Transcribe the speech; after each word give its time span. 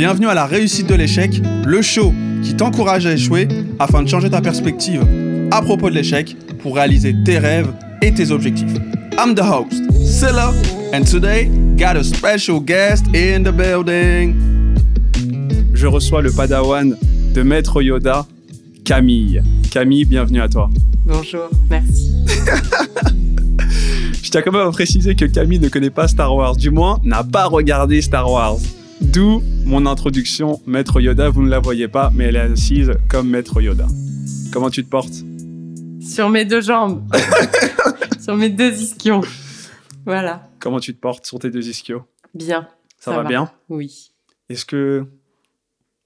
Bienvenue 0.00 0.28
à 0.28 0.34
la 0.34 0.46
réussite 0.46 0.88
de 0.88 0.94
l'échec, 0.94 1.42
le 1.66 1.82
show 1.82 2.14
qui 2.42 2.56
t'encourage 2.56 3.04
à 3.04 3.12
échouer 3.12 3.46
afin 3.78 4.02
de 4.02 4.08
changer 4.08 4.30
ta 4.30 4.40
perspective 4.40 5.04
à 5.50 5.60
propos 5.60 5.90
de 5.90 5.94
l'échec 5.94 6.34
pour 6.62 6.76
réaliser 6.76 7.14
tes 7.22 7.36
rêves 7.36 7.70
et 8.00 8.10
tes 8.10 8.30
objectifs. 8.30 8.72
I'm 9.18 9.34
the 9.34 9.42
host, 9.42 9.92
Silla, 10.02 10.54
and 10.94 11.04
today 11.04 11.50
got 11.76 11.98
a 11.98 12.02
special 12.02 12.60
guest 12.60 13.08
in 13.14 13.42
the 13.42 13.52
building. 13.52 14.36
Je 15.74 15.86
reçois 15.86 16.22
le 16.22 16.30
padawan 16.30 16.96
de 17.34 17.42
Maître 17.42 17.82
Yoda, 17.82 18.24
Camille. 18.86 19.42
Camille, 19.70 20.06
bienvenue 20.06 20.40
à 20.40 20.48
toi. 20.48 20.70
Bonjour, 21.04 21.50
merci. 21.68 22.10
Je 24.22 24.30
tiens 24.30 24.40
quand 24.40 24.52
même 24.52 24.66
à 24.66 24.70
préciser 24.70 25.14
que 25.14 25.26
Camille 25.26 25.58
ne 25.58 25.68
connaît 25.68 25.90
pas 25.90 26.08
Star 26.08 26.34
Wars, 26.34 26.56
du 26.56 26.70
moins 26.70 26.98
n'a 27.04 27.22
pas 27.22 27.44
regardé 27.44 28.00
Star 28.00 28.32
Wars. 28.32 28.56
D'où 29.12 29.42
mon 29.64 29.86
introduction, 29.86 30.60
Maître 30.66 31.00
Yoda, 31.00 31.30
vous 31.30 31.42
ne 31.42 31.48
la 31.48 31.58
voyez 31.58 31.88
pas, 31.88 32.10
mais 32.14 32.26
elle 32.26 32.36
est 32.36 32.40
assise 32.40 32.92
comme 33.08 33.28
Maître 33.28 33.60
Yoda. 33.60 33.86
Comment 34.52 34.70
tu 34.70 34.84
te 34.84 34.88
portes? 34.88 35.14
Sur 36.00 36.28
mes 36.28 36.44
deux 36.44 36.60
jambes. 36.60 37.04
sur 38.20 38.36
mes 38.36 38.50
deux 38.50 38.72
ischions. 38.72 39.22
Voilà. 40.04 40.48
Comment 40.60 40.78
tu 40.78 40.94
te 40.94 41.00
portes 41.00 41.26
sur 41.26 41.38
tes 41.40 41.50
deux 41.50 41.68
ischios? 41.68 42.04
Bien. 42.34 42.68
Ça, 42.98 43.10
va, 43.12 43.24
bien? 43.24 43.50
Oui. 43.68 44.12
Est-ce 44.48 44.64
que 44.64 45.04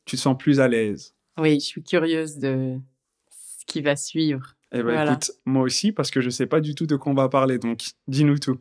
tu 0.06 0.16
te 0.16 0.20
sens 0.20 0.36
plus 0.38 0.60
à 0.60 0.68
l'aise? 0.68 1.14
Oui, 1.36 1.54
je 1.60 1.64
suis 1.66 1.82
curieuse 1.82 2.38
de 2.38 2.76
ce 3.30 3.64
qui 3.66 3.82
va 3.82 3.96
suivre. 3.96 4.54
Eh 4.72 4.80
Voilà. 4.82 5.12
écoute, 5.12 5.32
moi 5.44 5.62
aussi, 5.62 5.92
parce 5.92 6.10
que 6.10 6.20
je 6.20 6.30
sais 6.30 6.46
pas 6.46 6.60
du 6.60 6.74
tout 6.74 6.86
de 6.86 6.96
quoi 6.96 7.12
on 7.12 7.14
va 7.14 7.28
parler, 7.28 7.58
donc 7.58 7.82
dis-nous 8.08 8.38
tout. 8.38 8.58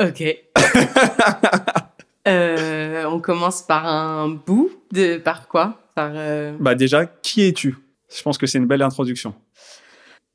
Ok. 0.00 0.24
Euh, 2.26 3.04
on 3.04 3.20
commence 3.20 3.62
par 3.62 3.86
un 3.86 4.28
bout 4.28 4.70
de 4.92 5.18
par 5.18 5.48
quoi? 5.48 5.80
Par 5.94 6.12
euh, 6.14 6.56
Bah 6.58 6.74
déjà, 6.74 7.06
qui 7.06 7.42
es-tu? 7.42 7.76
Je 8.14 8.22
pense 8.22 8.38
que 8.38 8.46
c'est 8.46 8.58
une 8.58 8.66
belle 8.66 8.82
introduction. 8.82 9.34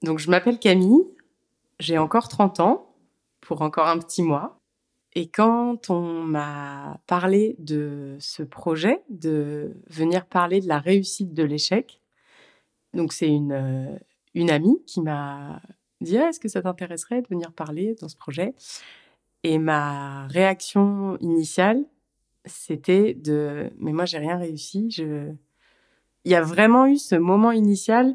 donc 0.03 0.19
je 0.19 0.29
m'appelle 0.29 0.59
Camille, 0.59 1.03
j'ai 1.79 1.97
encore 1.97 2.27
30 2.27 2.59
ans 2.59 2.95
pour 3.41 3.61
encore 3.61 3.87
un 3.87 3.97
petit 3.99 4.21
mois. 4.23 4.57
Et 5.15 5.27
quand 5.27 5.89
on 5.89 6.21
m'a 6.23 6.99
parlé 7.07 7.55
de 7.57 8.15
ce 8.19 8.43
projet, 8.43 9.01
de 9.09 9.73
venir 9.87 10.25
parler 10.27 10.61
de 10.61 10.67
la 10.67 10.77
réussite 10.77 11.33
de 11.33 11.43
l'échec, 11.43 11.99
donc 12.93 13.11
c'est 13.11 13.27
une, 13.27 13.51
euh, 13.51 13.97
une 14.35 14.51
amie 14.51 14.83
qui 14.85 15.01
m'a 15.01 15.61
dit 16.01 16.17
Ah, 16.17 16.29
Est-ce 16.29 16.39
que 16.39 16.47
ça 16.47 16.61
t'intéresserait 16.61 17.21
de 17.23 17.27
venir 17.27 17.51
parler 17.53 17.95
dans 17.99 18.07
ce 18.07 18.15
projet? 18.15 18.53
Et 19.43 19.57
ma 19.57 20.27
réaction 20.27 21.17
initiale, 21.21 21.85
c'était 22.45 23.13
de 23.13 23.71
Mais 23.79 23.93
moi, 23.93 24.05
j'ai 24.05 24.17
rien 24.17 24.37
réussi. 24.37 24.91
Je... 24.91 25.31
Il 26.25 26.31
y 26.31 26.35
a 26.35 26.41
vraiment 26.41 26.85
eu 26.87 26.97
ce 26.97 27.15
moment 27.15 27.51
initial 27.51 28.13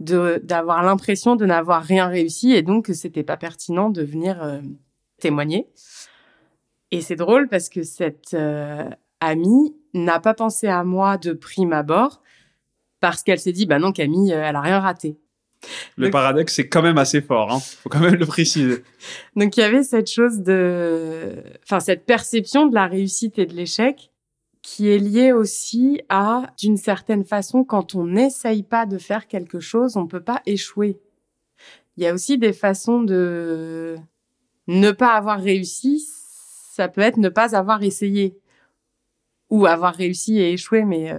de- 0.00 0.40
d'avoir 0.44 0.82
l'impression 0.82 1.36
de 1.36 1.46
n'avoir 1.46 1.82
rien 1.82 2.06
réussi 2.06 2.52
et 2.52 2.62
donc 2.62 2.86
que 2.86 2.92
c'était 2.92 3.22
pas 3.22 3.38
pertinent 3.38 3.88
de 3.90 4.02
venir 4.02 4.42
euh, 4.42 4.60
témoigner. 5.18 5.68
Et 6.90 7.00
c'est 7.00 7.16
drôle 7.16 7.48
parce 7.48 7.68
que 7.68 7.82
cette 7.82 8.34
euh, 8.34 8.88
amie 9.20 9.74
n'a 9.94 10.20
pas 10.20 10.34
pensé 10.34 10.68
à 10.68 10.84
moi 10.84 11.16
de 11.16 11.32
prime 11.32 11.72
abord 11.72 12.22
parce 13.00 13.22
qu'elle 13.22 13.40
s'est 13.40 13.52
dit 13.52 13.66
bah 13.66 13.78
non 13.78 13.92
Camille 13.92 14.32
euh, 14.32 14.42
elle 14.44 14.56
a 14.56 14.60
rien 14.60 14.80
raté. 14.80 15.18
Le 15.96 16.06
Donc- 16.06 16.12
paradoxe, 16.12 16.54
c'est 16.54 16.68
quand 16.68 16.82
même 16.82 16.98
assez 16.98 17.20
fort, 17.20 17.50
hein. 17.52 17.60
faut 17.60 17.88
quand 17.88 18.00
même 18.00 18.14
le 18.14 18.26
préciser. 18.26 18.84
Donc 19.36 19.56
il 19.56 19.60
y 19.60 19.62
avait 19.62 19.82
cette 19.82 20.10
chose 20.10 20.38
de 20.42 21.42
enfin 21.64 21.80
cette 21.80 22.04
perception 22.06 22.66
de 22.66 22.74
la 22.74 22.86
réussite 22.86 23.38
et 23.38 23.46
de 23.46 23.54
l'échec 23.54 24.10
qui 24.62 24.88
est 24.90 24.98
liée 24.98 25.32
aussi 25.32 26.00
à 26.08 26.52
d'une 26.58 26.76
certaine 26.76 27.24
façon 27.24 27.64
quand 27.64 27.94
on 27.94 28.06
n'essaye 28.06 28.62
pas 28.64 28.84
de 28.86 28.98
faire 28.98 29.26
quelque 29.28 29.60
chose, 29.60 29.96
on 29.96 30.06
peut 30.06 30.22
pas 30.22 30.42
échouer. 30.44 31.00
Il 31.96 32.02
y 32.04 32.06
a 32.06 32.12
aussi 32.12 32.36
des 32.36 32.52
façons 32.52 33.00
de 33.02 33.96
ne 34.66 34.90
pas 34.90 35.14
avoir 35.14 35.40
réussi, 35.40 36.04
ça 36.72 36.88
peut 36.88 37.00
être 37.00 37.16
ne 37.16 37.28
pas 37.28 37.56
avoir 37.56 37.82
essayé 37.82 38.36
ou 39.50 39.66
avoir 39.66 39.94
réussi 39.94 40.38
et 40.38 40.52
échoué 40.52 40.84
mais 40.84 41.12
euh, 41.12 41.18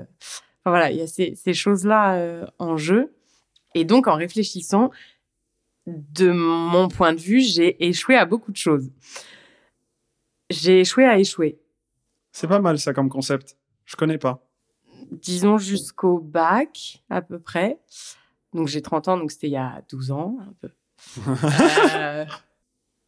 enfin, 0.61 0.71
voilà, 0.71 0.91
il 0.91 0.97
y 0.97 1.01
a 1.01 1.07
ces, 1.07 1.33
ces 1.35 1.53
choses-là 1.53 2.15
euh, 2.15 2.45
en 2.59 2.77
jeu. 2.77 3.13
Et 3.77 3.85
donc 3.85 4.07
en 4.07 4.15
réfléchissant, 4.15 4.89
de 5.85 6.31
mon 6.31 6.87
point 6.87 7.13
de 7.13 7.19
vue, 7.19 7.41
j'ai 7.41 7.87
échoué 7.87 8.15
à 8.15 8.25
beaucoup 8.25 8.51
de 8.51 8.57
choses. 8.57 8.89
J'ai 10.49 10.81
échoué 10.81 11.05
à 11.05 11.19
échouer. 11.19 11.59
C'est 12.31 12.47
pas 12.47 12.59
mal 12.59 12.79
ça 12.79 12.91
comme 12.91 13.09
concept. 13.09 13.55
Je 13.85 13.95
connais 13.95 14.17
pas. 14.17 14.43
Disons 15.11 15.59
jusqu'au 15.59 16.17
bac, 16.17 17.03
à 17.11 17.21
peu 17.21 17.37
près. 17.37 17.79
Donc 18.53 18.67
j'ai 18.67 18.81
30 18.81 19.09
ans, 19.09 19.17
donc 19.17 19.31
c'était 19.31 19.47
il 19.47 19.53
y 19.53 19.57
a 19.57 19.83
12 19.89 20.11
ans, 20.11 20.37
un 20.41 20.53
peu. 20.59 20.69
Euh, 21.95 22.25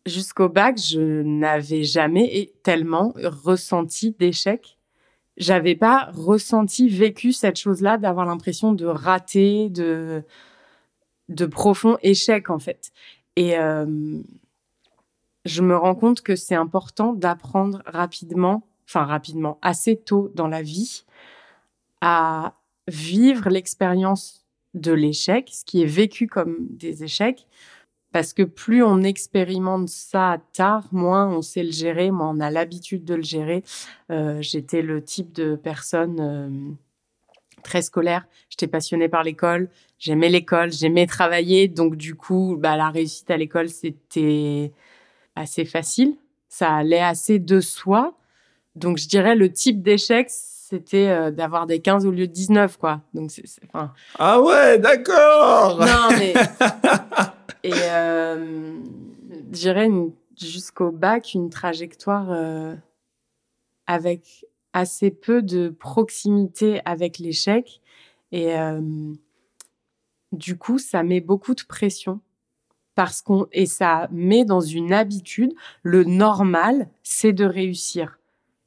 jusqu'au 0.05 0.49
bac, 0.49 0.77
je 0.77 1.23
n'avais 1.23 1.83
jamais 1.83 2.53
tellement 2.63 3.13
ressenti 3.15 4.11
d'échec. 4.11 4.77
J'avais 5.37 5.75
pas 5.75 6.11
ressenti, 6.13 6.89
vécu 6.89 7.31
cette 7.31 7.57
chose-là, 7.57 7.97
d'avoir 7.97 8.25
l'impression 8.25 8.73
de 8.73 8.85
rater, 8.85 9.69
de, 9.69 10.23
de 11.29 11.45
profond 11.45 11.97
échec, 12.01 12.49
en 12.49 12.59
fait. 12.59 12.91
Et 13.35 13.57
euh, 13.57 14.19
je 15.45 15.61
me 15.61 15.77
rends 15.77 15.95
compte 15.95 16.21
que 16.21 16.35
c'est 16.35 16.55
important 16.55 17.13
d'apprendre 17.13 17.81
rapidement, 17.85 18.67
enfin 18.87 19.05
rapidement, 19.05 19.57
assez 19.61 19.95
tôt 19.95 20.31
dans 20.35 20.47
la 20.47 20.61
vie, 20.61 21.05
à 22.01 22.55
vivre 22.87 23.49
l'expérience 23.49 24.45
de 24.73 24.91
l'échec, 24.91 25.49
ce 25.51 25.63
qui 25.63 25.81
est 25.81 25.87
vécu 25.87 26.27
comme 26.27 26.67
des 26.69 27.03
échecs, 27.03 27.47
parce 28.11 28.33
que 28.33 28.43
plus 28.43 28.83
on 28.83 29.01
expérimente 29.03 29.89
ça 29.89 30.41
tard, 30.53 30.87
moins 30.91 31.27
on 31.27 31.41
sait 31.41 31.63
le 31.63 31.71
gérer, 31.71 32.11
moins 32.11 32.29
on 32.35 32.39
a 32.39 32.49
l'habitude 32.49 33.05
de 33.05 33.13
le 33.13 33.21
gérer. 33.21 33.63
Euh, 34.11 34.41
J'étais 34.41 34.81
le 34.81 35.03
type 35.03 35.31
de 35.31 35.55
personne 35.55 36.19
euh, 36.19 36.49
très 37.63 37.81
scolaire. 37.81 38.27
J'étais 38.49 38.67
passionnée 38.67 39.09
par 39.09 39.23
l'école. 39.23 39.69
J'aimais 39.99 40.29
l'école, 40.29 40.71
j'aimais 40.71 41.05
travailler. 41.05 41.67
Donc, 41.67 41.95
du 41.97 42.15
coup, 42.15 42.55
bah, 42.57 42.77
la 42.77 42.89
réussite 42.89 43.29
à 43.29 43.37
l'école, 43.37 43.69
c'était 43.69 44.71
assez 45.35 45.65
facile. 45.65 46.15
Ça 46.47 46.73
allait 46.77 47.01
assez 47.01 47.37
de 47.37 47.59
soi. 47.59 48.15
Donc, 48.75 48.97
je 48.97 49.07
dirais 49.07 49.35
le 49.35 49.51
type 49.51 49.81
d'échec, 49.81 50.27
c'était 50.29 51.09
euh, 51.09 51.31
d'avoir 51.31 51.65
des 51.67 51.79
15 51.81 52.05
au 52.05 52.11
lieu 52.11 52.27
de 52.27 52.31
19, 52.33 52.77
quoi. 52.77 53.01
Donc, 53.13 53.29
c'est, 53.31 53.45
c'est- 53.45 53.61
enfin, 53.73 53.91
Ah 54.17 54.41
ouais, 54.41 54.79
d'accord 54.79 55.79
non, 55.79 56.17
mais. 56.17 56.33
Et 57.63 57.73
euh, 57.73 58.73
je 59.33 59.39
dirais 59.51 59.85
une- 59.87 60.13
jusqu'au 60.39 60.91
bac, 60.91 61.33
une 61.33 61.49
trajectoire 61.49 62.31
euh, 62.31 62.73
avec 63.87 64.45
assez 64.73 65.11
peu 65.11 65.41
de 65.41 65.69
proximité 65.69 66.79
avec 66.85 67.17
l'échec. 67.17 67.81
Et 68.31 68.57
euh, 68.57 68.79
du 70.31 70.57
coup, 70.57 70.77
ça 70.79 71.03
met 71.03 71.19
beaucoup 71.21 71.55
de 71.55 71.63
pression. 71.67 72.19
Parce 72.95 73.21
qu'on, 73.21 73.47
et 73.53 73.65
ça 73.65 74.09
met 74.11 74.43
dans 74.43 74.59
une 74.59 74.91
habitude, 74.91 75.51
le 75.83 76.03
normal, 76.03 76.89
c'est 77.01 77.31
de 77.31 77.45
réussir. 77.45 78.17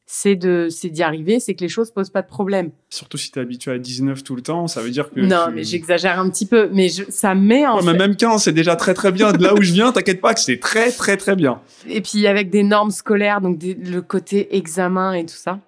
C'est 0.06 0.36
de, 0.36 0.68
c'est 0.70 0.88
d'y 0.90 1.02
arriver, 1.02 1.38
c'est 1.40 1.54
que 1.54 1.60
les 1.62 1.68
choses 1.68 1.90
posent 1.90 2.10
pas 2.10 2.22
de 2.22 2.26
problème. 2.26 2.70
Surtout 2.90 3.16
si 3.18 3.30
t'es 3.30 3.40
habitué 3.40 3.72
à 3.72 3.78
19 3.78 4.22
tout 4.24 4.34
le 4.36 4.42
temps, 4.42 4.66
ça 4.68 4.80
veut 4.82 4.90
dire 4.90 5.10
que... 5.10 5.20
Non, 5.20 5.46
tu- 5.48 5.54
mais 5.54 5.64
j'exagère 5.64 6.18
un 6.18 6.28
petit 6.30 6.46
peu. 6.46 6.68
Mais 6.72 6.88
je- 6.88 7.04
ça 7.10 7.34
met 7.34 7.66
en 7.66 7.76
Ouais, 7.78 7.82
mais 7.84 7.92
fait- 7.92 7.98
même 7.98 8.16
15, 8.16 8.42
c'est 8.44 8.52
déjà 8.52 8.76
très 8.76 8.94
très 8.94 9.12
bien. 9.12 9.32
De 9.32 9.42
là 9.42 9.54
où 9.54 9.62
je 9.62 9.72
viens, 9.72 9.92
t'inquiète 9.92 10.20
pas 10.20 10.32
que 10.34 10.40
c'est 10.40 10.58
très 10.60 10.90
très 10.92 11.16
très 11.16 11.36
bien. 11.36 11.60
Et 11.86 12.00
puis 12.02 12.26
avec 12.26 12.48
des 12.50 12.62
normes 12.62 12.90
scolaires, 12.90 13.40
donc 13.40 13.58
des- 13.58 13.74
le 13.74 14.00
côté 14.02 14.54
examen 14.56 15.12
et 15.14 15.24
tout 15.26 15.34
ça, 15.34 15.60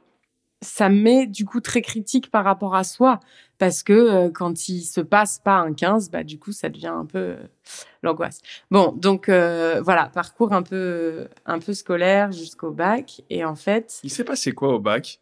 ça 0.65 0.89
met 0.89 1.27
du 1.27 1.45
coup 1.45 1.61
très 1.61 1.83
critique 1.83 2.31
par 2.31 2.45
rapport 2.45 2.75
à 2.75 2.85
soi. 2.85 3.21
Parce 3.59 3.83
que 3.83 3.93
euh, 3.93 4.31
quand 4.31 4.69
il 4.69 4.83
se 4.83 5.01
passe 5.01 5.39
pas 5.39 5.57
un 5.57 5.73
15, 5.73 6.11
bah, 6.11 6.25
du 6.25 6.39
coup, 6.39 6.53
ça 6.53 6.69
devient 6.69 6.89
un 6.89 7.07
peu 7.07 7.19
euh, 7.19 7.37
l'angoisse. 8.03 8.41
Bon, 8.71 8.93
donc 8.93 9.29
euh, 9.29 9.81
voilà, 9.81 10.07
parcours 10.07 10.53
un 10.53 10.63
peu, 10.63 11.29
un 11.47 11.61
peu 11.61 11.73
scolaire 11.73 12.33
jusqu'au 12.33 12.73
bac. 12.73 13.23
Et 13.31 13.45
en 13.45 13.55
fait, 13.55 14.01
Il 14.03 14.11
s'est 14.11 14.25
passé 14.25 14.53
quoi 14.53 14.75
au 14.75 14.81
bac? 14.81 15.21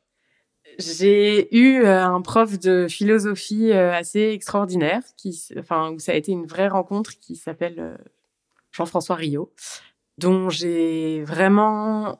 J'ai 0.78 1.54
eu 1.54 1.82
euh, 1.84 2.02
un 2.02 2.22
prof 2.22 2.58
de 2.58 2.86
philosophie 2.88 3.72
assez 3.72 4.30
extraordinaire, 4.30 5.02
qui, 5.18 5.38
enfin, 5.58 5.90
où 5.90 5.98
ça 5.98 6.12
a 6.12 6.14
été 6.14 6.32
une 6.32 6.46
vraie 6.46 6.68
rencontre 6.68 7.18
qui 7.18 7.36
s'appelle 7.36 7.98
Jean-François 8.70 9.16
Rio, 9.16 9.52
dont 10.16 10.48
j'ai 10.48 11.22
vraiment 11.24 12.18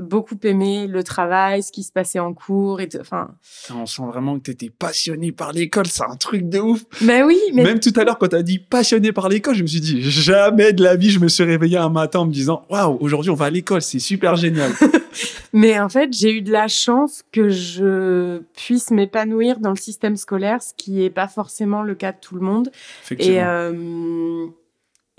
beaucoup 0.00 0.36
aimé 0.42 0.86
le 0.86 1.02
travail, 1.04 1.62
ce 1.62 1.72
qui 1.72 1.82
se 1.82 1.92
passait 1.92 2.18
en 2.18 2.34
cours. 2.34 2.80
Et 2.80 2.88
enfin, 3.00 3.30
on 3.74 3.86
sent 3.86 4.02
vraiment 4.06 4.38
que 4.38 4.44
tu 4.44 4.50
étais 4.50 4.70
passionné 4.70 5.32
par 5.32 5.52
l'école. 5.52 5.86
C'est 5.86 6.04
un 6.04 6.16
truc 6.16 6.48
de 6.48 6.58
ouf. 6.58 6.82
Mais 7.02 7.22
oui, 7.22 7.38
mais 7.54 7.62
même 7.62 7.80
tout 7.80 7.92
à 7.96 8.04
l'heure 8.04 8.18
quand 8.18 8.28
tu 8.28 8.36
as 8.36 8.42
dit 8.42 8.58
passionné 8.58 9.12
par 9.12 9.28
l'école, 9.28 9.54
je 9.54 9.62
me 9.62 9.68
suis 9.68 9.80
dit 9.80 10.02
jamais 10.02 10.72
de 10.72 10.82
la 10.82 10.96
vie 10.96 11.10
je 11.10 11.20
me 11.20 11.28
suis 11.28 11.44
réveillé 11.44 11.76
un 11.76 11.88
matin 11.88 12.20
en 12.20 12.26
me 12.26 12.32
disant 12.32 12.64
waouh 12.70 12.98
aujourd'hui 13.00 13.30
on 13.30 13.34
va 13.34 13.46
à 13.46 13.50
l'école, 13.50 13.82
c'est 13.82 13.98
super 13.98 14.36
génial. 14.36 14.72
mais 15.52 15.78
en 15.78 15.88
fait 15.88 16.12
j'ai 16.12 16.32
eu 16.32 16.42
de 16.42 16.52
la 16.52 16.68
chance 16.68 17.22
que 17.32 17.48
je 17.48 18.38
puisse 18.56 18.90
m'épanouir 18.90 19.60
dans 19.60 19.70
le 19.70 19.76
système 19.76 20.16
scolaire, 20.16 20.62
ce 20.62 20.72
qui 20.76 21.04
est 21.04 21.10
pas 21.10 21.28
forcément 21.28 21.82
le 21.82 21.94
cas 21.94 22.12
de 22.12 22.18
tout 22.20 22.34
le 22.34 22.42
monde. 22.42 22.70
Et 23.18 23.42
euh, 23.42 24.46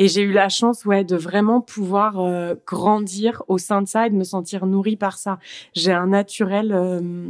et 0.01 0.07
j'ai 0.07 0.23
eu 0.23 0.31
la 0.31 0.49
chance, 0.49 0.83
ouais, 0.85 1.03
de 1.03 1.15
vraiment 1.15 1.61
pouvoir 1.61 2.19
euh, 2.19 2.55
grandir 2.65 3.43
au 3.47 3.59
sein 3.59 3.83
de 3.83 3.87
ça 3.87 4.07
et 4.07 4.09
de 4.09 4.15
me 4.15 4.23
sentir 4.23 4.65
nourrie 4.65 4.95
par 4.95 5.15
ça. 5.15 5.37
J'ai 5.75 5.91
un 5.91 6.07
naturel 6.07 6.71
euh, 6.71 7.29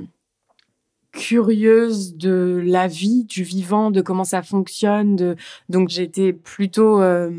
curieuse 1.11 2.15
de 2.15 2.61
la 2.63 2.87
vie, 2.87 3.25
du 3.25 3.43
vivant, 3.43 3.91
de 3.91 3.99
comment 3.99 4.23
ça 4.23 4.41
fonctionne. 4.41 5.17
De... 5.17 5.35
Donc 5.67 5.89
j'étais 5.89 6.31
plutôt 6.31 7.01
euh, 7.01 7.29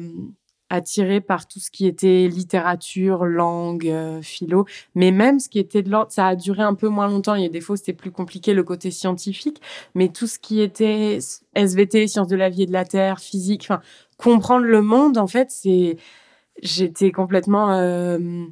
attirée 0.69 1.23
par 1.23 1.49
tout 1.49 1.61
ce 1.61 1.71
qui 1.71 1.87
était 1.87 2.29
littérature, 2.29 3.25
langue, 3.25 3.91
philo. 4.21 4.67
Mais 4.95 5.13
même 5.13 5.41
ce 5.41 5.49
qui 5.49 5.59
était 5.59 5.83
de 5.83 5.89
l'ordre, 5.89 6.13
ça 6.13 6.27
a 6.27 6.37
duré 6.37 6.63
un 6.63 6.75
peu 6.75 6.89
moins 6.89 7.09
longtemps. 7.09 7.37
Il 7.37 7.43
y 7.43 7.47
a 7.47 7.49
des 7.49 7.63
fois, 7.63 7.79
c'était 7.79 7.95
plus 7.95 8.11
compliqué 8.11 8.53
le 8.53 8.65
côté 8.65 8.91
scientifique. 8.91 9.63
Mais 9.95 10.09
tout 10.09 10.27
ce 10.27 10.39
qui 10.39 10.61
était 10.61 11.21
SVT, 11.55 12.07
sciences 12.07 12.29
de 12.29 12.37
la 12.37 12.51
vie 12.51 12.65
et 12.65 12.67
de 12.67 12.73
la 12.73 12.85
terre, 12.85 13.19
physique, 13.19 13.63
enfin 13.63 13.81
comprendre 14.23 14.65
le 14.65 14.83
monde, 14.83 15.19
en 15.19 15.27
fait, 15.27 15.51
c'est 15.51 15.97
j'étais 16.63 17.11
complètement 17.11 17.73
euh, 17.73 18.45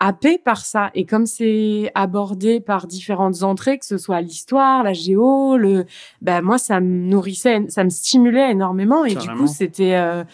happée 0.00 0.38
par 0.38 0.64
ça. 0.64 0.90
Et 0.94 1.04
comme 1.06 1.26
c'est 1.26 1.90
abordé 1.94 2.60
par 2.60 2.86
différentes 2.86 3.42
entrées, 3.42 3.78
que 3.78 3.86
ce 3.86 3.98
soit 3.98 4.20
l'histoire, 4.20 4.82
la 4.82 4.92
géo, 4.92 5.56
le, 5.56 5.84
ben 6.20 6.42
moi, 6.42 6.58
ça 6.58 6.80
me 6.80 7.06
nourrissait, 7.06 7.64
ça 7.68 7.84
me 7.84 7.90
stimulait 7.90 8.50
énormément. 8.50 9.04
Et 9.04 9.14
du 9.14 9.28
coup, 9.28 9.46
c'était 9.46 9.94
euh, 9.94 10.24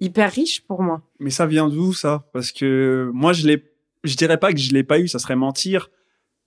hyper 0.00 0.30
riche 0.30 0.62
pour 0.62 0.82
moi. 0.82 1.00
Mais 1.20 1.30
ça 1.30 1.46
vient 1.46 1.68
d'où 1.68 1.92
ça? 1.92 2.24
Parce 2.32 2.52
que 2.52 3.10
moi, 3.14 3.32
je 3.32 3.46
l'ai, 3.46 3.64
je 4.04 4.16
dirais 4.16 4.38
pas 4.38 4.52
que 4.52 4.58
je 4.58 4.72
l'ai 4.72 4.84
pas 4.84 4.98
eu, 4.98 5.08
ça 5.08 5.18
serait 5.18 5.36
mentir. 5.36 5.90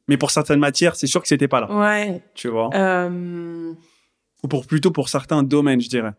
Mais 0.08 0.18
pour 0.18 0.32
certaines 0.32 0.60
matières, 0.60 0.96
c'est 0.96 1.08
sûr 1.08 1.22
que 1.22 1.28
c'était 1.28 1.50
pas 1.50 1.60
là. 1.60 1.72
Ouais. 1.76 2.22
Tu 2.34 2.48
vois? 2.48 2.70
Euh... 2.74 3.74
Ou 4.44 4.48
pour 4.48 4.66
plutôt 4.68 4.92
pour 4.92 5.10
certains 5.10 5.44
domaines, 5.44 5.82
je 5.82 5.90
dirais. 5.90 6.14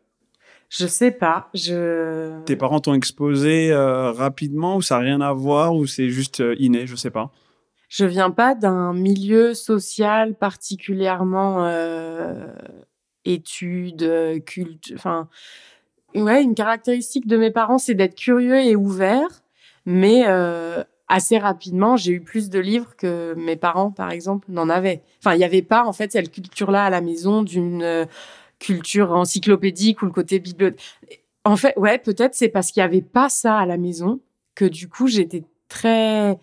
Je 0.68 0.86
sais 0.86 1.10
pas. 1.10 1.48
Je. 1.54 2.42
Tes 2.44 2.56
parents 2.56 2.80
t'ont 2.80 2.94
exposé 2.94 3.72
euh, 3.72 4.12
rapidement 4.12 4.76
ou 4.76 4.82
ça 4.82 4.96
n'a 4.96 5.02
rien 5.02 5.20
à 5.20 5.32
voir 5.32 5.74
ou 5.74 5.86
c'est 5.86 6.10
juste 6.10 6.40
euh, 6.40 6.54
inné, 6.58 6.86
je 6.86 6.94
sais 6.94 7.10
pas? 7.10 7.32
Je 7.88 8.04
viens 8.04 8.30
pas 8.30 8.54
d'un 8.54 8.92
milieu 8.92 9.54
social 9.54 10.34
particulièrement 10.34 11.64
euh, 11.64 12.46
études, 13.24 14.44
culte. 14.44 14.92
Enfin, 14.94 15.28
ouais, 16.14 16.42
une 16.42 16.54
caractéristique 16.54 17.26
de 17.26 17.38
mes 17.38 17.50
parents, 17.50 17.78
c'est 17.78 17.94
d'être 17.94 18.14
curieux 18.14 18.60
et 18.60 18.76
ouvert, 18.76 19.42
mais 19.86 20.26
assez 21.08 21.38
rapidement, 21.38 21.96
j'ai 21.96 22.12
eu 22.12 22.20
plus 22.20 22.50
de 22.50 22.58
livres 22.58 22.94
que 22.94 23.32
mes 23.38 23.56
parents, 23.56 23.90
par 23.90 24.10
exemple, 24.10 24.48
n'en 24.50 24.68
avaient. 24.68 25.00
Enfin, 25.20 25.34
il 25.34 25.38
n'y 25.38 25.44
avait 25.44 25.62
pas 25.62 25.86
en 25.86 25.94
fait 25.94 26.12
cette 26.12 26.30
culture-là 26.30 26.84
à 26.84 26.90
la 26.90 27.00
maison 27.00 27.42
d'une 27.42 28.06
culture 28.58 29.12
encyclopédique 29.12 30.02
ou 30.02 30.06
le 30.06 30.12
côté 30.12 30.38
bibliothèque. 30.38 30.80
En 31.44 31.56
fait, 31.56 31.74
ouais, 31.76 31.98
peut-être 31.98 32.34
c'est 32.34 32.48
parce 32.48 32.70
qu'il 32.70 32.82
n'y 32.82 32.86
avait 32.86 33.02
pas 33.02 33.28
ça 33.28 33.58
à 33.58 33.66
la 33.66 33.76
maison 33.76 34.20
que 34.54 34.64
du 34.64 34.88
coup 34.88 35.06
j'étais 35.06 35.44
très 35.68 36.38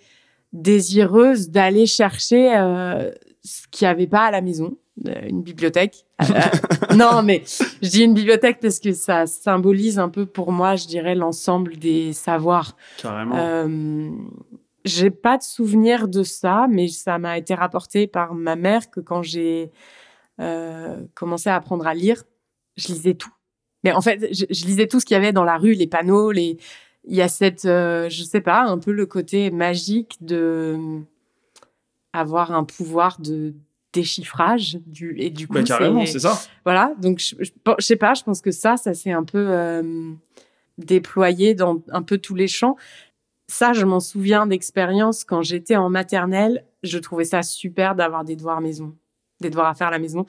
désireuse 0.54 1.50
d'aller 1.50 1.86
chercher 1.86 2.56
euh, 2.58 3.12
ce 3.44 3.68
qu'il 3.70 3.86
n'y 3.86 3.92
avait 3.92 4.08
pas 4.08 4.26
à 4.26 4.32
la 4.32 4.42
maison, 4.42 4.78
euh, 5.08 5.14
une 5.28 5.44
bibliothèque. 5.44 6.06
Euh, 6.22 6.26
non, 6.96 7.22
mais 7.22 7.44
je 7.82 7.90
dis 7.90 8.04
une 8.04 8.14
bibliothèque 8.14 8.60
parce 8.62 8.80
que 8.80 8.94
ça 8.94 9.28
symbolise 9.28 10.00
un 10.00 10.10
peu 10.10 10.26
pour 10.26 10.52
moi, 10.52 10.76
je 10.76 10.88
dirais, 10.88 11.16
l'ensemble 11.16 11.78
des 11.78 12.14
savoirs. 12.14 12.76
Carrément. 12.98 13.36
Euh, 13.38 14.10
j'ai 14.86 15.10
pas 15.10 15.38
de 15.38 15.44
souvenir 15.44 16.08
de 16.08 16.24
ça, 16.24 16.68
mais 16.70 16.88
ça 16.88 17.18
m'a 17.18 17.38
été 17.38 17.54
rapporté 17.54 18.08
par 18.08 18.34
ma 18.34 18.56
mère 18.56 18.90
que 18.90 19.00
quand 19.00 19.22
j'ai 19.22 19.72
euh, 20.40 21.02
commençais 21.14 21.50
à 21.50 21.56
apprendre 21.56 21.88
à 21.88 21.94
lire, 21.94 22.24
je 22.78 22.88
lisais 22.90 23.14
tout. 23.14 23.34
Mais 23.84 23.92
en 23.92 24.02
fait, 24.02 24.34
je, 24.34 24.66
lisais 24.66 24.88
tout 24.88 25.00
ce 25.00 25.06
qu'il 25.06 25.16
y 25.16 25.18
avait 25.18 25.32
dans 25.32 25.44
la 25.44 25.58
rue, 25.58 25.74
les 25.74 25.88
panneaux, 25.88 26.32
les. 26.32 26.58
Il 27.08 27.16
y 27.16 27.22
a 27.22 27.28
cette, 27.28 27.66
euh, 27.66 28.10
je 28.10 28.24
sais 28.24 28.42
pas, 28.42 28.64
un 28.64 28.80
peu 28.80 28.92
le 28.92 29.06
côté 29.06 29.52
magique 29.52 30.18
de 30.22 30.76
avoir 32.14 32.52
un 32.52 32.64
pouvoir 32.64 33.22
de 33.22 33.54
déchiffrage 33.94 34.80
du 34.88 35.16
et 35.20 35.30
du 35.30 35.48
coup. 35.48 35.54
Bah, 35.54 35.64
carrément, 35.64 36.06
c'est 36.06 36.20
ça. 36.20 36.40
Voilà, 36.64 36.94
donc 37.00 37.20
je, 37.20 37.36
je, 37.40 37.86
sais 37.86 37.96
pas, 37.96 38.16
je 38.16 38.24
pense 38.24 38.42
que 38.42 38.50
ça, 38.50 38.76
ça 38.76 38.96
s'est 38.96 39.12
un 39.12 39.24
peu 39.24 39.46
euh, 39.52 40.14
déployé 40.80 41.54
dans 41.54 41.84
un 41.90 42.02
peu 42.02 42.18
tous 42.18 42.36
les 42.36 42.48
champs. 42.48 42.76
Ça, 43.48 43.74
je 43.74 43.86
m'en 43.86 44.00
souviens 44.00 44.48
d'expérience 44.48 45.24
quand 45.24 45.44
j'étais 45.44 45.76
en 45.76 45.92
maternelle. 45.92 46.66
Je 46.82 46.98
trouvais 46.98 47.26
ça 47.26 47.44
super 47.44 47.94
d'avoir 47.94 48.26
des 48.26 48.36
devoirs 48.36 48.62
maison 48.62 48.96
des 49.42 49.50
devoirs 49.50 49.68
à 49.68 49.74
faire 49.74 49.88
à 49.88 49.92
la 49.92 50.00
maison 50.00 50.26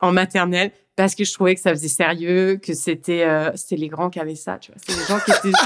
en 0.00 0.12
maternelle 0.12 0.70
parce 0.96 1.14
que 1.14 1.24
je 1.24 1.32
trouvais 1.32 1.54
que 1.54 1.60
ça 1.60 1.70
faisait 1.70 1.88
sérieux, 1.88 2.58
que 2.62 2.72
c'était 2.74 3.24
euh, 3.24 3.50
c'était 3.56 3.76
les 3.76 3.88
grands 3.88 4.10
qui 4.10 4.20
avaient 4.20 4.36
ça, 4.36 4.58
tu 4.58 4.70
vois. 4.70 4.80
C'est 4.86 4.96
les 4.96 5.06
gens 5.06 5.18
qui 5.24 5.30
étaient 5.32 5.58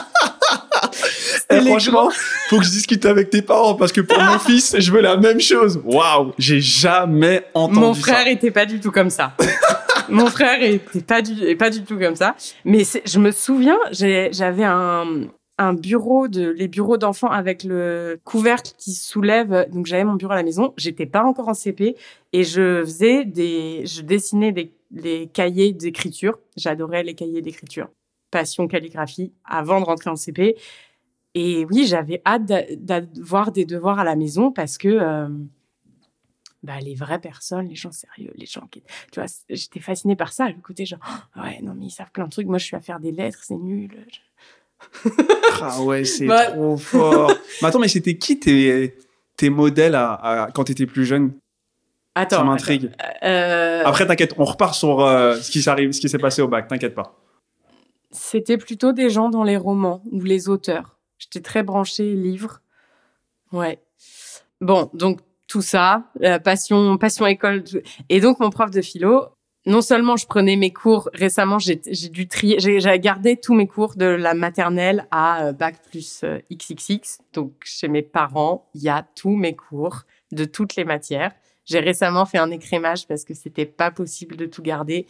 eh, 1.50 1.61
franchement, 1.61 2.11
faut 2.49 2.58
que 2.58 2.64
je 2.64 2.70
discute 2.70 3.05
avec 3.06 3.31
tes 3.31 3.43
parents 3.43 3.75
parce 3.75 3.93
que 3.93 4.00
pour 4.00 4.20
mon 4.20 4.38
fils, 4.38 4.76
je 4.79 4.93
veux 4.93 5.00
la 5.00 5.17
même 5.17 5.40
chose. 5.40 5.81
Waouh, 5.85 6.32
j'ai 6.38 6.61
jamais 6.61 7.44
entendu 7.55 7.81
Mon 7.81 7.94
frère 7.94 8.26
était 8.26 8.50
pas 8.50 8.67
du 8.67 8.81
tout 8.81 8.91
comme 8.91 9.11
ça. 9.11 9.34
mon 10.08 10.26
frère 10.26 10.62
était 10.62 11.00
pas 11.00 11.20
du 11.20 11.56
pas 11.56 11.70
du 11.70 11.82
tout 11.82 11.99
comme 11.99 12.17
ça. 12.17 12.34
Mais 12.64 12.84
je 13.05 13.19
me 13.19 13.31
souviens, 13.31 13.79
j'avais 13.93 14.64
un 14.64 15.26
un 15.58 15.75
bureau 15.75 16.28
de 16.28 16.49
les 16.49 16.69
bureaux 16.69 16.96
d'enfants 16.96 17.31
avec 17.31 17.64
le 17.64 18.20
couvercle 18.25 18.72
qui 18.78 18.93
soulève. 18.93 19.69
Donc 19.70 19.87
j'avais 19.87 20.05
mon 20.05 20.14
bureau 20.14 20.32
à 20.32 20.37
la 20.37 20.44
maison. 20.44 20.72
J'étais 20.76 21.06
pas 21.06 21.25
encore 21.25 21.49
en 21.49 21.55
CP 21.55 21.96
et 22.32 22.44
je 22.44 22.82
faisais 22.84 23.25
des, 23.25 23.84
je 23.84 24.02
dessinais 24.02 24.52
des, 24.52 24.72
des 24.90 25.28
cahiers 25.32 25.72
d'écriture. 25.72 26.38
J'adorais 26.56 27.02
les 27.02 27.14
cahiers 27.14 27.43
d'écriture. 27.43 27.88
Passion 28.31 28.69
calligraphie 28.69 29.32
avant 29.44 29.81
de 29.81 29.84
rentrer 29.84 30.10
en 30.10 30.16
CP. 30.16 30.56
Et 31.34 31.66
oui, 31.66 31.87
j'avais 31.87 32.22
hâte 32.25 32.46
d'avoir 32.46 33.52
des 33.52 33.64
devoirs 33.64 33.99
à 33.99 34.05
la 34.05 34.16
maison 34.16 34.50
parce 34.52 34.78
que 34.78 34.88
euh, 34.88 35.28
bah, 36.62 36.81
les 36.81 36.94
vraies 36.94 37.20
personnes, 37.20 37.69
les 37.69 37.75
gens 37.75 37.93
sérieux, 37.93 38.32
les 38.34 38.46
gens 38.46 38.66
qui, 38.70 38.82
tu 39.12 39.20
vois, 39.20 39.26
j'étais 39.49 39.81
fascinée 39.81 40.16
par 40.16 40.32
ça, 40.32 40.49
le 40.49 40.60
côté 40.60 40.84
genre, 40.87 41.00
oh, 41.36 41.41
ouais, 41.41 41.60
non 41.62 41.74
mais 41.74 41.86
ils 41.86 41.91
savent 41.91 42.10
plein 42.10 42.24
de 42.24 42.31
trucs. 42.31 42.46
Moi, 42.46 42.58
je 42.58 42.65
suis 42.65 42.77
à 42.77 42.81
faire 42.81 42.98
des 42.98 43.12
lettres, 43.12 43.41
c'est 43.43 43.56
nul 43.56 43.91
ah 45.63 45.82
ouais, 45.82 46.05
c'est 46.05 46.27
trop 46.27 46.77
fort. 46.77 47.32
mais 47.63 47.69
attends, 47.69 47.79
mais 47.79 47.89
c'était 47.89 48.17
qui 48.17 48.39
tes, 48.39 48.97
tes 49.37 49.51
modèles 49.51 49.94
à, 49.94 50.49
quand 50.55 50.65
tu 50.65 50.73
étais 50.73 50.87
plus 50.87 51.05
jeune? 51.05 51.32
Attends. 52.15 52.39
Ça 52.39 52.44
m'intrigue. 52.44 52.91
Euh... 53.23 53.82
Après, 53.85 54.06
t'inquiète, 54.06 54.35
on 54.39 54.44
repart 54.44 54.75
sur 54.75 55.01
euh, 55.01 55.37
ce 55.37 55.51
qui 55.51 55.63
s'arrive, 55.63 55.93
ce 55.93 56.01
qui 56.01 56.08
s'est 56.08 56.19
passé 56.19 56.43
au 56.43 56.49
bac. 56.49 56.67
T'inquiète 56.67 56.94
pas. 56.94 57.17
C'était 58.11 58.56
plutôt 58.56 58.93
des 58.93 59.11
gens 59.11 59.29
dans 59.29 59.44
les 59.44 59.56
romans 59.56 60.03
ou 60.11 60.20
les 60.23 60.49
auteurs. 60.49 60.99
J'étais 61.19 61.41
très 61.41 61.63
branchée 61.63 62.15
livres. 62.15 62.61
Ouais. 63.53 63.81
Bon, 64.61 64.91
donc 64.94 65.20
tout 65.47 65.63
ça, 65.63 66.05
la 66.19 66.41
passion, 66.41 66.97
passion 66.99 67.27
école. 67.27 67.65
Et 68.08 68.20
donc 68.20 68.41
mon 68.41 68.51
prof 68.51 68.70
de 68.70 68.82
philo, 68.82 69.29
non 69.67 69.82
seulement 69.82 70.17
je 70.17 70.27
prenais 70.27 70.56
mes 70.56 70.72
cours, 70.72 71.10
récemment 71.12 71.58
j'ai 71.58 71.77
dû 71.77 72.29
trier, 72.29 72.58
j'ai 72.58 72.98
gardé 72.98 73.36
tous 73.36 73.55
mes 73.55 73.67
cours 73.67 73.96
de 73.96 74.06
la 74.06 74.34
maternelle 74.34 75.06
à 75.10 75.46
euh, 75.46 75.53
bac 75.53 75.77
plus 75.91 76.24
XXX. 76.53 76.94
Euh, 76.94 77.24
Donc 77.34 77.53
chez 77.65 77.88
mes 77.88 78.03
parents, 78.03 78.69
il 78.74 78.82
y 78.82 78.88
a 78.88 79.06
tous 79.15 79.36
mes 79.36 79.55
cours 79.55 80.05
de 80.32 80.44
toutes 80.44 80.77
les 80.77 80.84
matières. 80.84 81.32
J'ai 81.65 81.81
récemment 81.81 82.24
fait 82.24 82.38
un 82.38 82.50
écrémage 82.50 83.06
parce 83.06 83.24
que 83.24 83.34
c'était 83.34 83.67
pas 83.67 83.91
possible 83.91 84.36
de 84.36 84.46
tout 84.46 84.62
garder. 84.62 85.06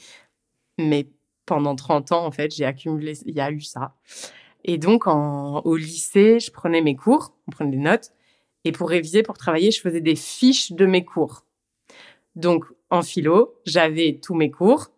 Mais 0.77 1.07
pendant 1.47 1.77
30 1.77 2.13
ans, 2.13 2.27
en 2.27 2.31
fait, 2.31 2.55
j'ai 2.55 2.65
accumulé, 2.65 3.17
il 3.25 3.35
y 3.35 3.41
a 3.41 3.51
eu 3.51 3.61
ça. 3.61 3.95
Et 4.65 4.77
donc, 4.77 5.07
en, 5.07 5.61
au 5.61 5.77
lycée, 5.77 6.41
je 6.41 6.51
prenais 6.51 6.83
mes 6.83 6.97
cours, 6.97 7.35
on 7.47 7.53
prenait 7.53 7.71
des 7.71 7.77
notes. 7.77 8.13
Et 8.65 8.73
pour 8.73 8.89
réviser, 8.91 9.23
pour 9.23 9.39
travailler, 9.39 9.71
je 9.71 9.81
faisais 9.81 10.01
des 10.01 10.17
fiches 10.17 10.73
de 10.73 10.85
mes 10.85 11.05
cours. 11.05 11.45
Donc, 12.35 12.65
en 12.91 13.03
philo, 13.03 13.55
j'avais 13.67 14.19
tous 14.23 14.35
mes 14.35 14.51
cours. 14.51 14.89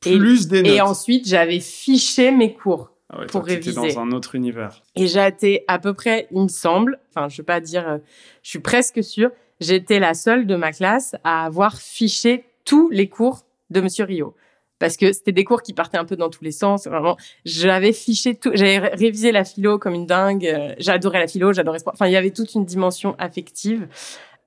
Plus 0.00 0.46
et, 0.46 0.48
des 0.48 0.62
notes. 0.62 0.72
Et 0.72 0.80
ensuite, 0.80 1.26
j'avais 1.28 1.60
fiché 1.60 2.30
mes 2.30 2.54
cours 2.54 2.92
ah 3.10 3.20
ouais, 3.20 3.26
pour 3.26 3.44
réviser. 3.44 3.74
dans 3.74 3.98
un 3.98 4.12
autre 4.12 4.34
univers. 4.34 4.82
Et 4.94 5.06
j'étais 5.06 5.64
à 5.66 5.78
peu 5.78 5.94
près, 5.94 6.28
il 6.30 6.42
me 6.42 6.48
semble, 6.48 6.98
enfin, 7.10 7.28
je 7.28 7.38
veux 7.38 7.46
pas 7.46 7.60
dire, 7.60 7.88
euh, 7.88 7.98
je 8.42 8.50
suis 8.50 8.58
presque 8.58 9.02
sûre, 9.02 9.30
j'étais 9.60 9.98
la 9.98 10.14
seule 10.14 10.46
de 10.46 10.56
ma 10.56 10.72
classe 10.72 11.16
à 11.24 11.44
avoir 11.44 11.78
fiché 11.78 12.44
tous 12.64 12.90
les 12.90 13.08
cours 13.08 13.44
de 13.70 13.80
Monsieur 13.80 14.04
Rio. 14.04 14.34
parce 14.78 14.96
que 14.96 15.12
c'était 15.12 15.32
des 15.32 15.44
cours 15.44 15.62
qui 15.62 15.72
partaient 15.72 15.98
un 15.98 16.04
peu 16.04 16.16
dans 16.16 16.28
tous 16.30 16.44
les 16.44 16.52
sens. 16.52 16.86
Vraiment, 16.86 17.16
j'avais 17.44 17.92
fiché 17.92 18.36
tout, 18.36 18.50
j'avais 18.54 18.78
révisé 18.78 19.32
la 19.32 19.44
philo 19.44 19.78
comme 19.78 19.94
une 19.94 20.06
dingue. 20.06 20.46
euh, 20.46 20.74
J'adorais 20.78 21.18
la 21.18 21.26
philo, 21.26 21.52
j'adorais. 21.52 21.78
Enfin, 21.86 22.06
il 22.06 22.12
y 22.12 22.16
avait 22.16 22.30
toute 22.30 22.54
une 22.54 22.64
dimension 22.64 23.16
affective. 23.18 23.88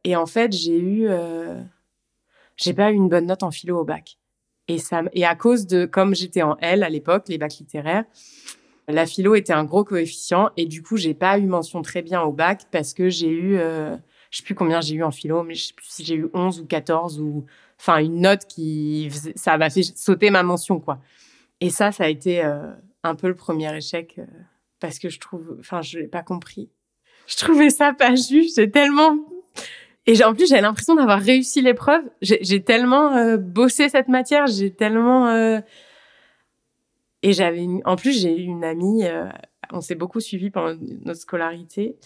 Et 0.03 0.15
en 0.15 0.25
fait, 0.25 0.53
j'ai 0.53 0.77
eu, 0.77 1.07
euh, 1.09 1.59
j'ai 2.57 2.73
pas 2.73 2.91
eu 2.91 2.95
une 2.95 3.09
bonne 3.09 3.25
note 3.25 3.43
en 3.43 3.51
philo 3.51 3.79
au 3.79 3.83
bac. 3.83 4.17
Et 4.67 4.77
ça, 4.77 5.03
et 5.13 5.25
à 5.25 5.35
cause 5.35 5.67
de, 5.67 5.85
comme 5.85 6.15
j'étais 6.15 6.43
en 6.43 6.57
L 6.57 6.83
à 6.83 6.89
l'époque, 6.89 7.25
les 7.27 7.37
bacs 7.37 7.57
littéraires, 7.57 8.05
la 8.87 9.05
philo 9.05 9.35
était 9.35 9.53
un 9.53 9.63
gros 9.63 9.83
coefficient. 9.83 10.49
Et 10.57 10.65
du 10.65 10.81
coup, 10.83 10.97
j'ai 10.97 11.13
pas 11.13 11.37
eu 11.37 11.45
mention 11.45 11.81
très 11.81 12.01
bien 12.01 12.21
au 12.21 12.31
bac 12.31 12.67
parce 12.71 12.93
que 12.93 13.09
j'ai 13.09 13.29
eu, 13.29 13.57
euh, 13.57 13.95
je 14.29 14.37
sais 14.37 14.43
plus 14.43 14.55
combien 14.55 14.81
j'ai 14.81 14.95
eu 14.95 15.03
en 15.03 15.11
philo, 15.11 15.43
mais 15.43 15.55
je 15.55 15.67
sais 15.67 15.73
plus 15.73 15.87
si 15.87 16.05
j'ai 16.05 16.15
eu 16.15 16.27
11 16.33 16.59
ou 16.61 16.65
14 16.65 17.19
ou, 17.19 17.45
enfin, 17.79 17.97
une 17.97 18.21
note 18.21 18.45
qui, 18.45 19.09
ça 19.35 19.57
m'a 19.57 19.69
fait 19.69 19.83
sauter 19.83 20.29
ma 20.29 20.43
mention, 20.43 20.79
quoi. 20.79 20.99
Et 21.59 21.69
ça, 21.69 21.91
ça 21.91 22.05
a 22.05 22.07
été 22.07 22.43
euh, 22.43 22.71
un 23.03 23.15
peu 23.15 23.27
le 23.27 23.35
premier 23.35 23.75
échec 23.75 24.15
euh, 24.17 24.25
parce 24.79 24.99
que 24.99 25.09
je 25.09 25.19
trouve, 25.19 25.57
enfin, 25.59 25.81
je 25.81 25.99
l'ai 25.99 26.07
pas 26.07 26.23
compris. 26.23 26.69
Je 27.27 27.37
trouvais 27.37 27.69
ça 27.69 27.93
pas 27.93 28.15
juste. 28.15 28.55
J'ai 28.55 28.69
tellement 28.69 29.17
et 30.07 30.15
j'ai- 30.15 30.23
en 30.23 30.33
plus, 30.33 30.47
j'avais 30.49 30.61
l'impression 30.61 30.95
d'avoir 30.95 31.19
réussi 31.19 31.61
l'épreuve. 31.61 32.03
J'ai 32.21 32.39
j'ai 32.41 32.63
tellement 32.63 33.15
euh, 33.15 33.37
bossé 33.37 33.89
cette 33.89 34.07
matière, 34.07 34.47
j'ai 34.47 34.71
tellement. 34.73 35.27
euh, 35.27 35.59
Et 37.23 37.33
j'avais. 37.33 37.63
une- 37.63 37.81
En 37.85 37.95
plus, 37.95 38.19
j'ai 38.19 38.35
eu 38.35 38.43
une 38.45 38.63
amie, 38.63 39.03
euh, 39.05 39.25
on 39.71 39.81
s'est 39.81 39.95
beaucoup 39.95 40.19
suivi 40.19 40.49
pendant 40.49 40.75
notre 41.05 41.19
scolarité, 41.21 41.97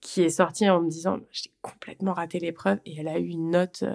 qui 0.00 0.22
est 0.22 0.30
sortie 0.30 0.68
en 0.70 0.80
me 0.80 0.88
disant 0.88 1.18
J'ai 1.30 1.50
complètement 1.62 2.14
raté 2.14 2.38
l'épreuve 2.38 2.78
et 2.86 2.94
elle 2.98 3.08
a 3.08 3.18
eu 3.18 3.26
une 3.28 3.50
note. 3.50 3.82
euh, 3.82 3.94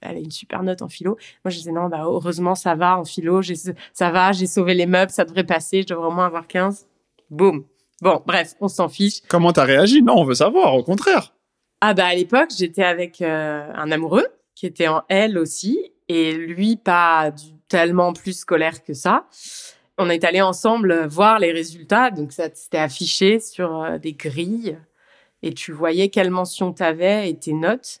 Elle 0.00 0.16
a 0.16 0.20
une 0.20 0.30
super 0.30 0.62
note 0.62 0.80
en 0.80 0.88
philo. 0.88 1.18
Moi, 1.44 1.50
je 1.50 1.58
disais 1.58 1.70
non, 1.72 1.88
bah, 1.90 2.00
heureusement, 2.04 2.54
ça 2.54 2.74
va 2.74 2.98
en 2.98 3.04
philo. 3.04 3.42
j'ai- 3.42 3.56
Ça 3.92 4.10
va, 4.10 4.32
j'ai 4.32 4.46
sauvé 4.46 4.72
les 4.72 4.86
meubles, 4.86 5.10
ça 5.10 5.26
devrait 5.26 5.44
passer. 5.44 5.82
Je 5.82 5.88
devrais 5.88 6.06
au 6.06 6.10
moins 6.10 6.24
avoir 6.24 6.46
15. 6.46 6.86
Boum. 7.28 7.66
Bon, 8.00 8.22
bref, 8.24 8.54
on 8.62 8.68
s'en 8.68 8.88
fiche. 8.88 9.20
Comment 9.28 9.52
t'as 9.52 9.64
réagi? 9.64 10.00
Non, 10.02 10.14
on 10.16 10.24
veut 10.24 10.34
savoir, 10.34 10.74
au 10.74 10.82
contraire. 10.82 11.34
Ah 11.80 11.94
bah 11.94 12.06
à 12.06 12.14
l'époque, 12.14 12.50
j'étais 12.56 12.82
avec 12.84 13.20
euh, 13.20 13.70
un 13.74 13.90
amoureux 13.92 14.26
qui 14.54 14.66
était 14.66 14.88
en 14.88 15.02
L 15.08 15.38
aussi 15.38 15.92
et 16.08 16.32
lui 16.32 16.76
pas 16.76 17.30
du- 17.30 17.52
tellement 17.68 18.12
plus 18.12 18.38
scolaire 18.38 18.82
que 18.82 18.94
ça. 18.94 19.26
On 19.98 20.08
est 20.10 20.24
allé 20.24 20.40
ensemble 20.40 21.06
voir 21.06 21.38
les 21.38 21.52
résultats, 21.52 22.10
donc 22.10 22.32
ça 22.32 22.48
c'était 22.54 22.78
affiché 22.78 23.40
sur 23.40 23.82
euh, 23.82 23.98
des 23.98 24.12
grilles 24.14 24.78
et 25.42 25.52
tu 25.52 25.72
voyais 25.72 26.08
quelle 26.08 26.30
mention 26.30 26.72
t'avais 26.72 27.28
et 27.30 27.38
tes 27.38 27.52
notes. 27.52 28.00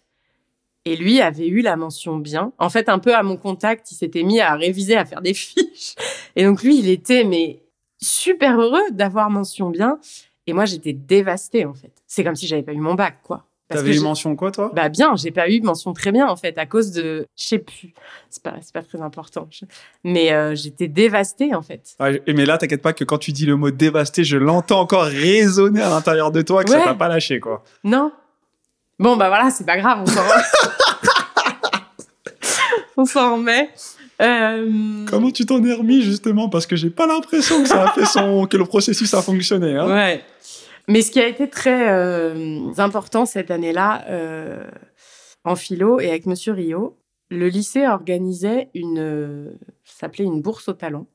Et 0.84 0.96
lui 0.96 1.20
avait 1.20 1.48
eu 1.48 1.62
la 1.62 1.76
mention 1.76 2.16
bien. 2.16 2.52
En 2.58 2.70
fait, 2.70 2.88
un 2.88 3.00
peu 3.00 3.12
à 3.14 3.24
mon 3.24 3.36
contact, 3.36 3.90
il 3.90 3.96
s'était 3.96 4.22
mis 4.22 4.40
à 4.40 4.54
réviser, 4.54 4.96
à 4.96 5.04
faire 5.04 5.20
des 5.20 5.34
fiches. 5.34 5.96
Et 6.36 6.44
donc 6.44 6.62
lui, 6.62 6.78
il 6.78 6.88
était 6.88 7.24
mais 7.24 7.64
super 8.00 8.58
heureux 8.60 8.90
d'avoir 8.92 9.28
mention 9.28 9.68
bien. 9.70 9.98
Et 10.46 10.52
moi, 10.52 10.64
j'étais 10.64 10.92
dévastée 10.92 11.64
en 11.66 11.74
fait. 11.74 11.92
C'est 12.06 12.22
comme 12.24 12.36
si 12.36 12.46
j'avais 12.46 12.62
pas 12.62 12.72
eu 12.72 12.78
mon 12.80 12.94
bac, 12.94 13.18
quoi. 13.22 13.44
T'avais 13.68 13.96
eu 13.96 14.00
mention 14.00 14.36
quoi, 14.36 14.52
toi? 14.52 14.70
Bah 14.74 14.88
bien, 14.88 15.16
j'ai 15.16 15.32
pas 15.32 15.50
eu 15.50 15.60
mention 15.60 15.92
très 15.92 16.12
bien 16.12 16.28
en 16.28 16.36
fait 16.36 16.56
à 16.56 16.66
cause 16.66 16.92
de, 16.92 17.26
je 17.36 17.44
sais 17.44 17.58
plus, 17.58 17.92
c'est 18.30 18.42
pas, 18.42 18.54
c'est 18.62 18.72
pas 18.72 18.82
très 18.82 19.00
important, 19.02 19.48
Je- 19.50 19.64
mais 20.04 20.32
euh, 20.32 20.54
j'étais 20.54 20.86
dévastée 20.86 21.52
en 21.54 21.62
fait. 21.62 21.82
Ouais, 21.98 22.22
mais 22.28 22.46
là, 22.46 22.58
t'inquiète 22.58 22.82
pas 22.82 22.92
que 22.92 23.02
quand 23.02 23.18
tu 23.18 23.32
dis 23.32 23.44
le 23.44 23.56
mot 23.56 23.72
dévasté, 23.72 24.22
je 24.22 24.36
l'entends 24.36 24.80
encore 24.80 25.02
résonner 25.04 25.82
à 25.82 25.88
l'intérieur 25.90 26.30
de 26.30 26.42
toi, 26.42 26.62
que 26.62 26.70
ça 26.70 26.78
Ouais. 26.78 26.84
t'a 26.84 26.94
pas 26.94 27.08
lâché, 27.08 27.40
quoi. 27.40 27.64
Non. 27.82 28.12
Bon 29.00 29.16
bah 29.16 29.28
voilà, 29.28 29.50
c'est 29.50 29.66
pas 29.66 29.76
grave, 29.78 29.98
on 30.02 30.06
s'en 30.06 30.22
on 32.96 33.04
s'en 33.04 33.34
remet. 33.36 33.68
Euh, 34.22 35.04
Comment 35.10 35.30
tu 35.30 35.44
t'en 35.44 35.62
es 35.64 35.72
remis, 35.74 36.00
justement? 36.02 36.48
Parce 36.48 36.66
que 36.66 36.76
j'ai 36.76 36.88
pas 36.90 37.06
l'impression 37.06 37.62
que 37.62 37.68
ça 37.68 37.88
a 37.88 37.92
fait 37.92 38.06
son... 38.06 38.46
que 38.46 38.56
le 38.56 38.64
processus 38.64 39.12
a 39.12 39.20
fonctionné, 39.20 39.76
hein 39.76 39.86
Ouais. 39.88 40.24
Mais 40.88 41.02
ce 41.02 41.10
qui 41.10 41.20
a 41.20 41.26
été 41.26 41.48
très 41.50 41.90
euh, 41.90 42.72
important 42.78 43.26
cette 43.26 43.50
année-là 43.50 44.04
euh, 44.08 44.68
en 45.44 45.56
philo 45.56 45.98
et 46.00 46.08
avec 46.08 46.26
Monsieur 46.26 46.52
Rio, 46.52 46.96
le 47.30 47.48
lycée 47.48 47.86
organisait 47.86 48.70
une, 48.74 48.98
euh, 48.98 49.52
s'appelait 49.84 50.24
une 50.24 50.40
bourse 50.42 50.68
au 50.68 50.74
talent. 50.74 51.06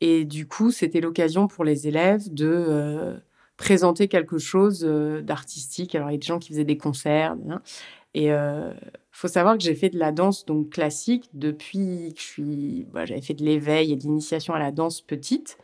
Et 0.00 0.24
du 0.24 0.48
coup, 0.48 0.70
c'était 0.72 1.00
l'occasion 1.00 1.46
pour 1.46 1.62
les 1.64 1.86
élèves 1.86 2.32
de 2.32 3.20
présenter 3.58 4.08
quelque 4.08 4.38
chose 4.38 4.80
d'artistique. 4.80 5.94
Alors, 5.94 6.08
il 6.08 6.14
y 6.14 6.16
a 6.16 6.18
des 6.18 6.26
gens 6.26 6.38
qui 6.38 6.48
faisaient 6.48 6.64
des 6.64 6.78
concerts. 6.78 7.36
hein. 7.50 7.60
Et 8.14 8.30
faut 9.10 9.28
savoir 9.28 9.58
que 9.58 9.62
j'ai 9.62 9.74
fait 9.74 9.90
de 9.90 9.98
la 9.98 10.10
danse 10.10 10.46
donc 10.46 10.70
classique 10.70 11.28
depuis 11.34 12.14
que 12.14 12.20
je 12.20 12.26
suis. 12.26 12.86
bah, 12.92 13.04
J'avais 13.04 13.20
fait 13.20 13.34
de 13.34 13.44
l'éveil 13.44 13.92
et 13.92 13.96
de 13.96 14.02
l'initiation 14.02 14.54
à 14.54 14.58
la 14.58 14.72
danse 14.72 15.02
petite. 15.02 15.58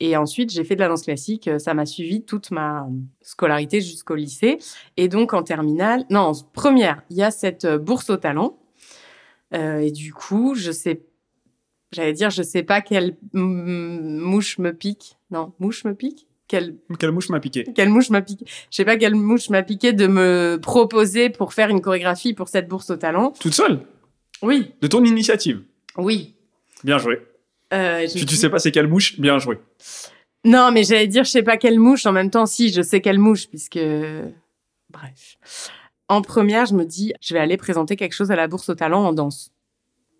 Et 0.00 0.16
ensuite, 0.16 0.50
j'ai 0.50 0.64
fait 0.64 0.74
de 0.74 0.80
la 0.80 0.88
danse 0.88 1.02
classique. 1.02 1.48
Euh, 1.48 1.58
Ça 1.58 1.72
m'a 1.74 1.86
suivi 1.86 2.22
toute 2.24 2.50
ma 2.50 2.86
scolarité 3.22 3.80
jusqu'au 3.80 4.14
lycée. 4.16 4.58
Et 4.96 5.08
donc, 5.08 5.32
en 5.34 5.42
terminale, 5.42 6.04
non, 6.10 6.20
en 6.20 6.32
première, 6.52 7.02
il 7.10 7.16
y 7.16 7.22
a 7.22 7.30
cette 7.30 7.64
euh, 7.64 7.78
bourse 7.78 8.10
au 8.10 8.16
talent. 8.16 8.58
Euh, 9.54 9.78
et 9.78 9.92
du 9.92 10.12
coup, 10.12 10.54
je 10.56 10.72
sais, 10.72 11.02
j'allais 11.92 12.12
dire, 12.12 12.30
je 12.30 12.42
sais 12.42 12.64
pas 12.64 12.80
quelle 12.80 13.16
mouche 13.32 14.58
me 14.58 14.72
pique. 14.72 15.16
Non, 15.30 15.52
mouche 15.60 15.84
me 15.84 15.94
pique? 15.94 16.26
Quelle, 16.48 16.76
Quelle 16.98 17.12
mouche 17.12 17.30
m'a 17.30 17.40
piqué? 17.40 17.64
Quelle 17.74 17.88
mouche 17.88 18.10
m'a 18.10 18.20
piqué? 18.20 18.44
Je 18.70 18.76
sais 18.76 18.84
pas 18.84 18.96
quelle 18.98 19.14
mouche 19.14 19.48
m'a 19.48 19.62
piqué 19.62 19.92
de 19.94 20.06
me 20.06 20.58
proposer 20.60 21.30
pour 21.30 21.54
faire 21.54 21.70
une 21.70 21.80
chorégraphie 21.80 22.34
pour 22.34 22.48
cette 22.48 22.68
bourse 22.68 22.90
au 22.90 22.96
talent. 22.96 23.32
Toute 23.40 23.54
seule? 23.54 23.80
Oui, 24.42 24.72
De 24.82 24.86
ton 24.88 25.02
initiative? 25.04 25.62
Oui. 25.96 26.34
Bien 26.82 26.98
joué. 26.98 27.22
Euh, 27.74 28.06
tu 28.06 28.24
dis- 28.24 28.36
sais 28.36 28.48
pas 28.50 28.58
c'est 28.58 28.70
quelle 28.72 28.88
mouche, 28.88 29.18
bien 29.20 29.38
joué. 29.38 29.58
Non, 30.44 30.70
mais 30.72 30.84
j'allais 30.84 31.06
dire, 31.06 31.24
je 31.24 31.30
sais 31.30 31.42
pas 31.42 31.56
quelle 31.56 31.78
mouche. 31.80 32.06
En 32.06 32.12
même 32.12 32.30
temps, 32.30 32.46
si, 32.46 32.72
je 32.72 32.82
sais 32.82 33.00
quelle 33.00 33.18
mouche, 33.18 33.48
puisque. 33.48 33.78
Bref. 34.90 35.36
En 36.08 36.20
première, 36.22 36.66
je 36.66 36.74
me 36.74 36.84
dis, 36.84 37.14
je 37.20 37.34
vais 37.34 37.40
aller 37.40 37.56
présenter 37.56 37.96
quelque 37.96 38.12
chose 38.12 38.30
à 38.30 38.36
la 38.36 38.46
Bourse 38.46 38.68
au 38.68 38.74
Talent 38.74 39.04
en 39.04 39.12
danse. 39.12 39.50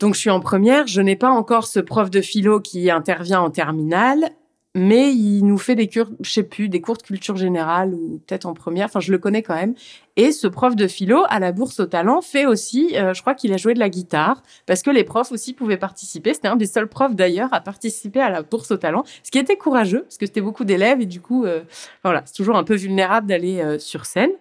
Donc, 0.01 0.15
je 0.15 0.21
suis 0.21 0.31
en 0.31 0.41
première. 0.41 0.87
Je 0.87 1.01
n'ai 1.01 1.15
pas 1.17 1.31
encore 1.31 1.67
ce 1.67 1.79
prof 1.79 2.11
de 2.11 2.21
philo 2.21 2.61
qui 2.61 2.91
intervient 2.91 3.41
en 3.41 3.51
terminale, 3.51 4.31
mais 4.77 5.13
il 5.13 5.45
nous 5.45 5.57
fait 5.57 5.77
des 5.77 5.89
cours, 5.89 6.09
je 6.21 6.31
sais 6.31 6.43
plus, 6.43 6.69
des 6.69 6.81
cours 6.81 6.97
de 6.97 7.03
culture 7.03 7.37
générale 7.37 7.95
ou 7.95 8.21
peut-être 8.27 8.45
en 8.45 8.55
première. 8.55 8.87
Enfin, 8.87 8.99
je 8.99 9.13
le 9.13 9.19
connais 9.19 9.43
quand 9.43 9.55
même. 9.55 9.75
Et 10.17 10.33
ce 10.33 10.49
prof 10.49 10.75
de 10.75 10.89
philo 10.89 11.23
à 11.29 11.39
la 11.39 11.53
Bourse 11.53 11.79
au 11.79 11.87
Talent 11.87 12.21
fait 12.23 12.45
aussi, 12.45 12.97
euh, 12.97 13.15
je 13.15 13.21
crois 13.21 13.35
qu'il 13.35 13.53
a 13.53 13.57
joué 13.57 13.75
de 13.75 13.79
la 13.79 13.89
guitare 13.89 14.43
parce 14.67 14.83
que 14.83 14.91
les 14.91 15.05
profs 15.05 15.31
aussi 15.31 15.53
pouvaient 15.53 15.77
participer. 15.77 16.35
C'était 16.35 16.49
un 16.49 16.57
des 16.57 16.67
seuls 16.67 16.89
profs 16.89 17.15
d'ailleurs 17.15 17.55
à 17.55 17.61
participer 17.61 18.21
à 18.21 18.31
la 18.31 18.43
Bourse 18.43 18.73
au 18.73 18.77
Talent, 18.77 19.05
ce 19.23 19.31
qui 19.31 19.39
était 19.39 19.57
courageux 19.57 20.03
parce 20.03 20.19
que 20.19 20.27
c'était 20.27 20.41
beaucoup 20.41 20.65
d'élèves 20.65 21.01
et 21.01 21.07
du 21.07 21.21
coup, 21.21 21.45
euh, 21.45 21.63
voilà, 22.03 22.23
c'est 22.27 22.35
toujours 22.35 22.57
un 22.57 22.65
peu 22.65 22.75
vulnérable 22.75 23.29
d'aller 23.29 23.61
euh, 23.61 23.79
sur 23.79 24.07
scène. 24.07 24.33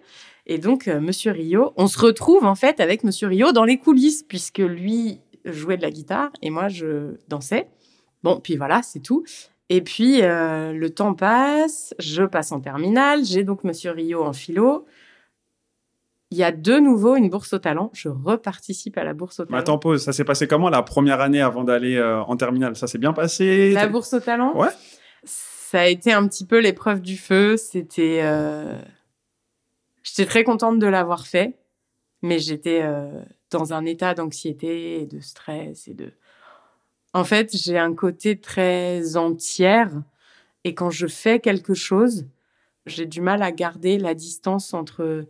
Et 0.46 0.58
donc, 0.58 0.88
Monsieur 0.88 1.30
Rio, 1.30 1.72
on 1.76 1.86
se 1.86 1.98
retrouve 1.98 2.44
en 2.44 2.54
fait 2.54 2.78
avec 2.80 3.02
Monsieur 3.02 3.28
Rio 3.28 3.52
dans 3.52 3.64
les 3.64 3.78
coulisses 3.78 4.22
puisque 4.22 4.58
lui 4.58 5.20
jouait 5.46 5.78
de 5.78 5.82
la 5.82 5.90
guitare 5.90 6.30
et 6.42 6.50
moi 6.50 6.68
je 6.68 7.14
dansais. 7.28 7.68
Bon, 8.22 8.40
puis 8.40 8.56
voilà, 8.56 8.82
c'est 8.82 9.00
tout. 9.00 9.24
Et 9.70 9.80
puis 9.80 10.22
euh, 10.22 10.72
le 10.72 10.90
temps 10.90 11.14
passe, 11.14 11.94
je 11.98 12.22
passe 12.22 12.52
en 12.52 12.60
terminale, 12.60 13.24
j'ai 13.24 13.44
donc 13.44 13.64
Monsieur 13.64 13.92
Rio 13.92 14.22
en 14.22 14.32
philo. 14.32 14.86
Il 16.30 16.38
y 16.38 16.42
a 16.44 16.52
de 16.52 16.78
nouveau 16.78 17.16
une 17.16 17.30
bourse 17.30 17.52
au 17.52 17.58
talent. 17.58 17.90
Je 17.94 18.08
reparticipe 18.08 18.98
à 18.98 19.04
la 19.04 19.14
bourse 19.14 19.38
au 19.40 19.44
Mais 19.44 19.48
talent. 19.50 19.60
attends, 19.60 19.78
pause. 19.78 20.02
Ça 20.02 20.12
s'est 20.12 20.24
passé 20.24 20.48
comment 20.48 20.68
la 20.68 20.82
première 20.82 21.20
année 21.20 21.40
avant 21.40 21.62
d'aller 21.64 21.96
euh, 21.96 22.20
en 22.22 22.36
terminale? 22.36 22.74
Ça 22.76 22.86
s'est 22.88 22.98
bien 22.98 23.12
passé? 23.12 23.70
La 23.72 23.86
bourse 23.86 24.12
au 24.14 24.20
talent? 24.20 24.52
Ouais. 24.56 24.68
Ça 25.22 25.80
a 25.82 25.86
été 25.86 26.12
un 26.12 26.26
petit 26.28 26.44
peu 26.44 26.58
l'épreuve 26.58 27.00
du 27.00 27.16
feu. 27.16 27.56
C'était. 27.56 28.20
euh, 28.22 28.76
J'étais 30.02 30.26
très 30.26 30.44
contente 30.44 30.78
de 30.78 30.86
l'avoir 30.86 31.26
fait, 31.26 31.56
mais 32.20 32.38
j'étais 32.38 32.82
dans 33.50 33.72
un 33.72 33.84
état 33.86 34.12
d'anxiété 34.14 35.00
et 35.00 35.06
de 35.06 35.20
stress 35.20 35.88
et 35.88 35.94
de. 35.94 36.12
En 37.14 37.24
fait, 37.24 37.56
j'ai 37.56 37.78
un 37.78 37.94
côté 37.94 38.38
très 38.38 39.16
entière 39.16 39.90
et 40.64 40.74
quand 40.74 40.90
je 40.90 41.06
fais 41.06 41.40
quelque 41.40 41.72
chose, 41.72 42.26
j'ai 42.86 43.06
du 43.06 43.20
mal 43.20 43.42
à 43.42 43.52
garder 43.52 43.98
la 43.98 44.14
distance 44.14 44.74
entre 44.74 45.24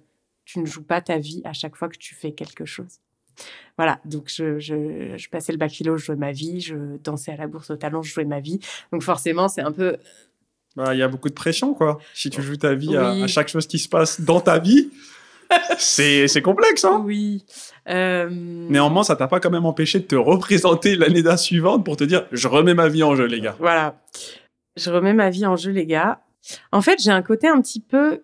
tu 0.45 0.59
ne 0.59 0.67
joues 0.67 0.83
pas 0.83 1.01
ta 1.01 1.19
vie 1.19 1.43
à 1.45 1.53
chaque 1.53 1.77
fois 1.77 1.89
que 1.89 1.99
tu 1.99 2.15
fais 2.15 2.33
quelque 2.33 2.65
chose. 2.65 3.01
Voilà, 3.77 4.01
donc 4.05 4.29
je, 4.29 4.59
je, 4.61 5.15
je 5.17 5.29
passais 5.29 5.53
le 5.53 5.59
bac 5.59 5.71
philo, 5.73 5.97
je 5.97 6.07
jouais 6.07 6.17
ma 6.17 6.33
vie, 6.33 6.61
je 6.61 6.97
dansais 7.03 7.33
à 7.33 7.37
la 7.37 7.49
bourse 7.49 7.71
au 7.71 7.77
talent, 7.77 8.03
je 8.03 8.13
jouais 8.13 8.25
ma 8.25 8.41
vie. 8.41 8.61
Donc 8.93 9.03
forcément, 9.03 9.49
c'est 9.49 9.63
un 9.63 9.73
peu 9.73 9.97
Bah, 10.77 10.95
il 10.95 10.99
y 10.99 11.03
a 11.03 11.09
beaucoup 11.09 11.29
de 11.29 11.35
pression, 11.35 11.75
quoi. 11.75 11.99
Si 12.15 12.31
tu 12.31 12.41
joues 12.43 12.57
ta 12.57 12.75
vie 12.75 12.97
à, 12.97 13.27
chaque 13.27 13.49
chose 13.49 13.67
qui 13.67 13.79
se 13.79 13.89
passe 13.89 14.21
dans 14.21 14.41
ta 14.41 14.59
vie, 14.59 14.91
c'est 15.79 16.43
complexe, 16.43 16.85
hein 16.85 17.03
oui. 17.05 17.45
Euh, 17.89 18.29
Néanmoins, 18.31 19.05
ça 19.05 19.17
t'a 19.17 19.29
pas 19.29 19.41
quand 19.41 19.51
même 19.51 19.67
empêché 19.67 20.01
de 20.01 20.05
te 20.05 20.15
représenter 20.15 20.97
l'année 20.97 21.23
suivante 21.37 21.85
pour 21.85 21.97
te 21.97 22.05
dire 22.05 22.27
je 22.33 22.49
remets 22.49 22.75
ma 22.75 22.89
vie 22.89 23.03
en 23.03 23.15
jeu, 23.17 23.27
les 23.27 23.41
gars. 23.41 23.57
Voilà. 23.59 24.01
Je 24.77 24.91
remets 24.91 25.15
ma 25.15 25.31
vie 25.31 25.47
en 25.47 25.57
jeu, 25.57 25.71
les 25.71 25.87
gars. 25.87 26.21
En 26.73 26.83
fait, 26.83 27.01
j'ai 27.03 27.11
un 27.11 27.23
côté 27.23 27.49
un 27.49 27.61
petit 27.61 27.81
peu 27.81 28.23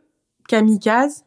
kamikaze 0.49 1.25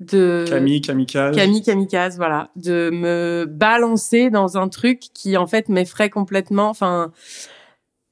de 0.00 0.44
Camille, 0.48 0.80
kamikaze. 0.80 1.36
Camille 1.36 1.62
kamikaze, 1.62 2.16
voilà, 2.16 2.50
de 2.56 2.90
me 2.92 3.46
balancer 3.48 4.30
dans 4.30 4.58
un 4.58 4.68
truc 4.68 5.00
qui 5.14 5.36
en 5.36 5.46
fait 5.46 5.68
m'effraie 5.68 6.10
complètement, 6.10 6.68
enfin, 6.68 7.12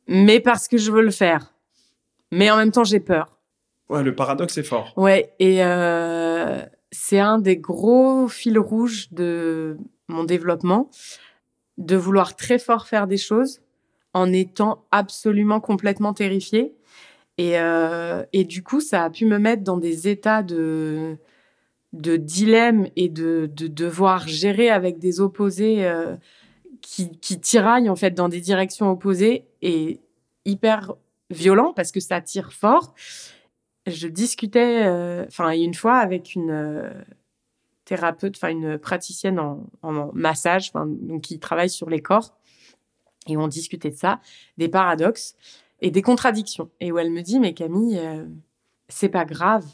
mais 0.07 0.41
parce 0.41 0.69
que 0.69 0.79
je 0.79 0.93
veux 0.93 1.03
le 1.03 1.11
faire, 1.11 1.53
mais 2.31 2.51
en 2.51 2.57
même 2.57 2.71
temps 2.71 2.85
j'ai 2.85 3.01
peur. 3.01 3.40
Ouais, 3.91 4.05
le 4.05 4.15
paradoxe 4.15 4.57
est 4.57 4.63
fort. 4.63 4.93
Ouais, 4.97 5.35
et 5.41 5.65
euh, 5.65 6.63
c'est 6.93 7.19
un 7.19 7.39
des 7.39 7.57
gros 7.57 8.29
fils 8.29 8.57
rouges 8.57 9.09
de 9.13 9.77
mon 10.07 10.23
développement, 10.23 10.89
de 11.77 11.97
vouloir 11.97 12.37
très 12.37 12.61
fort 12.61 12.87
faire 12.87 13.09
des 13.09 13.17
choses 13.17 13.61
en 14.15 14.33
étant 14.33 14.85
absolument 14.93 15.59
complètement 15.59 16.15
terrifiée. 16.15 16.73
Et, 17.37 17.59
euh, 17.59 18.23
et 18.33 18.45
du 18.45 18.63
coup, 18.63 18.81
ça 18.81 19.03
a 19.03 19.11
pu 19.11 19.27
me 19.27 19.39
mettre 19.39 19.65
dans 19.65 19.79
des 19.79 20.07
états 20.07 20.45
de, 20.45 21.17
de 21.93 22.17
dilemme 22.17 22.87
et 22.95 23.09
de, 23.09 23.51
de 23.53 23.67
devoir 23.67 24.29
gérer 24.29 24.71
avec 24.71 25.01
des 25.01 25.21
opposés 25.21 25.85
euh, 25.85 26.15
qui, 26.81 27.11
qui 27.19 27.41
tiraillent 27.41 27.91
en 27.91 27.97
fait 27.97 28.13
dans 28.13 28.29
des 28.29 28.41
directions 28.41 28.89
opposées 28.89 29.47
et 29.63 30.01
hyper 30.45 30.95
violent 31.31 31.73
parce 31.75 31.91
que 31.91 31.99
ça 32.01 32.21
tire 32.21 32.53
fort. 32.53 32.95
Je 33.91 34.09
discutais, 34.09 34.87
euh, 34.87 35.25
enfin 35.27 35.51
une 35.51 35.75
fois 35.75 35.97
avec 35.97 36.35
une 36.35 36.51
euh, 36.51 36.91
thérapeute, 37.85 38.37
enfin 38.37 38.51
une 38.51 38.79
praticienne 38.79 39.39
en, 39.39 39.67
en 39.83 40.11
massage, 40.13 40.73
donc 40.73 41.23
qui 41.23 41.39
travaille 41.39 41.71
sur 41.71 41.91
les 41.91 42.01
corps, 42.01 42.37
et 43.27 43.37
on 43.37 43.49
discutait 43.49 43.91
de 43.91 43.97
ça, 43.97 44.21
des 44.59 44.69
paradoxes 44.69 45.35
et 45.81 45.91
des 45.91 46.03
contradictions. 46.03 46.71
Et 46.81 46.93
où 46.93 46.99
elle 46.99 47.11
me 47.11 47.23
dit, 47.23 47.41
mais 47.41 47.55
Camille, 47.55 47.99
euh, 47.99 48.25
c'est 48.89 49.09
pas 49.09 49.25
grave, 49.25 49.67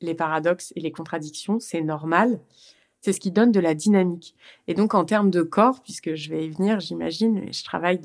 les 0.00 0.14
paradoxes 0.14 0.72
et 0.76 0.80
les 0.80 0.92
contradictions, 0.92 1.60
c'est 1.60 1.80
normal. 1.80 2.40
C'est 3.00 3.12
ce 3.12 3.20
qui 3.20 3.32
donne 3.32 3.50
de 3.50 3.58
la 3.58 3.74
dynamique. 3.74 4.36
Et 4.68 4.74
donc, 4.74 4.94
en 4.94 5.04
termes 5.04 5.30
de 5.30 5.42
corps, 5.42 5.82
puisque 5.82 6.14
je 6.14 6.30
vais 6.30 6.46
y 6.46 6.50
venir, 6.50 6.78
j'imagine, 6.78 7.52
je 7.52 7.64
travaille 7.64 8.00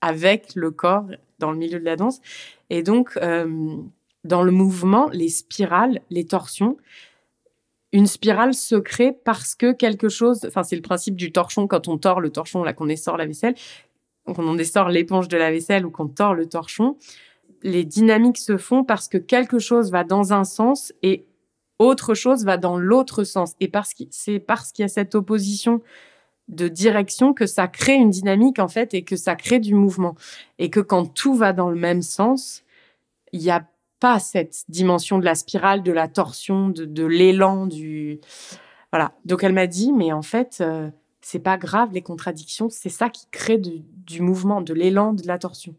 avec 0.00 0.54
le 0.56 0.72
corps 0.72 1.06
dans 1.38 1.52
le 1.52 1.58
milieu 1.58 1.78
de 1.78 1.84
la 1.84 1.94
danse. 1.94 2.20
Et 2.68 2.82
donc, 2.82 3.16
euh, 3.22 3.76
dans 4.24 4.42
le 4.42 4.52
mouvement, 4.52 5.08
les 5.12 5.28
spirales, 5.28 6.00
les 6.10 6.24
torsions, 6.24 6.76
une 7.92 8.06
spirale 8.06 8.54
se 8.54 8.76
crée 8.76 9.12
parce 9.12 9.54
que 9.54 9.72
quelque 9.72 10.08
chose, 10.08 10.40
enfin, 10.46 10.62
c'est 10.62 10.76
le 10.76 10.82
principe 10.82 11.14
du 11.14 11.30
torchon, 11.30 11.66
quand 11.66 11.88
on 11.88 11.98
tord 11.98 12.20
le 12.20 12.30
torchon, 12.30 12.64
là, 12.64 12.72
qu'on 12.72 12.88
essore 12.88 13.16
la 13.16 13.26
vaisselle, 13.26 13.54
quand 14.24 14.38
on 14.38 14.56
essore 14.58 14.88
l'éponge 14.88 15.28
de 15.28 15.36
la 15.36 15.50
vaisselle 15.50 15.84
ou 15.84 15.90
qu'on 15.90 16.08
tord 16.08 16.34
le 16.34 16.46
torchon, 16.48 16.96
les 17.62 17.84
dynamiques 17.84 18.38
se 18.38 18.56
font 18.56 18.84
parce 18.84 19.08
que 19.08 19.18
quelque 19.18 19.58
chose 19.58 19.90
va 19.90 20.04
dans 20.04 20.32
un 20.32 20.44
sens 20.44 20.92
et 21.02 21.26
autre 21.78 22.14
chose 22.14 22.44
va 22.44 22.56
dans 22.56 22.78
l'autre 22.78 23.24
sens. 23.24 23.54
Et 23.60 23.68
parce 23.68 23.94
que 23.94 24.04
c'est 24.10 24.38
parce 24.38 24.72
qu'il 24.72 24.84
y 24.84 24.86
a 24.86 24.88
cette 24.88 25.14
opposition 25.14 25.82
de 26.48 26.68
direction 26.68 27.34
que 27.34 27.46
ça 27.46 27.68
crée 27.68 27.94
une 27.94 28.10
dynamique 28.10 28.58
en 28.58 28.68
fait 28.68 28.94
et 28.94 29.02
que 29.04 29.16
ça 29.16 29.36
crée 29.36 29.60
du 29.60 29.74
mouvement. 29.74 30.14
Et 30.58 30.70
que 30.70 30.80
quand 30.80 31.06
tout 31.06 31.34
va 31.34 31.52
dans 31.52 31.70
le 31.70 31.76
même 31.76 32.02
sens, 32.02 32.62
il 33.32 33.40
n'y 33.40 33.50
a 33.50 33.66
pas 34.02 34.18
cette 34.18 34.64
dimension 34.68 35.20
de 35.20 35.24
la 35.24 35.36
spirale, 35.36 35.84
de 35.84 35.92
la 35.92 36.08
torsion, 36.08 36.70
de, 36.70 36.84
de 36.84 37.04
l'élan, 37.04 37.66
du 37.68 38.18
voilà. 38.90 39.12
Donc 39.24 39.44
elle 39.44 39.52
m'a 39.52 39.68
dit, 39.68 39.92
mais 39.92 40.12
en 40.12 40.22
fait, 40.22 40.58
euh, 40.60 40.90
c'est 41.20 41.38
pas 41.38 41.56
grave 41.56 41.90
les 41.92 42.02
contradictions, 42.02 42.68
c'est 42.68 42.88
ça 42.88 43.08
qui 43.10 43.28
crée 43.30 43.58
du 43.58 44.20
mouvement, 44.20 44.60
de 44.60 44.74
l'élan, 44.74 45.12
de 45.12 45.24
la 45.24 45.38
torsion. 45.38 45.76